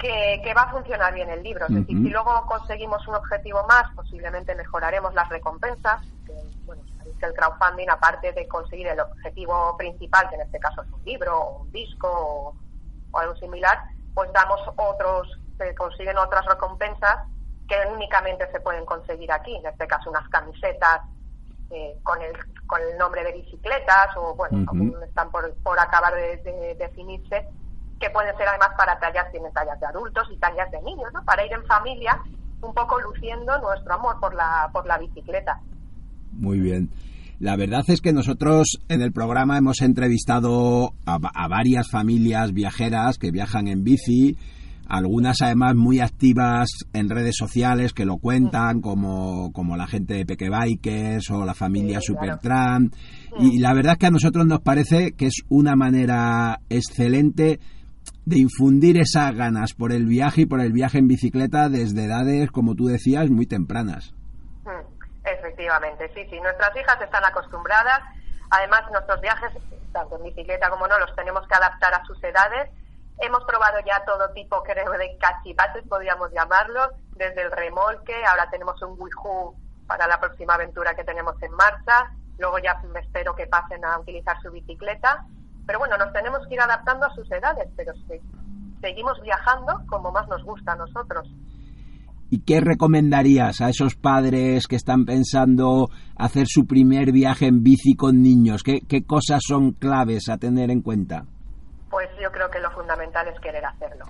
que, 0.00 0.40
que 0.42 0.54
va 0.54 0.62
a 0.62 0.72
funcionar 0.72 1.14
bien 1.14 1.30
el 1.30 1.42
libro. 1.44 1.66
Es 1.66 1.74
decir, 1.74 1.96
si 1.96 2.08
luego 2.10 2.44
conseguimos 2.46 3.06
un 3.06 3.14
objetivo 3.14 3.64
más, 3.68 3.84
posiblemente 3.94 4.54
mejoraremos 4.56 5.14
las 5.14 5.28
recompensas. 5.28 6.00
Que, 6.26 6.34
bueno, 6.66 6.82
sabéis 6.98 7.16
que 7.18 7.26
el 7.26 7.34
crowdfunding, 7.34 7.88
aparte 7.88 8.32
de 8.32 8.48
conseguir 8.48 8.88
el 8.88 8.98
objetivo 8.98 9.76
principal, 9.76 10.28
que 10.28 10.34
en 10.34 10.40
este 10.42 10.58
caso 10.58 10.82
es 10.82 10.90
un 10.90 11.04
libro 11.04 11.38
o 11.38 11.62
un 11.62 11.70
disco 11.70 12.08
o, 12.10 12.54
o 13.12 13.18
algo 13.18 13.36
similar, 13.36 13.78
pues 14.12 14.32
damos 14.32 14.60
otros, 14.76 15.28
se 15.56 15.72
consiguen 15.76 16.18
otras 16.18 16.44
recompensas 16.46 17.28
que 17.68 17.76
únicamente 17.92 18.50
se 18.50 18.58
pueden 18.58 18.84
conseguir 18.84 19.30
aquí. 19.30 19.54
En 19.54 19.66
este 19.66 19.86
caso, 19.86 20.10
unas 20.10 20.28
camisetas 20.30 21.02
eh, 21.70 21.96
con 22.02 22.20
el 22.22 22.32
con 22.66 22.80
el 22.80 22.98
nombre 22.98 23.24
de 23.24 23.32
bicicletas 23.32 24.16
o 24.16 24.34
bueno 24.34 24.64
aún 24.68 24.94
están 25.06 25.30
por, 25.30 25.52
por 25.62 25.78
acabar 25.78 26.14
de, 26.14 26.36
de 26.38 26.74
definirse 26.76 27.46
que 27.98 28.10
pueden 28.10 28.36
ser 28.36 28.48
además 28.48 28.70
para 28.76 28.98
tallas 28.98 29.30
tienen 29.30 29.52
tallas 29.52 29.78
de 29.80 29.86
adultos 29.86 30.28
y 30.30 30.36
tallas 30.38 30.70
de 30.70 30.80
niños 30.82 31.12
no 31.12 31.24
para 31.24 31.44
ir 31.44 31.52
en 31.52 31.64
familia 31.66 32.20
un 32.62 32.74
poco 32.74 33.00
luciendo 33.00 33.58
nuestro 33.60 33.94
amor 33.94 34.18
por 34.20 34.34
la 34.34 34.68
por 34.72 34.86
la 34.86 34.98
bicicleta. 34.98 35.60
Muy 36.32 36.60
bien. 36.60 36.90
La 37.38 37.56
verdad 37.56 37.82
es 37.88 38.02
que 38.02 38.12
nosotros 38.12 38.78
en 38.88 39.00
el 39.00 39.12
programa 39.12 39.56
hemos 39.56 39.80
entrevistado 39.80 40.92
a, 41.06 41.18
a 41.34 41.48
varias 41.48 41.90
familias 41.90 42.52
viajeras 42.52 43.16
que 43.16 43.30
viajan 43.30 43.66
en 43.66 43.82
bici, 43.82 44.36
algunas 44.90 45.40
además 45.40 45.74
muy 45.76 46.00
activas 46.00 46.68
en 46.92 47.08
redes 47.08 47.36
sociales 47.36 47.92
que 47.92 48.04
lo 48.04 48.18
cuentan, 48.18 48.80
como, 48.80 49.52
como 49.52 49.76
la 49.76 49.86
gente 49.86 50.14
de 50.14 50.26
Peque 50.26 50.50
Bikers 50.50 51.30
o 51.30 51.44
la 51.44 51.54
familia 51.54 52.00
Supertram. 52.00 52.90
Y 53.38 53.60
la 53.60 53.72
verdad 53.72 53.92
es 53.92 53.98
que 53.98 54.06
a 54.06 54.10
nosotros 54.10 54.46
nos 54.46 54.60
parece 54.60 55.12
que 55.12 55.26
es 55.26 55.42
una 55.48 55.76
manera 55.76 56.58
excelente 56.68 57.60
de 58.26 58.38
infundir 58.38 58.98
esas 58.98 59.34
ganas 59.34 59.74
por 59.74 59.92
el 59.92 60.06
viaje 60.06 60.42
y 60.42 60.46
por 60.46 60.60
el 60.60 60.72
viaje 60.72 60.98
en 60.98 61.06
bicicleta 61.06 61.68
desde 61.68 62.04
edades, 62.04 62.50
como 62.50 62.74
tú 62.74 62.86
decías, 62.86 63.30
muy 63.30 63.46
tempranas. 63.46 64.12
Mm, 64.64 65.00
Efectivamente, 65.24 66.10
sí, 66.14 66.22
sí. 66.30 66.40
Nuestras 66.40 66.74
hijas 66.76 67.00
están 67.00 67.24
acostumbradas. 67.24 68.00
Además, 68.50 68.82
nuestros 68.90 69.20
viajes, 69.20 69.50
tanto 69.92 70.16
en 70.16 70.24
bicicleta 70.24 70.68
como 70.70 70.88
no, 70.88 70.98
los 70.98 71.14
tenemos 71.14 71.46
que 71.46 71.54
adaptar 71.54 71.94
a 71.94 72.04
sus 72.04 72.22
edades. 72.24 72.70
Hemos 73.20 73.44
probado 73.44 73.78
ya 73.86 74.02
todo 74.04 74.32
tipo, 74.32 74.62
creo, 74.62 74.90
de 74.92 75.16
cachivaches, 75.18 75.86
podríamos 75.88 76.32
llamarlo, 76.32 76.88
desde 77.16 77.42
el 77.42 77.52
remolque. 77.52 78.14
Ahora 78.24 78.48
tenemos 78.50 78.80
un 78.82 78.96
Wihoo 78.98 79.54
para 79.86 80.06
la 80.06 80.18
próxima 80.18 80.54
aventura 80.54 80.94
que 80.94 81.04
tenemos 81.04 81.34
en 81.42 81.52
marcha. 81.52 82.10
Luego 82.38 82.58
ya 82.58 82.80
espero 82.98 83.34
que 83.34 83.46
pasen 83.46 83.84
a 83.84 83.98
utilizar 83.98 84.40
su 84.40 84.50
bicicleta. 84.50 85.26
Pero 85.66 85.78
bueno, 85.78 85.98
nos 85.98 86.12
tenemos 86.12 86.46
que 86.48 86.54
ir 86.54 86.60
adaptando 86.60 87.06
a 87.06 87.14
sus 87.14 87.30
edades, 87.30 87.68
pero 87.76 87.92
sí, 88.08 88.20
seguimos 88.80 89.20
viajando 89.20 89.80
como 89.88 90.10
más 90.10 90.26
nos 90.28 90.42
gusta 90.42 90.72
a 90.72 90.76
nosotros. 90.76 91.28
¿Y 92.30 92.42
qué 92.44 92.60
recomendarías 92.60 93.60
a 93.60 93.68
esos 93.68 93.96
padres 93.96 94.66
que 94.66 94.76
están 94.76 95.04
pensando 95.04 95.88
hacer 96.16 96.46
su 96.46 96.66
primer 96.66 97.12
viaje 97.12 97.46
en 97.46 97.62
bici 97.62 97.94
con 97.96 98.22
niños? 98.22 98.62
¿Qué, 98.62 98.80
qué 98.88 99.04
cosas 99.04 99.40
son 99.46 99.72
claves 99.72 100.28
a 100.28 100.38
tener 100.38 100.70
en 100.70 100.80
cuenta? 100.80 101.24
Pues 101.90 102.08
yo 102.20 102.30
creo 102.32 102.50
que 102.50 102.60
lo 102.60 102.70
fundamental 102.70 103.26
es 103.28 103.38
querer 103.40 103.64
hacerlo. 103.66 104.06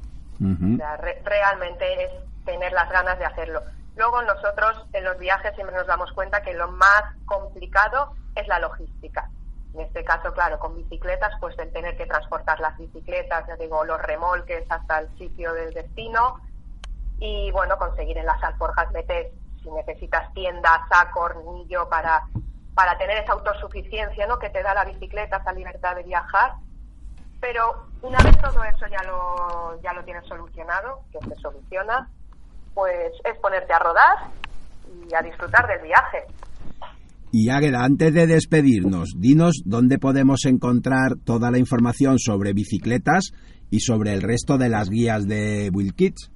O 0.74 0.76
sea, 0.76 0.96
re- 0.98 1.20
realmente 1.24 2.04
es 2.04 2.10
tener 2.44 2.72
las 2.72 2.88
ganas 2.90 3.18
de 3.18 3.24
hacerlo. 3.24 3.62
Luego 3.96 4.22
nosotros 4.22 4.86
en 4.92 5.04
los 5.04 5.18
viajes 5.18 5.54
siempre 5.54 5.76
nos 5.76 5.86
damos 5.86 6.12
cuenta 6.12 6.42
que 6.42 6.54
lo 6.54 6.68
más 6.68 7.02
complicado 7.26 8.12
es 8.34 8.46
la 8.48 8.58
logística. 8.58 9.28
En 9.74 9.80
este 9.80 10.04
caso, 10.04 10.32
claro, 10.32 10.58
con 10.58 10.76
bicicletas, 10.76 11.32
pues 11.40 11.56
el 11.58 11.72
tener 11.72 11.96
que 11.96 12.06
transportar 12.06 12.58
las 12.60 12.76
bicicletas, 12.76 13.46
ya 13.46 13.56
digo, 13.56 13.84
los 13.84 14.00
remolques 14.02 14.64
hasta 14.70 14.98
el 15.00 15.08
sitio 15.16 15.52
del 15.54 15.72
destino 15.72 16.40
y 17.18 17.50
bueno, 17.52 17.76
conseguir 17.78 18.18
en 18.18 18.26
las 18.26 18.42
alforjas 18.42 18.90
meter, 18.92 19.30
si 19.62 19.70
necesitas 19.70 20.32
tienda, 20.32 20.86
saco, 20.88 21.20
hornillo 21.20 21.88
para, 21.88 22.24
para 22.74 22.96
tener 22.98 23.18
esa 23.18 23.32
autosuficiencia 23.32 24.26
¿no? 24.26 24.38
que 24.38 24.50
te 24.50 24.62
da 24.62 24.74
la 24.74 24.84
bicicleta, 24.84 25.36
esa 25.38 25.52
libertad 25.52 25.96
de 25.96 26.02
viajar. 26.02 26.54
Pero 27.40 27.86
una 28.02 28.18
vez 28.18 28.36
todo 28.38 28.62
eso 28.64 28.86
ya 28.90 29.02
lo, 29.08 29.80
ya 29.82 29.92
lo 29.92 30.04
tienes 30.04 30.26
solucionado, 30.26 31.00
que 31.12 31.18
se 31.26 31.34
soluciona, 31.40 32.08
pues 32.74 33.12
es 33.24 33.38
ponerte 33.40 33.72
a 33.72 33.78
rodar 33.78 34.30
y 35.08 35.14
a 35.14 35.22
disfrutar 35.22 35.66
del 35.66 35.82
viaje. 35.82 36.24
Y 37.32 37.50
Águeda, 37.50 37.84
antes 37.84 38.12
de 38.12 38.26
despedirnos, 38.26 39.14
dinos 39.16 39.62
dónde 39.64 39.98
podemos 39.98 40.44
encontrar 40.46 41.14
toda 41.24 41.50
la 41.52 41.58
información 41.58 42.18
sobre 42.18 42.52
bicicletas 42.52 43.32
y 43.70 43.80
sobre 43.80 44.12
el 44.12 44.22
resto 44.22 44.58
de 44.58 44.68
las 44.68 44.90
guías 44.90 45.28
de 45.28 45.70
Will 45.72 45.94
Kids. 45.94 46.32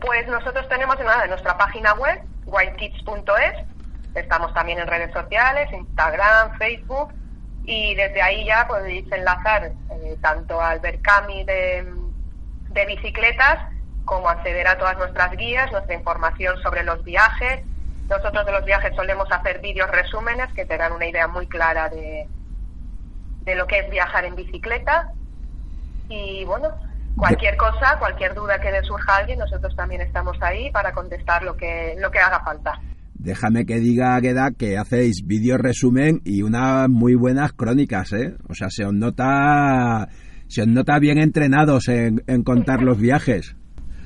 Pues 0.00 0.26
nosotros 0.28 0.66
tenemos 0.68 0.96
nada, 1.00 1.24
en 1.24 1.30
nuestra 1.30 1.58
página 1.58 1.92
web, 1.94 2.22
wildkids.es, 2.46 3.66
estamos 4.14 4.54
también 4.54 4.78
en 4.78 4.86
redes 4.86 5.12
sociales, 5.12 5.68
Instagram, 5.72 6.56
Facebook, 6.56 7.12
y 7.70 7.94
desde 7.94 8.22
ahí 8.22 8.46
ya 8.46 8.66
podéis 8.66 9.04
enlazar 9.12 9.64
eh, 9.90 10.16
tanto 10.22 10.58
al 10.58 10.80
Berkami 10.80 11.44
de, 11.44 11.86
de 12.70 12.86
bicicletas 12.86 13.58
como 14.06 14.30
acceder 14.30 14.66
a 14.66 14.78
todas 14.78 14.96
nuestras 14.96 15.32
guías, 15.32 15.70
nuestra 15.70 15.94
información 15.94 16.56
sobre 16.62 16.82
los 16.82 17.04
viajes. 17.04 17.60
Nosotros 18.08 18.46
de 18.46 18.52
los 18.52 18.64
viajes 18.64 18.96
solemos 18.96 19.30
hacer 19.30 19.60
vídeos 19.60 19.90
resúmenes 19.90 20.50
que 20.54 20.64
te 20.64 20.78
dan 20.78 20.92
una 20.92 21.08
idea 21.08 21.28
muy 21.28 21.46
clara 21.46 21.90
de, 21.90 22.26
de 23.42 23.54
lo 23.54 23.66
que 23.66 23.80
es 23.80 23.90
viajar 23.90 24.24
en 24.24 24.34
bicicleta. 24.34 25.12
Y 26.08 26.46
bueno, 26.46 26.70
cualquier 27.18 27.58
cosa, 27.58 27.98
cualquier 27.98 28.32
duda 28.32 28.58
que 28.62 28.72
le 28.72 28.82
surja 28.82 29.12
a 29.12 29.16
alguien, 29.18 29.40
nosotros 29.40 29.76
también 29.76 30.00
estamos 30.00 30.40
ahí 30.40 30.70
para 30.70 30.92
contestar 30.92 31.42
lo 31.42 31.54
que, 31.54 31.96
lo 31.98 32.10
que 32.10 32.18
haga 32.18 32.40
falta. 32.40 32.80
Déjame 33.18 33.66
que 33.66 33.80
diga, 33.80 34.14
Agueda, 34.14 34.52
que 34.56 34.78
hacéis 34.78 35.22
vídeo 35.26 35.58
resumen 35.58 36.20
y 36.24 36.42
unas 36.42 36.88
muy 36.88 37.14
buenas 37.14 37.52
crónicas, 37.52 38.12
¿eh? 38.12 38.34
O 38.48 38.54
sea, 38.54 38.68
se 38.70 38.84
os 38.84 38.94
nota, 38.94 40.08
se 40.46 40.62
os 40.62 40.68
nota 40.68 40.98
bien 41.00 41.18
entrenados 41.18 41.88
en, 41.88 42.22
en 42.28 42.44
contar 42.44 42.82
los 42.82 42.98
viajes. 42.98 43.56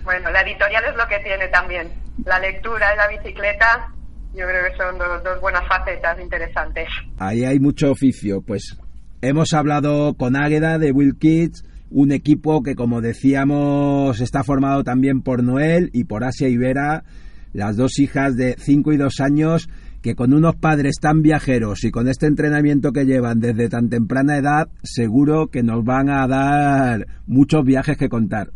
Bueno, 0.04 0.30
la 0.30 0.40
editorial 0.40 0.84
es 0.90 0.96
lo 0.96 1.06
que 1.08 1.18
tiene 1.22 1.46
también. 1.48 1.88
La 2.24 2.38
lectura 2.40 2.94
y 2.94 2.96
la 2.96 3.08
bicicleta, 3.08 3.92
yo 4.34 4.46
creo 4.46 4.64
que 4.70 4.76
son 4.76 4.98
dos, 4.98 5.22
dos 5.22 5.40
buenas 5.40 5.62
facetas 5.68 6.18
interesantes. 6.18 6.88
Ahí 7.18 7.44
hay 7.44 7.60
mucho 7.60 7.90
oficio. 7.90 8.42
Pues 8.42 8.78
hemos 9.20 9.52
hablado 9.52 10.14
con 10.14 10.36
Águeda 10.36 10.78
de 10.78 10.90
Will 10.90 11.18
Kids, 11.18 11.64
un 11.90 12.12
equipo 12.12 12.62
que, 12.62 12.74
como 12.74 13.02
decíamos, 13.02 14.20
está 14.20 14.42
formado 14.42 14.82
también 14.82 15.20
por 15.20 15.42
Noel 15.42 15.90
y 15.92 16.04
por 16.04 16.24
Asia 16.24 16.48
Ibera, 16.48 17.04
las 17.52 17.76
dos 17.76 17.98
hijas 17.98 18.36
de 18.36 18.56
5 18.58 18.92
y 18.92 18.96
2 18.96 19.20
años 19.20 19.68
que 20.02 20.14
con 20.14 20.34
unos 20.34 20.56
padres 20.56 20.96
tan 21.00 21.22
viajeros 21.22 21.84
y 21.84 21.90
con 21.90 22.08
este 22.08 22.26
entrenamiento 22.26 22.90
que 22.92 23.04
llevan 23.04 23.38
desde 23.38 23.68
tan 23.68 23.88
temprana 23.88 24.36
edad, 24.36 24.68
seguro 24.82 25.46
que 25.46 25.62
nos 25.62 25.84
van 25.84 26.10
a 26.10 26.26
dar 26.26 27.06
muchos 27.26 27.64
viajes 27.64 27.96
que 27.96 28.08
contar. 28.08 28.48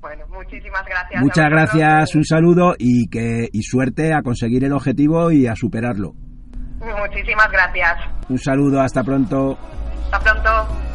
Bueno, 0.00 0.24
muchísimas 0.28 0.84
gracias. 0.86 1.22
Muchas 1.22 1.50
gracias, 1.50 2.14
un 2.14 2.24
saludo 2.24 2.74
y 2.78 3.08
que 3.08 3.48
y 3.52 3.62
suerte 3.62 4.14
a 4.14 4.22
conseguir 4.22 4.64
el 4.64 4.72
objetivo 4.72 5.30
y 5.30 5.46
a 5.46 5.54
superarlo. 5.54 6.14
Muchísimas 6.78 7.50
gracias. 7.50 7.92
Un 8.28 8.38
saludo, 8.38 8.80
hasta 8.80 9.02
pronto. 9.02 9.58
Hasta 10.10 10.20
pronto. 10.20 10.86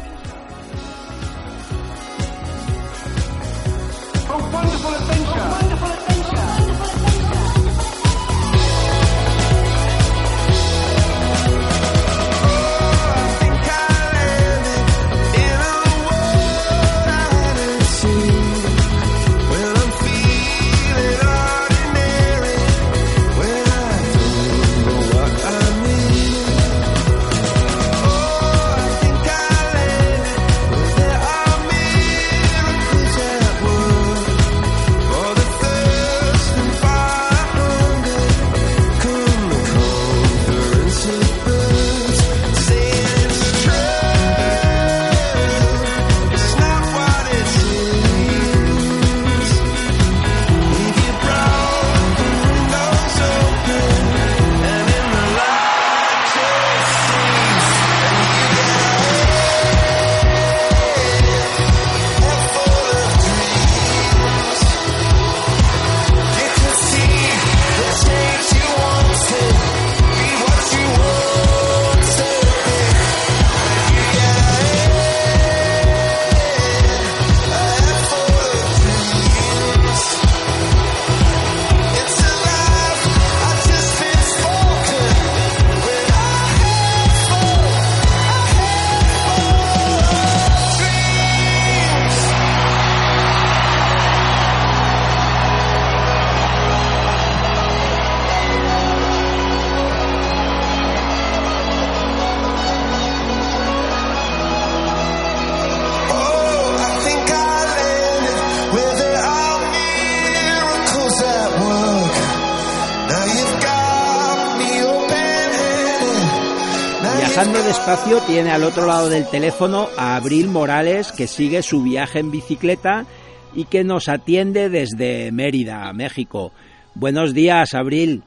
Viajando 117.34 117.62
despacio 117.62 118.20
tiene 118.26 118.50
al 118.50 118.62
otro 118.62 118.84
lado 118.84 119.08
del 119.08 119.26
teléfono 119.26 119.88
a 119.96 120.16
Abril 120.16 120.48
Morales 120.48 121.12
que 121.12 121.26
sigue 121.26 121.62
su 121.62 121.82
viaje 121.82 122.18
en 122.18 122.30
bicicleta 122.30 123.06
y 123.54 123.64
que 123.64 123.84
nos 123.84 124.10
atiende 124.10 124.68
desde 124.68 125.32
Mérida, 125.32 125.90
México. 125.94 126.52
Buenos 126.94 127.32
días, 127.32 127.72
Abril. 127.72 128.22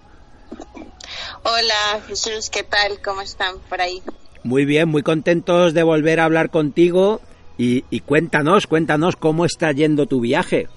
Hola 1.43 2.01
Jesús, 2.07 2.49
¿qué 2.49 2.63
tal? 2.63 2.99
¿Cómo 3.03 3.21
están 3.21 3.59
por 3.69 3.79
ahí? 3.79 4.01
Muy 4.43 4.65
bien, 4.65 4.89
muy 4.89 5.03
contentos 5.03 5.75
de 5.75 5.83
volver 5.83 6.19
a 6.19 6.23
hablar 6.25 6.49
contigo 6.49 7.21
y, 7.59 7.85
y 7.91 7.99
cuéntanos, 7.99 8.65
cuéntanos 8.65 9.17
cómo 9.17 9.45
está 9.45 9.71
yendo 9.71 10.07
tu 10.07 10.19
viaje. 10.19 10.67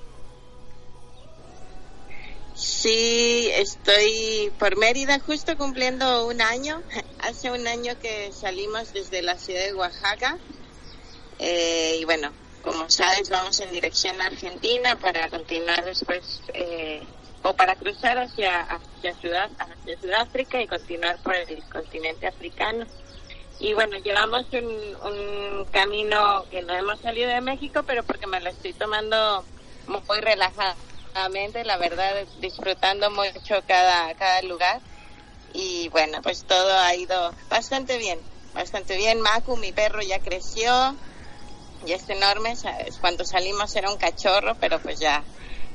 Sí, 2.59 3.49
estoy 3.55 4.53
por 4.59 4.77
Mérida 4.77 5.21
justo 5.21 5.57
cumpliendo 5.57 6.27
un 6.27 6.43
año. 6.43 6.83
Hace 7.21 7.53
un 7.53 7.69
año 7.69 7.97
que 8.03 8.33
salimos 8.33 8.93
desde 8.93 9.23
la 9.23 9.37
ciudad 9.39 9.63
de 9.63 9.75
Oaxaca. 9.75 10.39
Eh, 11.39 11.99
y 12.01 12.05
bueno, 12.05 12.33
como 12.63 12.91
sabes, 12.91 13.31
vamos 13.31 13.61
en 13.61 13.71
dirección 13.71 14.21
a 14.21 14.27
Argentina 14.27 14.99
para 14.99 15.31
continuar 15.31 15.85
después, 15.85 16.43
eh, 16.53 17.05
o 17.45 17.55
para 17.55 17.77
cruzar 17.77 18.19
hacia, 18.19 18.63
hacia, 18.63 19.13
hacia 19.13 20.01
Sudáfrica 20.01 20.61
y 20.61 20.67
continuar 20.67 21.23
por 21.23 21.37
el 21.37 21.63
continente 21.71 22.27
africano. 22.27 22.87
Y 23.61 23.73
bueno, 23.75 23.99
llevamos 23.99 24.47
un, 24.53 24.97
un 25.07 25.65
camino 25.67 26.45
que 26.51 26.63
no 26.63 26.75
hemos 26.75 26.99
salido 27.03 27.31
de 27.31 27.41
México, 27.41 27.85
pero 27.87 28.03
porque 28.03 28.27
me 28.27 28.41
lo 28.41 28.51
estoy 28.51 28.73
tomando 28.73 29.45
muy 29.87 30.01
relajadamente, 31.09 31.65
la 31.65 31.77
verdad, 31.79 32.27
disfrutando 32.41 33.11
mucho 33.11 33.63
cada, 33.67 34.15
cada 34.15 34.43
lugar. 34.43 34.81
Y 35.55 35.89
bueno, 35.89 36.21
pues 36.23 36.45
todo 36.45 36.79
ha 36.79 36.95
ido 36.95 37.33
bastante 37.49 37.99
bien, 37.99 38.19
bastante 38.55 38.97
bien. 38.97 39.21
Macu, 39.21 39.57
mi 39.57 39.73
perro, 39.73 40.01
ya 40.03 40.19
creció, 40.21 40.95
ya 41.87 41.97
es 41.97 42.09
enorme. 42.09 42.57
¿sabes? 42.57 42.99
Cuando 43.01 43.25
salimos 43.25 43.75
era 43.77 43.91
un 43.91 43.99
cachorro, 43.99 44.57
pero 44.61 44.79
pues 44.81 45.01
ya, 45.01 45.25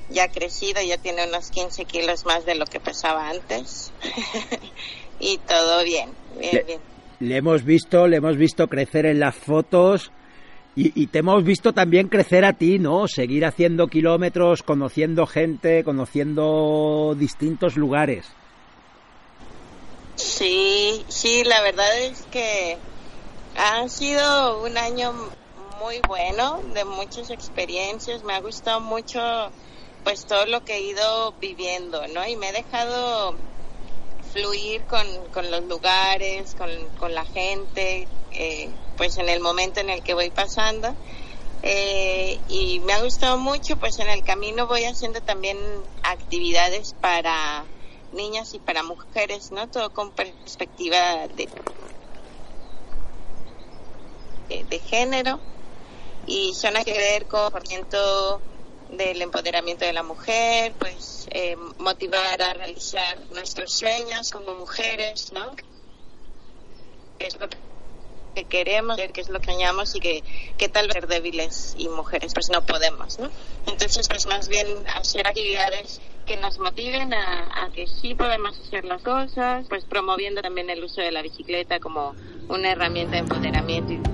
ya 0.09 0.25
ha 0.25 0.27
crecido, 0.29 0.81
ya 0.81 0.97
tiene 0.97 1.27
unos 1.27 1.49
15 1.49 1.86
kilos 1.86 2.25
más 2.25 2.45
de 2.45 2.55
lo 2.55 2.65
que 2.65 2.79
pesaba 2.79 3.29
antes. 3.29 3.91
y 5.19 5.38
todo 5.39 5.84
bien, 5.84 6.11
bien, 6.38 6.63
bien. 6.65 6.81
Le 7.19 7.38
hemos 7.38 7.63
visto, 7.63 8.07
le 8.07 8.17
hemos 8.17 8.38
visto 8.38 8.67
crecer 8.67 9.05
en 9.05 9.19
las 9.19 9.36
fotos 9.36 10.11
y, 10.76 11.01
y 11.01 11.07
te 11.07 11.19
hemos 11.19 11.43
visto 11.43 11.74
también 11.74 12.07
crecer 12.07 12.45
a 12.45 12.53
ti, 12.53 12.80
¿no? 12.80 13.07
Seguir 13.07 13.45
haciendo 13.45 13.88
kilómetros, 13.88 14.63
conociendo 14.63 15.26
gente, 15.26 15.84
conociendo 15.84 17.15
distintos 17.17 17.76
lugares. 17.76 18.28
Sí, 20.15 21.03
sí, 21.07 21.43
la 21.43 21.61
verdad 21.61 21.99
es 22.01 22.21
que 22.32 22.78
ha 23.57 23.88
sido 23.88 24.63
un 24.63 24.78
año 24.78 25.13
muy 25.80 25.99
bueno, 26.07 26.61
de 26.74 26.86
muchas 26.86 27.30
experiencias. 27.30 28.24
Me 28.24 28.34
ha 28.34 28.41
gustado 28.41 28.80
mucho, 28.80 29.19
pues, 30.03 30.26
todo 30.26 30.45
lo 30.45 30.63
que 30.63 30.76
he 30.76 30.82
ido 30.82 31.34
viviendo, 31.41 32.07
¿no? 32.07 32.28
Y 32.28 32.36
me 32.36 32.49
he 32.49 32.53
dejado 32.53 33.36
fluir 34.32 34.82
con, 34.84 35.05
con 35.34 35.51
los 35.51 35.63
lugares, 35.65 36.55
con, 36.55 36.69
con 36.99 37.13
la 37.13 37.26
gente, 37.26 38.07
eh, 38.32 38.69
pues, 38.97 39.17
en 39.17 39.29
el 39.29 39.39
momento 39.39 39.79
en 39.79 39.89
el 39.89 40.03
que 40.03 40.13
voy 40.13 40.29
pasando. 40.29 40.95
Eh, 41.61 42.39
y 42.49 42.79
me 42.81 42.93
ha 42.93 43.01
gustado 43.01 43.37
mucho, 43.37 43.77
pues, 43.77 43.99
en 43.99 44.09
el 44.09 44.23
camino 44.23 44.67
voy 44.67 44.83
haciendo 44.83 45.21
también 45.21 45.57
actividades 46.03 46.93
para 46.99 47.65
niñas 48.11 48.53
y 48.53 48.59
para 48.59 48.83
mujeres, 48.83 49.51
¿no? 49.51 49.67
Todo 49.69 49.91
con 49.91 50.11
perspectiva 50.11 51.27
de 51.27 51.47
eh, 54.49 54.65
de 54.69 54.79
género 54.79 55.39
y 56.27 56.53
son 56.53 56.77
a 56.77 56.83
que 56.83 56.93
ver 56.93 57.27
con 57.27 57.51
el 57.71 57.85
del 58.89 59.21
empoderamiento 59.21 59.85
de 59.85 59.93
la 59.93 60.03
mujer, 60.03 60.73
pues 60.77 61.27
eh, 61.31 61.55
motivar 61.79 62.41
a 62.41 62.53
realizar 62.53 63.19
nuestros 63.31 63.73
sueños 63.73 64.29
como 64.29 64.53
mujeres, 64.55 65.31
¿no? 65.33 65.55
Es 67.19 67.39
lo 67.39 67.47
queremos, 68.49 68.97
que 69.13 69.21
es 69.21 69.29
lo 69.29 69.39
que 69.39 69.51
añamos 69.51 69.95
y 69.95 69.99
que, 69.99 70.23
que 70.57 70.69
tal 70.69 70.91
ser 70.91 71.07
débiles 71.07 71.75
y 71.77 71.88
mujeres 71.89 72.34
pues 72.34 72.49
no 72.49 72.65
podemos, 72.65 73.19
¿no? 73.19 73.29
Entonces 73.67 74.07
pues 74.07 74.25
más 74.25 74.47
bien 74.47 74.67
hacer 74.95 75.27
actividades 75.27 76.01
que 76.25 76.38
nos 76.38 76.57
motiven 76.57 77.13
a, 77.13 77.65
a, 77.65 77.71
que 77.71 77.86
sí 77.88 78.15
podemos 78.15 78.57
hacer 78.59 78.86
las 78.86 79.01
cosas, 79.01 79.65
pues 79.69 79.86
promoviendo 79.86 80.41
también 80.41 80.69
el 80.69 80.84
uso 80.84 81.01
de 81.01 81.11
la 81.11 81.21
bicicleta 81.21 81.79
como 81.79 82.15
una 82.47 82.71
herramienta 82.71 83.13
de 83.13 83.19
empoderamiento. 83.19 84.09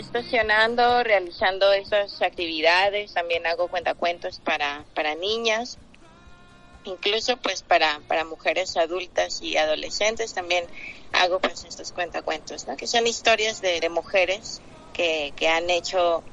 Estacionando, 0.00 1.02
realizando 1.02 1.72
esas 1.72 2.20
actividades, 2.22 3.14
también 3.14 3.46
hago 3.46 3.68
cuentacuentos 3.68 4.40
para, 4.40 4.84
para 4.94 5.14
niñas, 5.14 5.78
incluso 6.84 7.36
pues 7.36 7.62
para, 7.62 8.00
para 8.08 8.24
mujeres 8.24 8.76
adultas 8.76 9.40
y 9.42 9.56
adolescentes 9.56 10.32
también 10.32 10.66
hago 11.12 11.38
pues 11.38 11.64
estos 11.64 11.92
cuentacuentos, 11.92 12.66
¿no? 12.66 12.76
que 12.76 12.86
son 12.86 13.06
historias 13.06 13.60
de, 13.60 13.80
de 13.80 13.88
mujeres 13.90 14.60
que, 14.92 15.32
que 15.36 15.48
han 15.48 15.68
hecho 15.70 16.24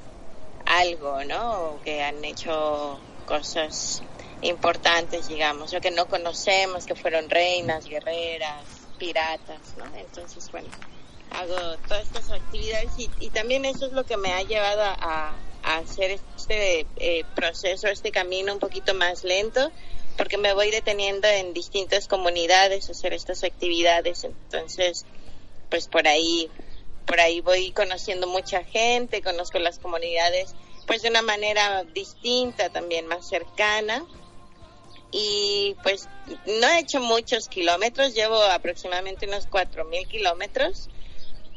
algo, 0.65 1.23
¿no? 1.23 1.71
O 1.71 1.81
que 1.81 2.03
han 2.03 2.23
hecho 2.25 2.99
cosas 3.25 4.01
importantes, 4.41 5.27
digamos, 5.27 5.73
o 5.73 5.81
que 5.81 5.91
no 5.91 6.07
conocemos, 6.07 6.85
que 6.85 6.95
fueron 6.95 7.29
reinas, 7.29 7.85
guerreras, 7.85 8.63
piratas, 8.97 9.75
¿no? 9.77 9.85
Entonces, 9.95 10.49
bueno, 10.51 10.69
hago 11.31 11.77
todas 11.87 12.03
estas 12.03 12.31
actividades 12.31 12.91
y, 12.97 13.29
también 13.29 13.65
eso 13.65 13.85
es 13.85 13.93
lo 13.93 14.05
que 14.05 14.17
me 14.17 14.33
ha 14.33 14.43
llevado 14.43 14.81
a, 14.83 15.35
hacer 15.63 16.17
este 16.37 16.87
eh, 16.95 17.25
proceso, 17.35 17.87
este 17.87 18.11
camino 18.11 18.53
un 18.53 18.59
poquito 18.59 18.93
más 18.93 19.25
lento, 19.25 19.69
porque 20.15 20.37
me 20.37 20.53
voy 20.53 20.71
deteniendo 20.71 21.27
en 21.27 21.53
distintas 21.53 22.07
comunidades 22.07 22.87
a 22.87 22.93
hacer 22.93 23.11
estas 23.11 23.43
actividades, 23.43 24.23
entonces 24.23 25.05
pues 25.69 25.89
por 25.89 26.07
ahí 26.07 26.49
por 27.05 27.19
ahí 27.19 27.41
voy 27.41 27.71
conociendo 27.71 28.27
mucha 28.27 28.63
gente, 28.63 29.21
conozco 29.21 29.59
las 29.59 29.77
comunidades 29.79 30.55
pues 30.87 31.01
de 31.01 31.09
una 31.09 31.21
manera 31.21 31.83
distinta, 31.93 32.69
también 32.69 33.05
más 33.07 33.27
cercana. 33.27 34.05
Y 35.11 35.75
pues 35.83 36.09
no 36.45 36.67
he 36.67 36.79
hecho 36.79 36.99
muchos 36.99 37.47
kilómetros, 37.47 38.13
llevo 38.13 38.41
aproximadamente 38.41 39.27
unos 39.27 39.47
4.000 39.49 40.07
kilómetros 40.07 40.89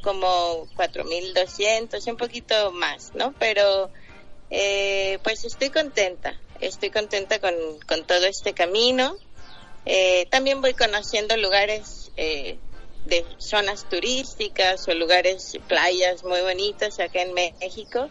como 0.03 0.67
4.200, 0.77 2.07
un 2.11 2.17
poquito 2.17 2.73
más, 2.73 3.13
¿no? 3.15 3.35
Pero 3.39 3.91
eh, 4.51 5.19
pues 5.23 5.45
estoy 5.45 5.71
contenta, 5.71 6.39
estoy 6.61 6.91
contenta 6.91 7.39
con, 7.39 7.55
con 7.87 8.05
todo 8.07 8.27
este 8.27 8.53
camino. 8.53 9.17
Eh, 9.87 10.27
también 10.31 10.61
voy 10.61 10.75
conociendo 10.75 11.37
lugares 11.37 12.11
eh, 12.17 12.59
de 13.07 13.25
zonas 13.39 13.89
turísticas 13.89 14.87
o 14.89 14.95
lugares, 14.95 15.59
playas 15.69 16.25
muy 16.25 16.41
bonitas 16.41 16.99
acá 17.01 17.23
en 17.23 17.33
México. 17.35 18.11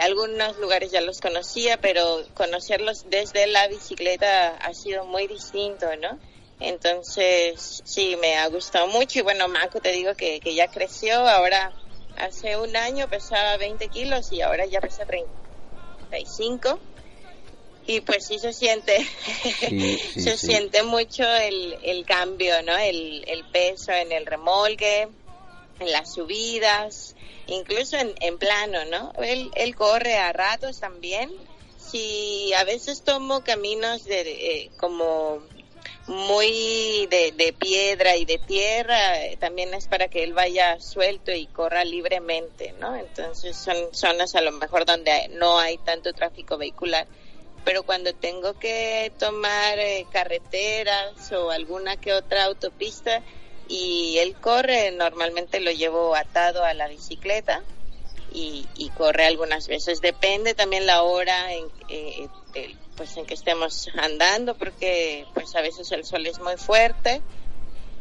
algunos 0.00 0.58
lugares 0.58 0.92
ya 0.92 1.00
los 1.00 1.20
conocía, 1.20 1.78
pero 1.80 2.24
conocerlos 2.34 3.10
desde 3.10 3.46
la 3.46 3.68
bicicleta 3.68 4.56
ha 4.56 4.72
sido 4.72 5.04
muy 5.04 5.26
distinto, 5.26 5.86
¿no? 5.96 6.18
Entonces, 6.60 7.82
sí, 7.84 8.16
me 8.16 8.36
ha 8.36 8.48
gustado 8.48 8.86
mucho. 8.88 9.20
Y 9.20 9.22
bueno, 9.22 9.48
Marco, 9.48 9.80
te 9.80 9.92
digo 9.92 10.14
que, 10.14 10.40
que 10.40 10.54
ya 10.54 10.68
creció. 10.68 11.16
Ahora, 11.28 11.72
hace 12.16 12.56
un 12.56 12.76
año 12.76 13.08
pesaba 13.08 13.56
20 13.56 13.88
kilos 13.88 14.32
y 14.32 14.40
ahora 14.40 14.66
ya 14.66 14.80
pesa 14.80 15.04
35. 15.06 16.78
Y 17.86 18.00
pues 18.02 18.26
sí 18.26 18.38
se 18.38 18.52
siente, 18.52 18.98
se 20.14 20.36
siente 20.36 20.82
mucho 20.82 21.24
el, 21.24 21.78
el 21.82 22.04
cambio, 22.04 22.62
¿no? 22.62 22.76
El, 22.76 23.24
el 23.26 23.44
peso 23.44 23.92
en 23.92 24.12
el 24.12 24.26
remolque, 24.26 25.08
en 25.80 25.92
las 25.92 26.12
subidas, 26.12 27.14
incluso 27.46 27.96
en, 27.96 28.14
en 28.20 28.36
plano, 28.36 28.84
¿no? 28.86 29.12
Él, 29.22 29.50
él 29.54 29.74
corre 29.74 30.16
a 30.16 30.32
ratos 30.34 30.80
también. 30.80 31.32
Si 31.78 32.52
a 32.52 32.64
veces 32.64 33.02
tomo 33.04 33.42
caminos 33.42 34.04
de, 34.04 34.20
eh, 34.20 34.70
como 34.76 35.40
muy 36.08 37.06
de, 37.10 37.32
de, 37.36 37.52
piedra 37.52 38.16
y 38.16 38.24
de 38.24 38.38
tierra, 38.38 39.24
eh, 39.24 39.36
también 39.36 39.74
es 39.74 39.86
para 39.88 40.08
que 40.08 40.24
él 40.24 40.32
vaya 40.32 40.80
suelto 40.80 41.32
y 41.32 41.46
corra 41.46 41.84
libremente, 41.84 42.74
¿no? 42.80 42.96
Entonces 42.96 43.56
son 43.56 43.76
zonas 43.92 44.34
a 44.34 44.40
lo 44.40 44.52
mejor 44.52 44.86
donde 44.86 45.28
no 45.34 45.58
hay 45.58 45.76
tanto 45.78 46.12
tráfico 46.12 46.56
vehicular. 46.56 47.06
Pero 47.64 47.82
cuando 47.82 48.14
tengo 48.14 48.58
que 48.58 49.12
tomar 49.18 49.78
eh, 49.78 50.06
carreteras 50.10 51.30
o 51.32 51.50
alguna 51.50 51.96
que 51.96 52.14
otra 52.14 52.44
autopista 52.44 53.22
y 53.68 54.16
él 54.18 54.34
corre, 54.36 54.90
normalmente 54.92 55.60
lo 55.60 55.70
llevo 55.70 56.16
atado 56.16 56.64
a 56.64 56.72
la 56.72 56.88
bicicleta 56.88 57.62
y, 58.32 58.66
y 58.76 58.90
corre 58.90 59.26
algunas 59.26 59.68
veces. 59.68 60.00
Depende 60.00 60.54
también 60.54 60.86
la 60.86 61.02
hora 61.02 61.52
en, 61.52 61.66
eh, 61.88 62.28
pues 62.96 63.16
en 63.16 63.26
que 63.26 63.34
estemos 63.34 63.88
andando 63.94 64.54
porque 64.56 65.26
pues 65.34 65.54
a 65.54 65.60
veces 65.60 65.90
el 65.92 66.04
sol 66.04 66.26
es 66.26 66.40
muy 66.40 66.56
fuerte 66.56 67.22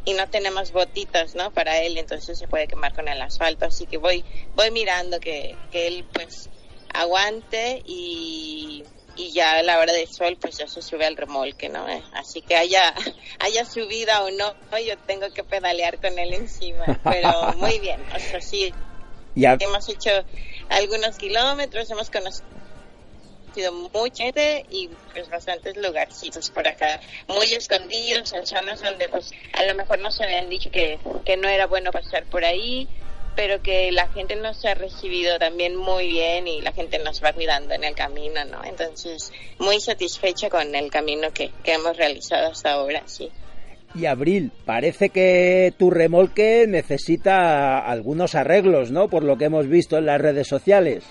y 0.05 0.13
no 0.13 0.27
tenemos 0.29 0.71
botitas, 0.71 1.35
¿no? 1.35 1.51
Para 1.51 1.79
él, 1.81 1.97
entonces 1.97 2.39
se 2.39 2.47
puede 2.47 2.67
quemar 2.67 2.93
con 2.93 3.07
el 3.07 3.21
asfalto, 3.21 3.65
así 3.65 3.85
que 3.85 3.97
voy 3.97 4.23
voy 4.55 4.71
mirando 4.71 5.19
que, 5.19 5.55
que 5.71 5.87
él 5.87 6.05
pues 6.13 6.49
aguante 6.93 7.83
y, 7.85 8.85
y 9.17 9.31
ya 9.33 9.57
a 9.57 9.63
la 9.63 9.79
hora 9.79 9.91
del 9.91 10.07
sol 10.07 10.37
pues 10.39 10.57
ya 10.57 10.67
se 10.67 10.81
sube 10.81 11.05
al 11.05 11.17
remolque, 11.17 11.69
¿no? 11.69 11.87
Eh, 11.89 12.01
así 12.13 12.41
que 12.41 12.55
haya 12.55 12.93
haya 13.39 13.65
subida 13.65 14.23
o 14.23 14.31
no, 14.31 14.55
yo 14.79 14.97
tengo 15.05 15.29
que 15.31 15.43
pedalear 15.43 15.99
con 15.99 16.17
él 16.17 16.33
encima, 16.33 16.85
pero 17.03 17.53
muy 17.57 17.79
bien, 17.79 18.01
o 18.15 18.19
sea, 18.19 18.41
sí. 18.41 18.73
Hemos 19.59 19.87
hecho 19.89 20.09
algunos 20.69 21.17
kilómetros, 21.17 21.89
hemos 21.91 22.09
conocido 22.09 22.45
mucha 23.93 24.23
gente 24.25 24.65
y 24.69 24.89
pues 25.13 25.29
bastantes 25.29 25.77
lugarcitos 25.77 26.49
por 26.51 26.67
acá, 26.67 26.99
muy 27.27 27.45
escondidos, 27.53 28.33
en 28.33 28.45
zonas 28.45 28.81
donde 28.81 29.09
pues 29.09 29.31
a 29.53 29.63
lo 29.63 29.75
mejor 29.75 29.99
nos 29.99 30.19
habían 30.21 30.49
dicho 30.49 30.69
que, 30.69 30.99
que 31.25 31.37
no 31.37 31.47
era 31.47 31.65
bueno 31.65 31.91
pasar 31.91 32.25
por 32.25 32.45
ahí, 32.45 32.87
pero 33.35 33.61
que 33.61 33.91
la 33.91 34.07
gente 34.09 34.35
nos 34.35 34.63
ha 34.65 34.73
recibido 34.73 35.37
también 35.37 35.75
muy 35.75 36.07
bien 36.07 36.47
y 36.47 36.61
la 36.61 36.71
gente 36.71 36.99
nos 36.99 37.23
va 37.23 37.33
cuidando 37.33 37.73
en 37.73 37.83
el 37.83 37.95
camino, 37.95 38.43
¿no? 38.45 38.63
Entonces, 38.63 39.31
muy 39.59 39.79
satisfecha 39.79 40.49
con 40.49 40.73
el 40.73 40.89
camino 40.89 41.31
que, 41.31 41.51
que 41.63 41.73
hemos 41.73 41.95
realizado 41.97 42.47
hasta 42.51 42.73
ahora, 42.73 43.03
sí. 43.05 43.31
Y 43.95 44.05
Abril, 44.05 44.51
parece 44.65 45.09
que 45.09 45.73
tu 45.77 45.89
remolque 45.89 46.65
necesita 46.67 47.79
algunos 47.79 48.35
arreglos, 48.35 48.91
¿no? 48.91 49.09
Por 49.09 49.23
lo 49.23 49.37
que 49.37 49.45
hemos 49.45 49.67
visto 49.67 49.97
en 49.97 50.05
las 50.05 50.21
redes 50.21 50.47
sociales. 50.47 51.03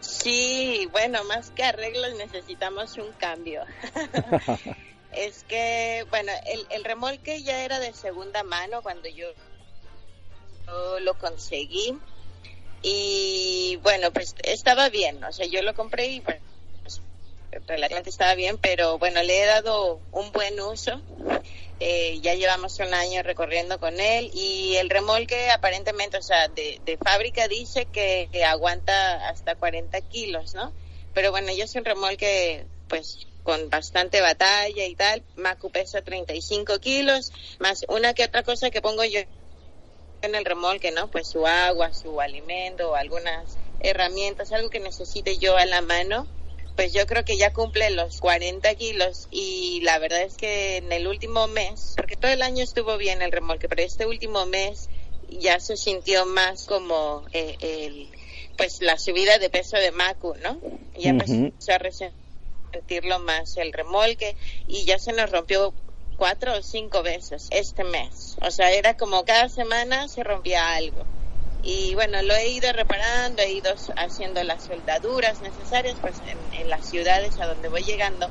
Sí, 0.00 0.88
bueno, 0.92 1.24
más 1.24 1.50
que 1.50 1.64
arreglos 1.64 2.14
necesitamos 2.16 2.98
un 2.98 3.10
cambio. 3.12 3.62
es 5.12 5.44
que, 5.44 6.06
bueno, 6.10 6.30
el, 6.46 6.66
el, 6.70 6.84
remolque 6.84 7.42
ya 7.42 7.64
era 7.64 7.80
de 7.80 7.92
segunda 7.94 8.42
mano 8.42 8.82
cuando 8.82 9.08
yo, 9.08 9.28
lo 11.00 11.14
conseguí. 11.14 11.98
Y 12.82 13.78
bueno, 13.82 14.10
pues 14.10 14.34
estaba 14.42 14.88
bien, 14.88 15.22
o 15.22 15.32
sea, 15.32 15.46
yo 15.46 15.62
lo 15.62 15.74
compré 15.74 16.06
y 16.06 16.20
pues, 16.20 16.38
relativamente 17.66 18.10
estaba 18.10 18.34
bien, 18.34 18.58
pero 18.58 18.98
bueno, 18.98 19.22
le 19.22 19.42
he 19.42 19.46
dado 19.46 20.00
un 20.12 20.32
buen 20.32 20.60
uso 20.60 21.00
eh, 21.82 22.20
ya 22.20 22.34
llevamos 22.34 22.78
un 22.78 22.92
año 22.92 23.22
recorriendo 23.22 23.80
con 23.80 24.00
él 24.00 24.30
y 24.34 24.76
el 24.76 24.90
remolque 24.90 25.50
aparentemente, 25.50 26.18
o 26.18 26.22
sea, 26.22 26.46
de, 26.48 26.78
de 26.84 26.98
fábrica 26.98 27.48
dice 27.48 27.86
que, 27.86 28.28
aguanta 28.46 29.28
hasta 29.30 29.54
40 29.54 29.98
kilos, 30.02 30.54
¿no? 30.54 30.74
Pero 31.14 31.30
bueno, 31.30 31.50
yo 31.54 31.66
soy 31.66 31.78
un 31.78 31.86
remolque 31.86 32.66
pues 32.86 33.26
con 33.42 33.70
bastante 33.70 34.20
batalla 34.20 34.84
y 34.84 34.94
tal. 34.94 35.24
Macu 35.36 35.70
pesa 35.70 36.02
35 36.02 36.80
kilos, 36.80 37.32
más 37.60 37.86
una 37.88 38.12
que 38.12 38.24
otra 38.24 38.42
cosa 38.42 38.70
que 38.70 38.82
pongo 38.82 39.04
yo 39.04 39.20
en 40.20 40.34
el 40.34 40.44
remolque, 40.44 40.90
¿no? 40.90 41.08
Pues 41.08 41.28
su 41.28 41.46
agua, 41.46 41.94
su 41.94 42.20
alimento, 42.20 42.94
algunas 42.94 43.56
herramientas, 43.80 44.52
algo 44.52 44.68
que 44.68 44.80
necesite 44.80 45.38
yo 45.38 45.56
a 45.56 45.64
la 45.64 45.80
mano. 45.80 46.26
Pues 46.76 46.92
yo 46.92 47.06
creo 47.06 47.24
que 47.24 47.36
ya 47.36 47.52
cumple 47.52 47.90
los 47.90 48.20
40 48.20 48.74
kilos 48.74 49.28
y 49.30 49.80
la 49.82 49.98
verdad 49.98 50.22
es 50.22 50.36
que 50.36 50.78
en 50.78 50.92
el 50.92 51.06
último 51.06 51.46
mes, 51.48 51.94
porque 51.96 52.16
todo 52.16 52.30
el 52.30 52.42
año 52.42 52.62
estuvo 52.62 52.96
bien 52.96 53.22
el 53.22 53.32
remolque, 53.32 53.68
pero 53.68 53.82
este 53.82 54.06
último 54.06 54.46
mes 54.46 54.88
ya 55.28 55.60
se 55.60 55.76
sintió 55.76 56.26
más 56.26 56.66
como 56.66 57.24
eh, 57.32 57.56
el, 57.60 58.10
pues 58.56 58.80
la 58.80 58.98
subida 58.98 59.38
de 59.38 59.50
peso 59.50 59.76
de 59.76 59.92
Macu, 59.92 60.34
¿no? 60.42 60.58
Ya 60.96 61.10
empezó 61.10 61.72
a 61.72 61.78
resentirlo 61.78 63.18
más 63.20 63.56
el 63.56 63.72
remolque 63.72 64.36
y 64.66 64.84
ya 64.84 64.98
se 64.98 65.12
nos 65.12 65.30
rompió 65.30 65.74
cuatro 66.16 66.56
o 66.56 66.62
cinco 66.62 67.02
veces 67.02 67.48
este 67.50 67.84
mes. 67.84 68.36
O 68.42 68.50
sea, 68.50 68.70
era 68.72 68.94
como 68.94 69.24
cada 69.24 69.48
semana 69.48 70.08
se 70.08 70.22
rompía 70.22 70.74
algo. 70.74 71.06
Y 71.62 71.94
bueno, 71.94 72.22
lo 72.22 72.34
he 72.34 72.48
ido 72.48 72.72
reparando, 72.72 73.42
he 73.42 73.52
ido 73.52 73.74
haciendo 73.96 74.42
las 74.44 74.64
soldaduras 74.64 75.40
necesarias 75.42 75.96
pues 76.00 76.16
en, 76.52 76.70
las 76.70 76.88
ciudades 76.88 77.38
a 77.38 77.46
donde 77.46 77.68
voy 77.68 77.82
llegando. 77.82 78.28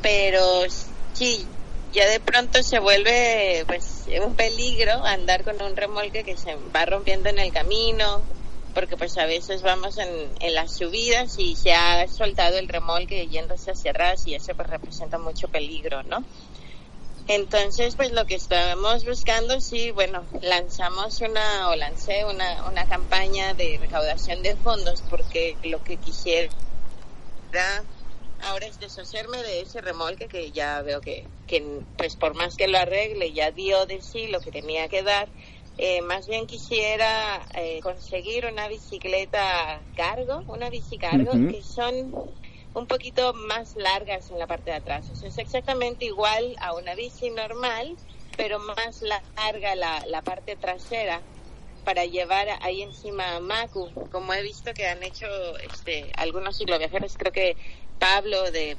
Pero 0.00 0.64
sí, 1.12 1.46
ya 1.92 2.08
de 2.08 2.20
pronto 2.20 2.62
se 2.62 2.78
vuelve 2.78 3.64
pues 3.66 4.06
un 4.24 4.34
peligro 4.34 4.92
andar 5.04 5.44
con 5.44 5.60
un 5.60 5.76
remolque 5.76 6.24
que 6.24 6.36
se 6.36 6.56
va 6.74 6.86
rompiendo 6.86 7.28
en 7.28 7.38
el 7.38 7.52
camino, 7.52 8.22
porque 8.74 8.96
pues 8.96 9.18
a 9.18 9.26
veces 9.26 9.60
vamos 9.60 9.98
en, 9.98 10.08
en 10.40 10.54
las 10.54 10.74
subidas 10.74 11.38
y 11.38 11.56
se 11.56 11.74
ha 11.74 12.08
soltado 12.08 12.56
el 12.58 12.68
remolque 12.68 13.28
yéndose 13.28 13.72
hacia 13.72 13.90
atrás 13.90 14.26
y 14.26 14.34
eso 14.34 14.54
pues 14.54 14.68
representa 14.68 15.18
mucho 15.18 15.48
peligro, 15.48 16.02
¿no? 16.04 16.24
Entonces, 17.34 17.96
pues 17.96 18.12
lo 18.12 18.26
que 18.26 18.34
estábamos 18.34 19.06
buscando, 19.06 19.58
sí, 19.58 19.90
bueno, 19.90 20.22
lanzamos 20.42 21.22
una, 21.22 21.70
o 21.70 21.76
lancé 21.76 22.26
una, 22.26 22.68
una 22.68 22.84
campaña 22.84 23.54
de 23.54 23.78
recaudación 23.80 24.42
de 24.42 24.54
fondos 24.54 25.02
porque 25.08 25.56
lo 25.62 25.82
que 25.82 25.96
quisiera 25.96 26.52
ahora 28.42 28.66
es 28.66 28.78
deshacerme 28.78 29.42
de 29.42 29.62
ese 29.62 29.80
remolque 29.80 30.28
que 30.28 30.50
ya 30.50 30.82
veo 30.82 31.00
que, 31.00 31.24
que 31.46 31.80
pues 31.96 32.16
por 32.16 32.34
más 32.34 32.56
que 32.56 32.68
lo 32.68 32.76
arregle, 32.76 33.32
ya 33.32 33.50
dio 33.50 33.86
de 33.86 34.02
sí 34.02 34.26
lo 34.26 34.40
que 34.40 34.50
tenía 34.50 34.88
que 34.88 35.02
dar. 35.02 35.30
Eh, 35.78 36.02
más 36.02 36.26
bien 36.26 36.46
quisiera 36.46 37.40
eh, 37.54 37.80
conseguir 37.82 38.44
una 38.44 38.68
bicicleta 38.68 39.80
cargo, 39.96 40.42
una 40.48 40.68
bicicargo, 40.68 41.32
que 41.32 41.62
son 41.62 42.12
un 42.74 42.86
poquito 42.86 43.32
más 43.34 43.76
largas 43.76 44.30
en 44.30 44.38
la 44.38 44.46
parte 44.46 44.70
de 44.70 44.76
atrás. 44.76 45.08
O 45.10 45.14
sea, 45.14 45.28
es 45.28 45.38
exactamente 45.38 46.04
igual 46.04 46.56
a 46.60 46.74
una 46.74 46.94
bici 46.94 47.30
normal, 47.30 47.96
pero 48.36 48.58
más 48.58 49.02
larga 49.36 49.74
la, 49.74 50.02
la 50.06 50.22
parte 50.22 50.56
trasera 50.56 51.22
para 51.84 52.04
llevar 52.04 52.46
ahí 52.60 52.82
encima 52.82 53.36
a 53.36 53.40
Macu, 53.40 53.90
como 54.10 54.32
he 54.32 54.42
visto 54.42 54.72
que 54.72 54.86
han 54.86 55.02
hecho 55.02 55.26
este, 55.58 56.12
algunos 56.16 56.56
cicloviajeros, 56.56 57.16
creo 57.16 57.32
que 57.32 57.56
Pablo 57.98 58.50
de 58.50 58.76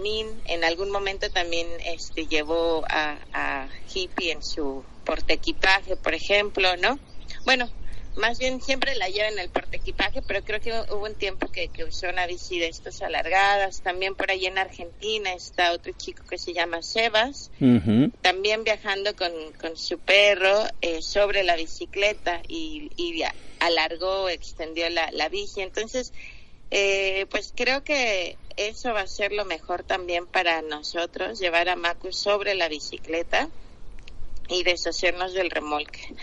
Min 0.00 0.42
en 0.46 0.64
algún 0.64 0.90
momento 0.90 1.30
también 1.30 1.66
este, 1.84 2.26
llevó 2.26 2.84
a, 2.88 3.18
a 3.32 3.68
Hippie 3.92 4.32
en 4.32 4.42
su 4.42 4.84
portaequipaje, 5.04 5.96
por 5.96 6.14
ejemplo, 6.14 6.76
¿no? 6.76 6.98
Bueno, 7.44 7.68
más 8.16 8.38
bien 8.38 8.60
siempre 8.60 8.94
la 8.94 9.08
lleva 9.08 9.28
en 9.28 9.38
el 9.38 9.48
portaequipaje, 9.50 10.22
pero 10.22 10.42
creo 10.42 10.60
que 10.60 10.72
hubo 10.92 11.04
un 11.04 11.14
tiempo 11.14 11.48
que, 11.48 11.68
que 11.68 11.84
usó 11.84 12.08
una 12.08 12.26
bici 12.26 12.58
de 12.58 12.68
estas 12.68 13.02
alargadas. 13.02 13.82
También 13.82 14.14
por 14.14 14.30
ahí 14.30 14.46
en 14.46 14.58
Argentina 14.58 15.32
está 15.32 15.72
otro 15.72 15.92
chico 15.92 16.24
que 16.24 16.38
se 16.38 16.52
llama 16.52 16.82
Sebas, 16.82 17.50
también 18.20 18.64
viajando 18.64 19.14
con, 19.16 19.32
con 19.60 19.76
su 19.76 19.98
perro 19.98 20.64
eh, 20.80 21.02
sobre 21.02 21.42
la 21.42 21.56
bicicleta 21.56 22.40
y, 22.48 22.90
y 22.96 23.22
alargó, 23.60 24.28
extendió 24.28 24.88
la, 24.90 25.10
la 25.12 25.28
bici. 25.28 25.60
Entonces, 25.60 26.12
eh, 26.70 27.26
pues 27.30 27.52
creo 27.54 27.82
que 27.84 28.36
eso 28.56 28.92
va 28.92 29.00
a 29.02 29.06
ser 29.06 29.32
lo 29.32 29.44
mejor 29.44 29.82
también 29.82 30.26
para 30.26 30.62
nosotros, 30.62 31.40
llevar 31.40 31.68
a 31.68 31.76
Macu 31.76 32.12
sobre 32.12 32.54
la 32.54 32.68
bicicleta 32.68 33.48
y 34.48 34.62
deshacernos 34.62 35.32
del 35.32 35.50
remolque. 35.50 36.14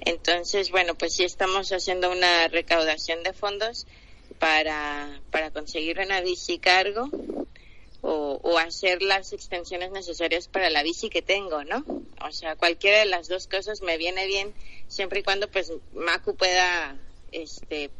Entonces, 0.00 0.70
bueno, 0.70 0.94
pues 0.94 1.14
sí 1.14 1.24
estamos 1.24 1.70
haciendo 1.70 2.10
una 2.10 2.48
recaudación 2.48 3.22
de 3.22 3.32
fondos 3.32 3.86
para, 4.38 5.20
para 5.30 5.50
conseguir 5.50 5.98
una 5.98 6.20
bici 6.20 6.58
cargo 6.58 7.10
o, 8.00 8.40
o 8.42 8.58
hacer 8.58 9.02
las 9.02 9.32
extensiones 9.32 9.90
necesarias 9.90 10.48
para 10.48 10.70
la 10.70 10.82
bici 10.82 11.10
que 11.10 11.22
tengo, 11.22 11.64
¿no? 11.64 11.84
O 12.26 12.32
sea, 12.32 12.56
cualquiera 12.56 12.98
de 13.00 13.06
las 13.06 13.28
dos 13.28 13.46
cosas 13.46 13.82
me 13.82 13.98
viene 13.98 14.26
bien 14.26 14.52
siempre 14.88 15.20
y 15.20 15.22
cuando 15.22 15.50
pues 15.50 15.72
Macu 15.94 16.34
pueda 16.34 16.96
este 17.32 17.90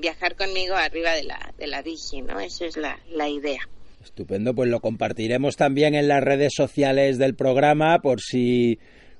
viajar 0.00 0.36
conmigo 0.36 0.74
arriba 0.74 1.12
de 1.12 1.24
la, 1.24 1.52
de 1.58 1.66
la 1.66 1.82
bici, 1.82 2.22
¿no? 2.22 2.38
Esa 2.40 2.66
es 2.66 2.76
la, 2.76 3.00
la 3.10 3.28
idea. 3.28 3.60
Estupendo, 4.04 4.54
pues 4.54 4.70
lo 4.70 4.80
compartiremos 4.80 5.56
también 5.56 5.94
en 5.94 6.08
las 6.08 6.22
redes 6.22 6.52
sociales 6.54 7.18
del 7.18 7.34
programa 7.34 7.98
por 8.00 8.20
si 8.20 8.78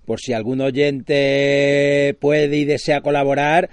por 0.08 0.20
si 0.20 0.32
algún 0.32 0.62
oyente 0.62 2.16
puede 2.18 2.56
y 2.56 2.64
desea 2.64 3.02
colaborar, 3.02 3.68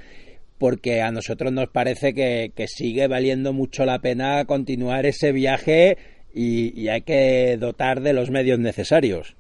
porque 0.58 1.02
a 1.02 1.10
nosotros 1.10 1.54
nos 1.54 1.70
parece 1.70 2.14
que, 2.14 2.52
que 2.54 2.68
sigue 2.68 3.08
valiendo 3.08 3.54
mucho 3.54 3.86
la 3.86 4.00
pena 4.00 4.44
continuar 4.44 5.06
ese 5.06 5.32
viaje 5.32 5.98
y, 6.34 6.78
y 6.78 6.90
hay 6.90 7.04
que 7.04 7.56
dotar 7.58 8.02
de 8.02 8.12
los 8.12 8.32
medios 8.32 8.60
necesarios. 8.60 9.38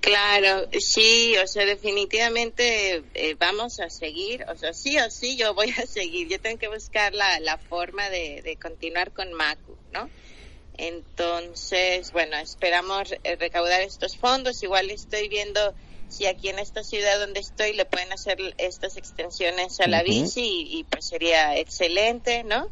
Claro, 0.00 0.68
sí, 0.78 1.34
o 1.42 1.46
sea, 1.48 1.66
definitivamente 1.66 3.02
eh, 3.14 3.34
vamos 3.40 3.80
a 3.80 3.90
seguir, 3.90 4.44
o 4.48 4.54
sea, 4.54 4.72
sí 4.72 4.96
o 4.98 5.10
sí 5.10 5.36
yo 5.36 5.52
voy 5.52 5.70
a 5.70 5.84
seguir, 5.86 6.28
yo 6.28 6.40
tengo 6.40 6.58
que 6.58 6.68
buscar 6.68 7.12
la, 7.12 7.40
la 7.40 7.58
forma 7.58 8.08
de, 8.08 8.40
de 8.42 8.56
continuar 8.56 9.10
con 9.10 9.32
Macu, 9.32 9.76
¿no? 9.92 10.08
Entonces, 10.78 12.12
bueno, 12.12 12.36
esperamos 12.36 13.12
eh, 13.24 13.36
recaudar 13.36 13.80
estos 13.80 14.16
fondos, 14.16 14.62
igual 14.62 14.90
estoy 14.90 15.28
viendo 15.28 15.74
si 16.08 16.26
aquí 16.26 16.48
en 16.48 16.58
esta 16.58 16.84
ciudad 16.84 17.18
donde 17.18 17.40
estoy 17.40 17.74
le 17.74 17.84
pueden 17.84 18.12
hacer 18.12 18.38
estas 18.56 18.96
extensiones 18.96 19.80
a 19.80 19.88
la 19.88 20.02
bici 20.02 20.40
y, 20.40 20.78
y, 20.78 20.84
pues 20.84 21.06
sería 21.06 21.56
excelente, 21.58 22.44
¿no? 22.44 22.70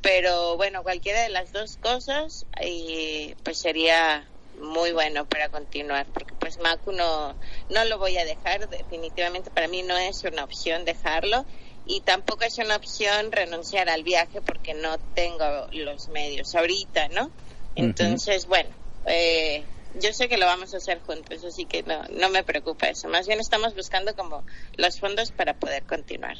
Pero 0.00 0.56
bueno, 0.56 0.82
cualquiera 0.82 1.22
de 1.22 1.28
las 1.28 1.52
dos 1.52 1.76
cosas 1.76 2.46
y 2.62 3.34
pues 3.42 3.58
sería 3.58 4.28
muy 4.58 4.92
bueno 4.92 5.26
para 5.26 5.48
continuar 5.48 6.06
porque 6.12 6.34
pues 6.38 6.58
Macu 6.58 6.92
no 6.92 7.36
no 7.68 7.84
lo 7.84 7.98
voy 7.98 8.16
a 8.16 8.24
dejar. 8.24 8.68
Definitivamente 8.68 9.50
para 9.50 9.68
mí 9.68 9.82
no 9.82 9.96
es 9.96 10.24
una 10.24 10.44
opción 10.44 10.84
dejarlo 10.84 11.46
y 11.86 12.00
tampoco 12.00 12.44
es 12.44 12.58
una 12.58 12.76
opción 12.76 13.32
renunciar 13.32 13.88
al 13.88 14.02
viaje 14.02 14.40
porque 14.40 14.74
no 14.74 14.98
tengo 15.14 15.68
los 15.72 16.08
medios 16.08 16.54
ahorita 16.54 17.08
no 17.08 17.30
entonces 17.76 18.46
bueno 18.46 18.70
eh, 19.06 19.64
yo 20.00 20.12
sé 20.12 20.28
que 20.28 20.36
lo 20.36 20.46
vamos 20.46 20.74
a 20.74 20.78
hacer 20.78 21.00
juntos 21.00 21.44
así 21.44 21.66
que 21.66 21.82
no 21.82 22.02
no 22.08 22.28
me 22.30 22.42
preocupa 22.42 22.88
eso. 22.88 23.08
Más 23.08 23.26
bien 23.26 23.40
estamos 23.40 23.74
buscando 23.74 24.14
como 24.14 24.44
los 24.76 24.98
fondos 24.98 25.30
para 25.30 25.54
poder 25.54 25.84
continuar. 25.84 26.36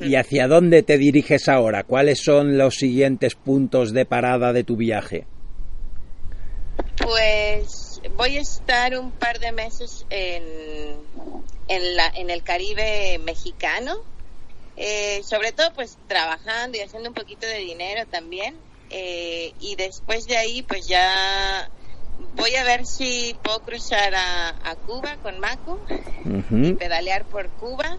¿Y 0.00 0.16
hacia 0.16 0.46
dónde 0.46 0.82
te 0.82 0.98
diriges 0.98 1.48
ahora? 1.48 1.84
¿Cuáles 1.84 2.20
son 2.22 2.58
los 2.58 2.74
siguientes 2.74 3.34
puntos 3.34 3.92
de 3.92 4.04
parada 4.04 4.52
de 4.52 4.64
tu 4.64 4.76
viaje? 4.76 5.26
Pues 7.02 8.00
voy 8.16 8.36
a 8.36 8.40
estar 8.40 8.98
un 8.98 9.10
par 9.12 9.38
de 9.38 9.52
meses 9.52 10.04
en, 10.10 10.42
en, 11.68 11.96
la, 11.96 12.08
en 12.14 12.28
el 12.28 12.42
Caribe 12.42 13.18
mexicano, 13.24 13.96
eh, 14.80 15.22
sobre 15.24 15.52
todo 15.52 15.72
pues 15.74 15.98
trabajando 16.06 16.78
y 16.78 16.80
haciendo 16.80 17.08
un 17.10 17.14
poquito 17.14 17.46
de 17.46 17.58
dinero 17.58 18.06
también. 18.06 18.56
eh, 18.90 19.52
y 19.58 19.74
después 19.76 20.24
de 20.26 20.36
ahí 20.36 20.62
pues 20.62 20.86
ya 20.88 21.70
voy 22.34 22.54
a 22.54 22.64
ver 22.64 22.86
si 22.86 23.38
puedo 23.42 23.60
cruzar 23.60 24.14
a, 24.14 24.48
a 24.62 24.76
Cuba 24.76 25.18
con 25.18 25.38
Macu 25.40 25.78
y 26.24 26.72
pedalear 26.74 27.26
por 27.26 27.50
Cuba. 27.56 27.98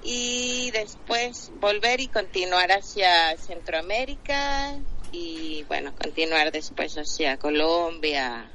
Y 0.00 0.70
después 0.72 1.50
volver 1.54 2.00
y 2.00 2.08
continuar 2.08 2.70
hacia 2.70 3.36
Centroamérica 3.38 4.76
y 5.10 5.64
bueno 5.64 5.94
continuar 5.96 6.52
después 6.52 6.94
hacia 6.94 7.38
Colombia 7.38 8.50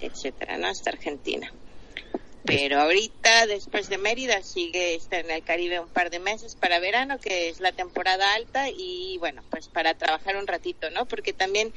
etcétera 0.00 0.56
no 0.58 0.68
hasta 0.68 0.90
Argentina 0.90 1.52
pero 2.46 2.80
ahorita 2.80 3.46
después 3.46 3.88
de 3.88 3.98
Mérida 3.98 4.42
sigue 4.42 4.94
estar 4.94 5.24
en 5.24 5.30
el 5.30 5.42
Caribe 5.42 5.80
un 5.80 5.88
par 5.88 6.10
de 6.10 6.20
meses 6.20 6.54
para 6.54 6.78
verano 6.78 7.18
que 7.18 7.48
es 7.48 7.60
la 7.60 7.72
temporada 7.72 8.24
alta 8.34 8.68
y 8.70 9.18
bueno 9.18 9.42
pues 9.50 9.68
para 9.68 9.94
trabajar 9.94 10.36
un 10.36 10.46
ratito 10.46 10.90
no 10.90 11.06
porque 11.06 11.32
también 11.32 11.72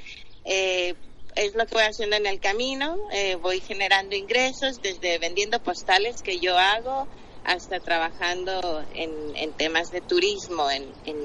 eh, 0.46 0.94
es 1.36 1.56
lo 1.56 1.66
que 1.66 1.76
voy 1.76 1.84
haciendo 1.84 2.16
en 2.16 2.28
el 2.28 2.40
camino 2.40 2.98
eh, 3.12 3.36
voy 3.36 3.60
generando 3.60 4.16
ingresos 4.16 4.82
desde 4.82 5.18
vendiendo 5.18 5.60
postales 5.62 6.22
que 6.22 6.40
yo 6.40 6.58
hago 6.58 7.08
hasta 7.44 7.80
trabajando 7.80 8.86
en, 8.94 9.36
en 9.36 9.54
temas 9.54 9.92
de 9.92 10.02
turismo 10.02 10.70
en, 10.70 10.84
en, 11.06 11.18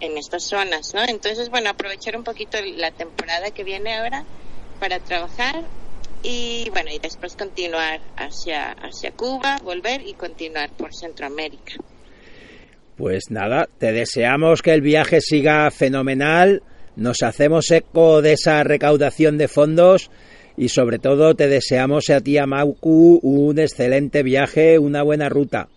en 0.00 0.16
estas 0.16 0.44
zonas, 0.44 0.94
¿no? 0.94 1.02
Entonces, 1.02 1.50
bueno, 1.50 1.68
aprovechar 1.70 2.16
un 2.16 2.24
poquito 2.24 2.58
la 2.62 2.90
temporada 2.90 3.50
que 3.50 3.64
viene 3.64 3.94
ahora 3.96 4.24
para 4.78 5.00
trabajar 5.00 5.64
y 6.22 6.68
bueno, 6.70 6.90
y 6.92 6.98
después 6.98 7.36
continuar 7.36 8.00
hacia, 8.16 8.72
hacia 8.72 9.12
Cuba, 9.12 9.58
volver 9.62 10.06
y 10.06 10.14
continuar 10.14 10.70
por 10.76 10.94
Centroamérica. 10.94 11.74
Pues 12.96 13.30
nada, 13.30 13.68
te 13.78 13.92
deseamos 13.92 14.60
que 14.60 14.72
el 14.72 14.80
viaje 14.80 15.20
siga 15.20 15.70
fenomenal, 15.70 16.62
nos 16.96 17.22
hacemos 17.22 17.70
eco 17.70 18.22
de 18.22 18.32
esa 18.32 18.64
recaudación 18.64 19.38
de 19.38 19.46
fondos 19.46 20.10
y 20.56 20.70
sobre 20.70 20.98
todo 20.98 21.36
te 21.36 21.46
deseamos 21.46 22.10
a 22.10 22.20
ti, 22.20 22.38
a 22.38 22.46
Mauku, 22.46 23.20
un 23.22 23.60
excelente 23.60 24.24
viaje, 24.24 24.80
una 24.80 25.04
buena 25.04 25.28
ruta. 25.28 25.68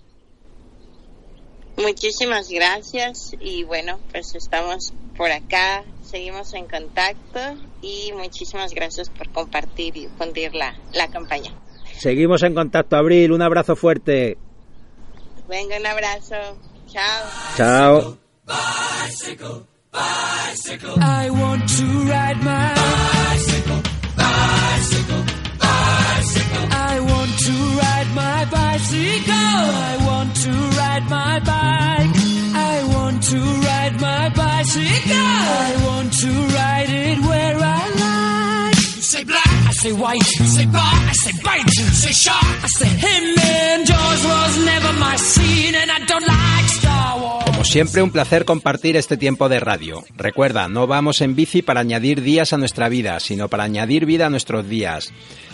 Muchísimas 1.78 2.50
gracias 2.50 3.36
y 3.40 3.64
bueno, 3.64 4.00
pues 4.12 4.36
estamos 4.36 4.94
por 5.18 5.32
acá, 5.32 5.84
seguimos 6.04 6.54
en 6.54 6.68
contacto 6.68 7.40
y 7.82 8.12
muchísimas 8.14 8.74
gracias 8.74 9.10
por 9.10 9.30
compartir 9.32 9.96
y 9.98 10.08
difundir 10.08 10.54
la, 10.54 10.76
la 10.94 11.10
campaña. 11.10 11.54
Seguimos 11.98 12.44
en 12.44 12.56
contacto, 12.56 12.96
Abril, 12.96 13.32
un 13.32 13.42
abrazo 13.42 13.76
fuerte. 13.76 14.38
Venga, 15.48 15.78
un 15.78 15.86
abrazo. 15.86 16.36
Chao. 16.88 17.30
Chao. 17.58 18.18
Bicycle, 18.46 19.66
bicycle. 19.92 20.96
I 21.00 21.30
want 21.30 21.70
to 21.78 21.86
ride 22.06 22.42
my 22.44 22.74
my 28.16 28.46
bicycle. 28.46 29.62
I 29.92 29.98
want 30.08 30.36
to 30.36 30.52
ride 30.80 31.06
my 31.10 31.40
bike. 31.40 32.16
I 32.54 32.84
want 32.94 33.24
to 33.24 33.40
ride 33.68 33.96
my 34.02 34.30
bicycle. 34.30 35.28
I 35.68 35.70
want 35.88 36.14
to 36.14 36.32
ride 36.58 36.90
it 36.90 37.20
where 37.26 37.58
I 37.58 37.84
like. 38.04 38.76
You 38.96 39.02
say 39.02 39.24
black, 39.24 39.48
I 39.48 39.72
say 39.72 39.94
white. 39.94 40.24
Say 40.24 40.68
I 40.68 41.14
say 41.14 41.34
bite. 41.44 41.64
I 41.68 42.68
say. 42.78 42.88
And 43.04 43.90
was 44.26 44.66
never 44.66 44.94
my 45.00 45.16
scene, 45.18 45.76
and 45.76 45.90
I 45.92 46.06
don't 46.06 46.28
like 46.28 46.70
Star 46.70 47.20
Wars. 47.20 47.46
Como 47.46 47.64
siempre, 47.64 48.02
un 48.02 48.12
placer 48.12 48.46
compartir 48.46 48.96
este 48.96 49.18
tiempo 49.18 49.50
de 49.50 49.60
radio. 49.60 50.04
Recuerda, 50.16 50.68
no 50.68 50.88
vamos 50.88 51.22
en 51.22 51.36
bici 51.36 51.62
para 51.62 51.82
añadir 51.82 52.22
días 52.22 52.54
a 52.54 52.58
nuestra 52.58 52.90
vida, 52.90 53.20
sino 53.20 53.50
para 53.50 53.64
añadir 53.64 54.06
vida 54.06 54.28
a 54.28 54.30
nuestros 54.30 54.68
días. 54.68 55.12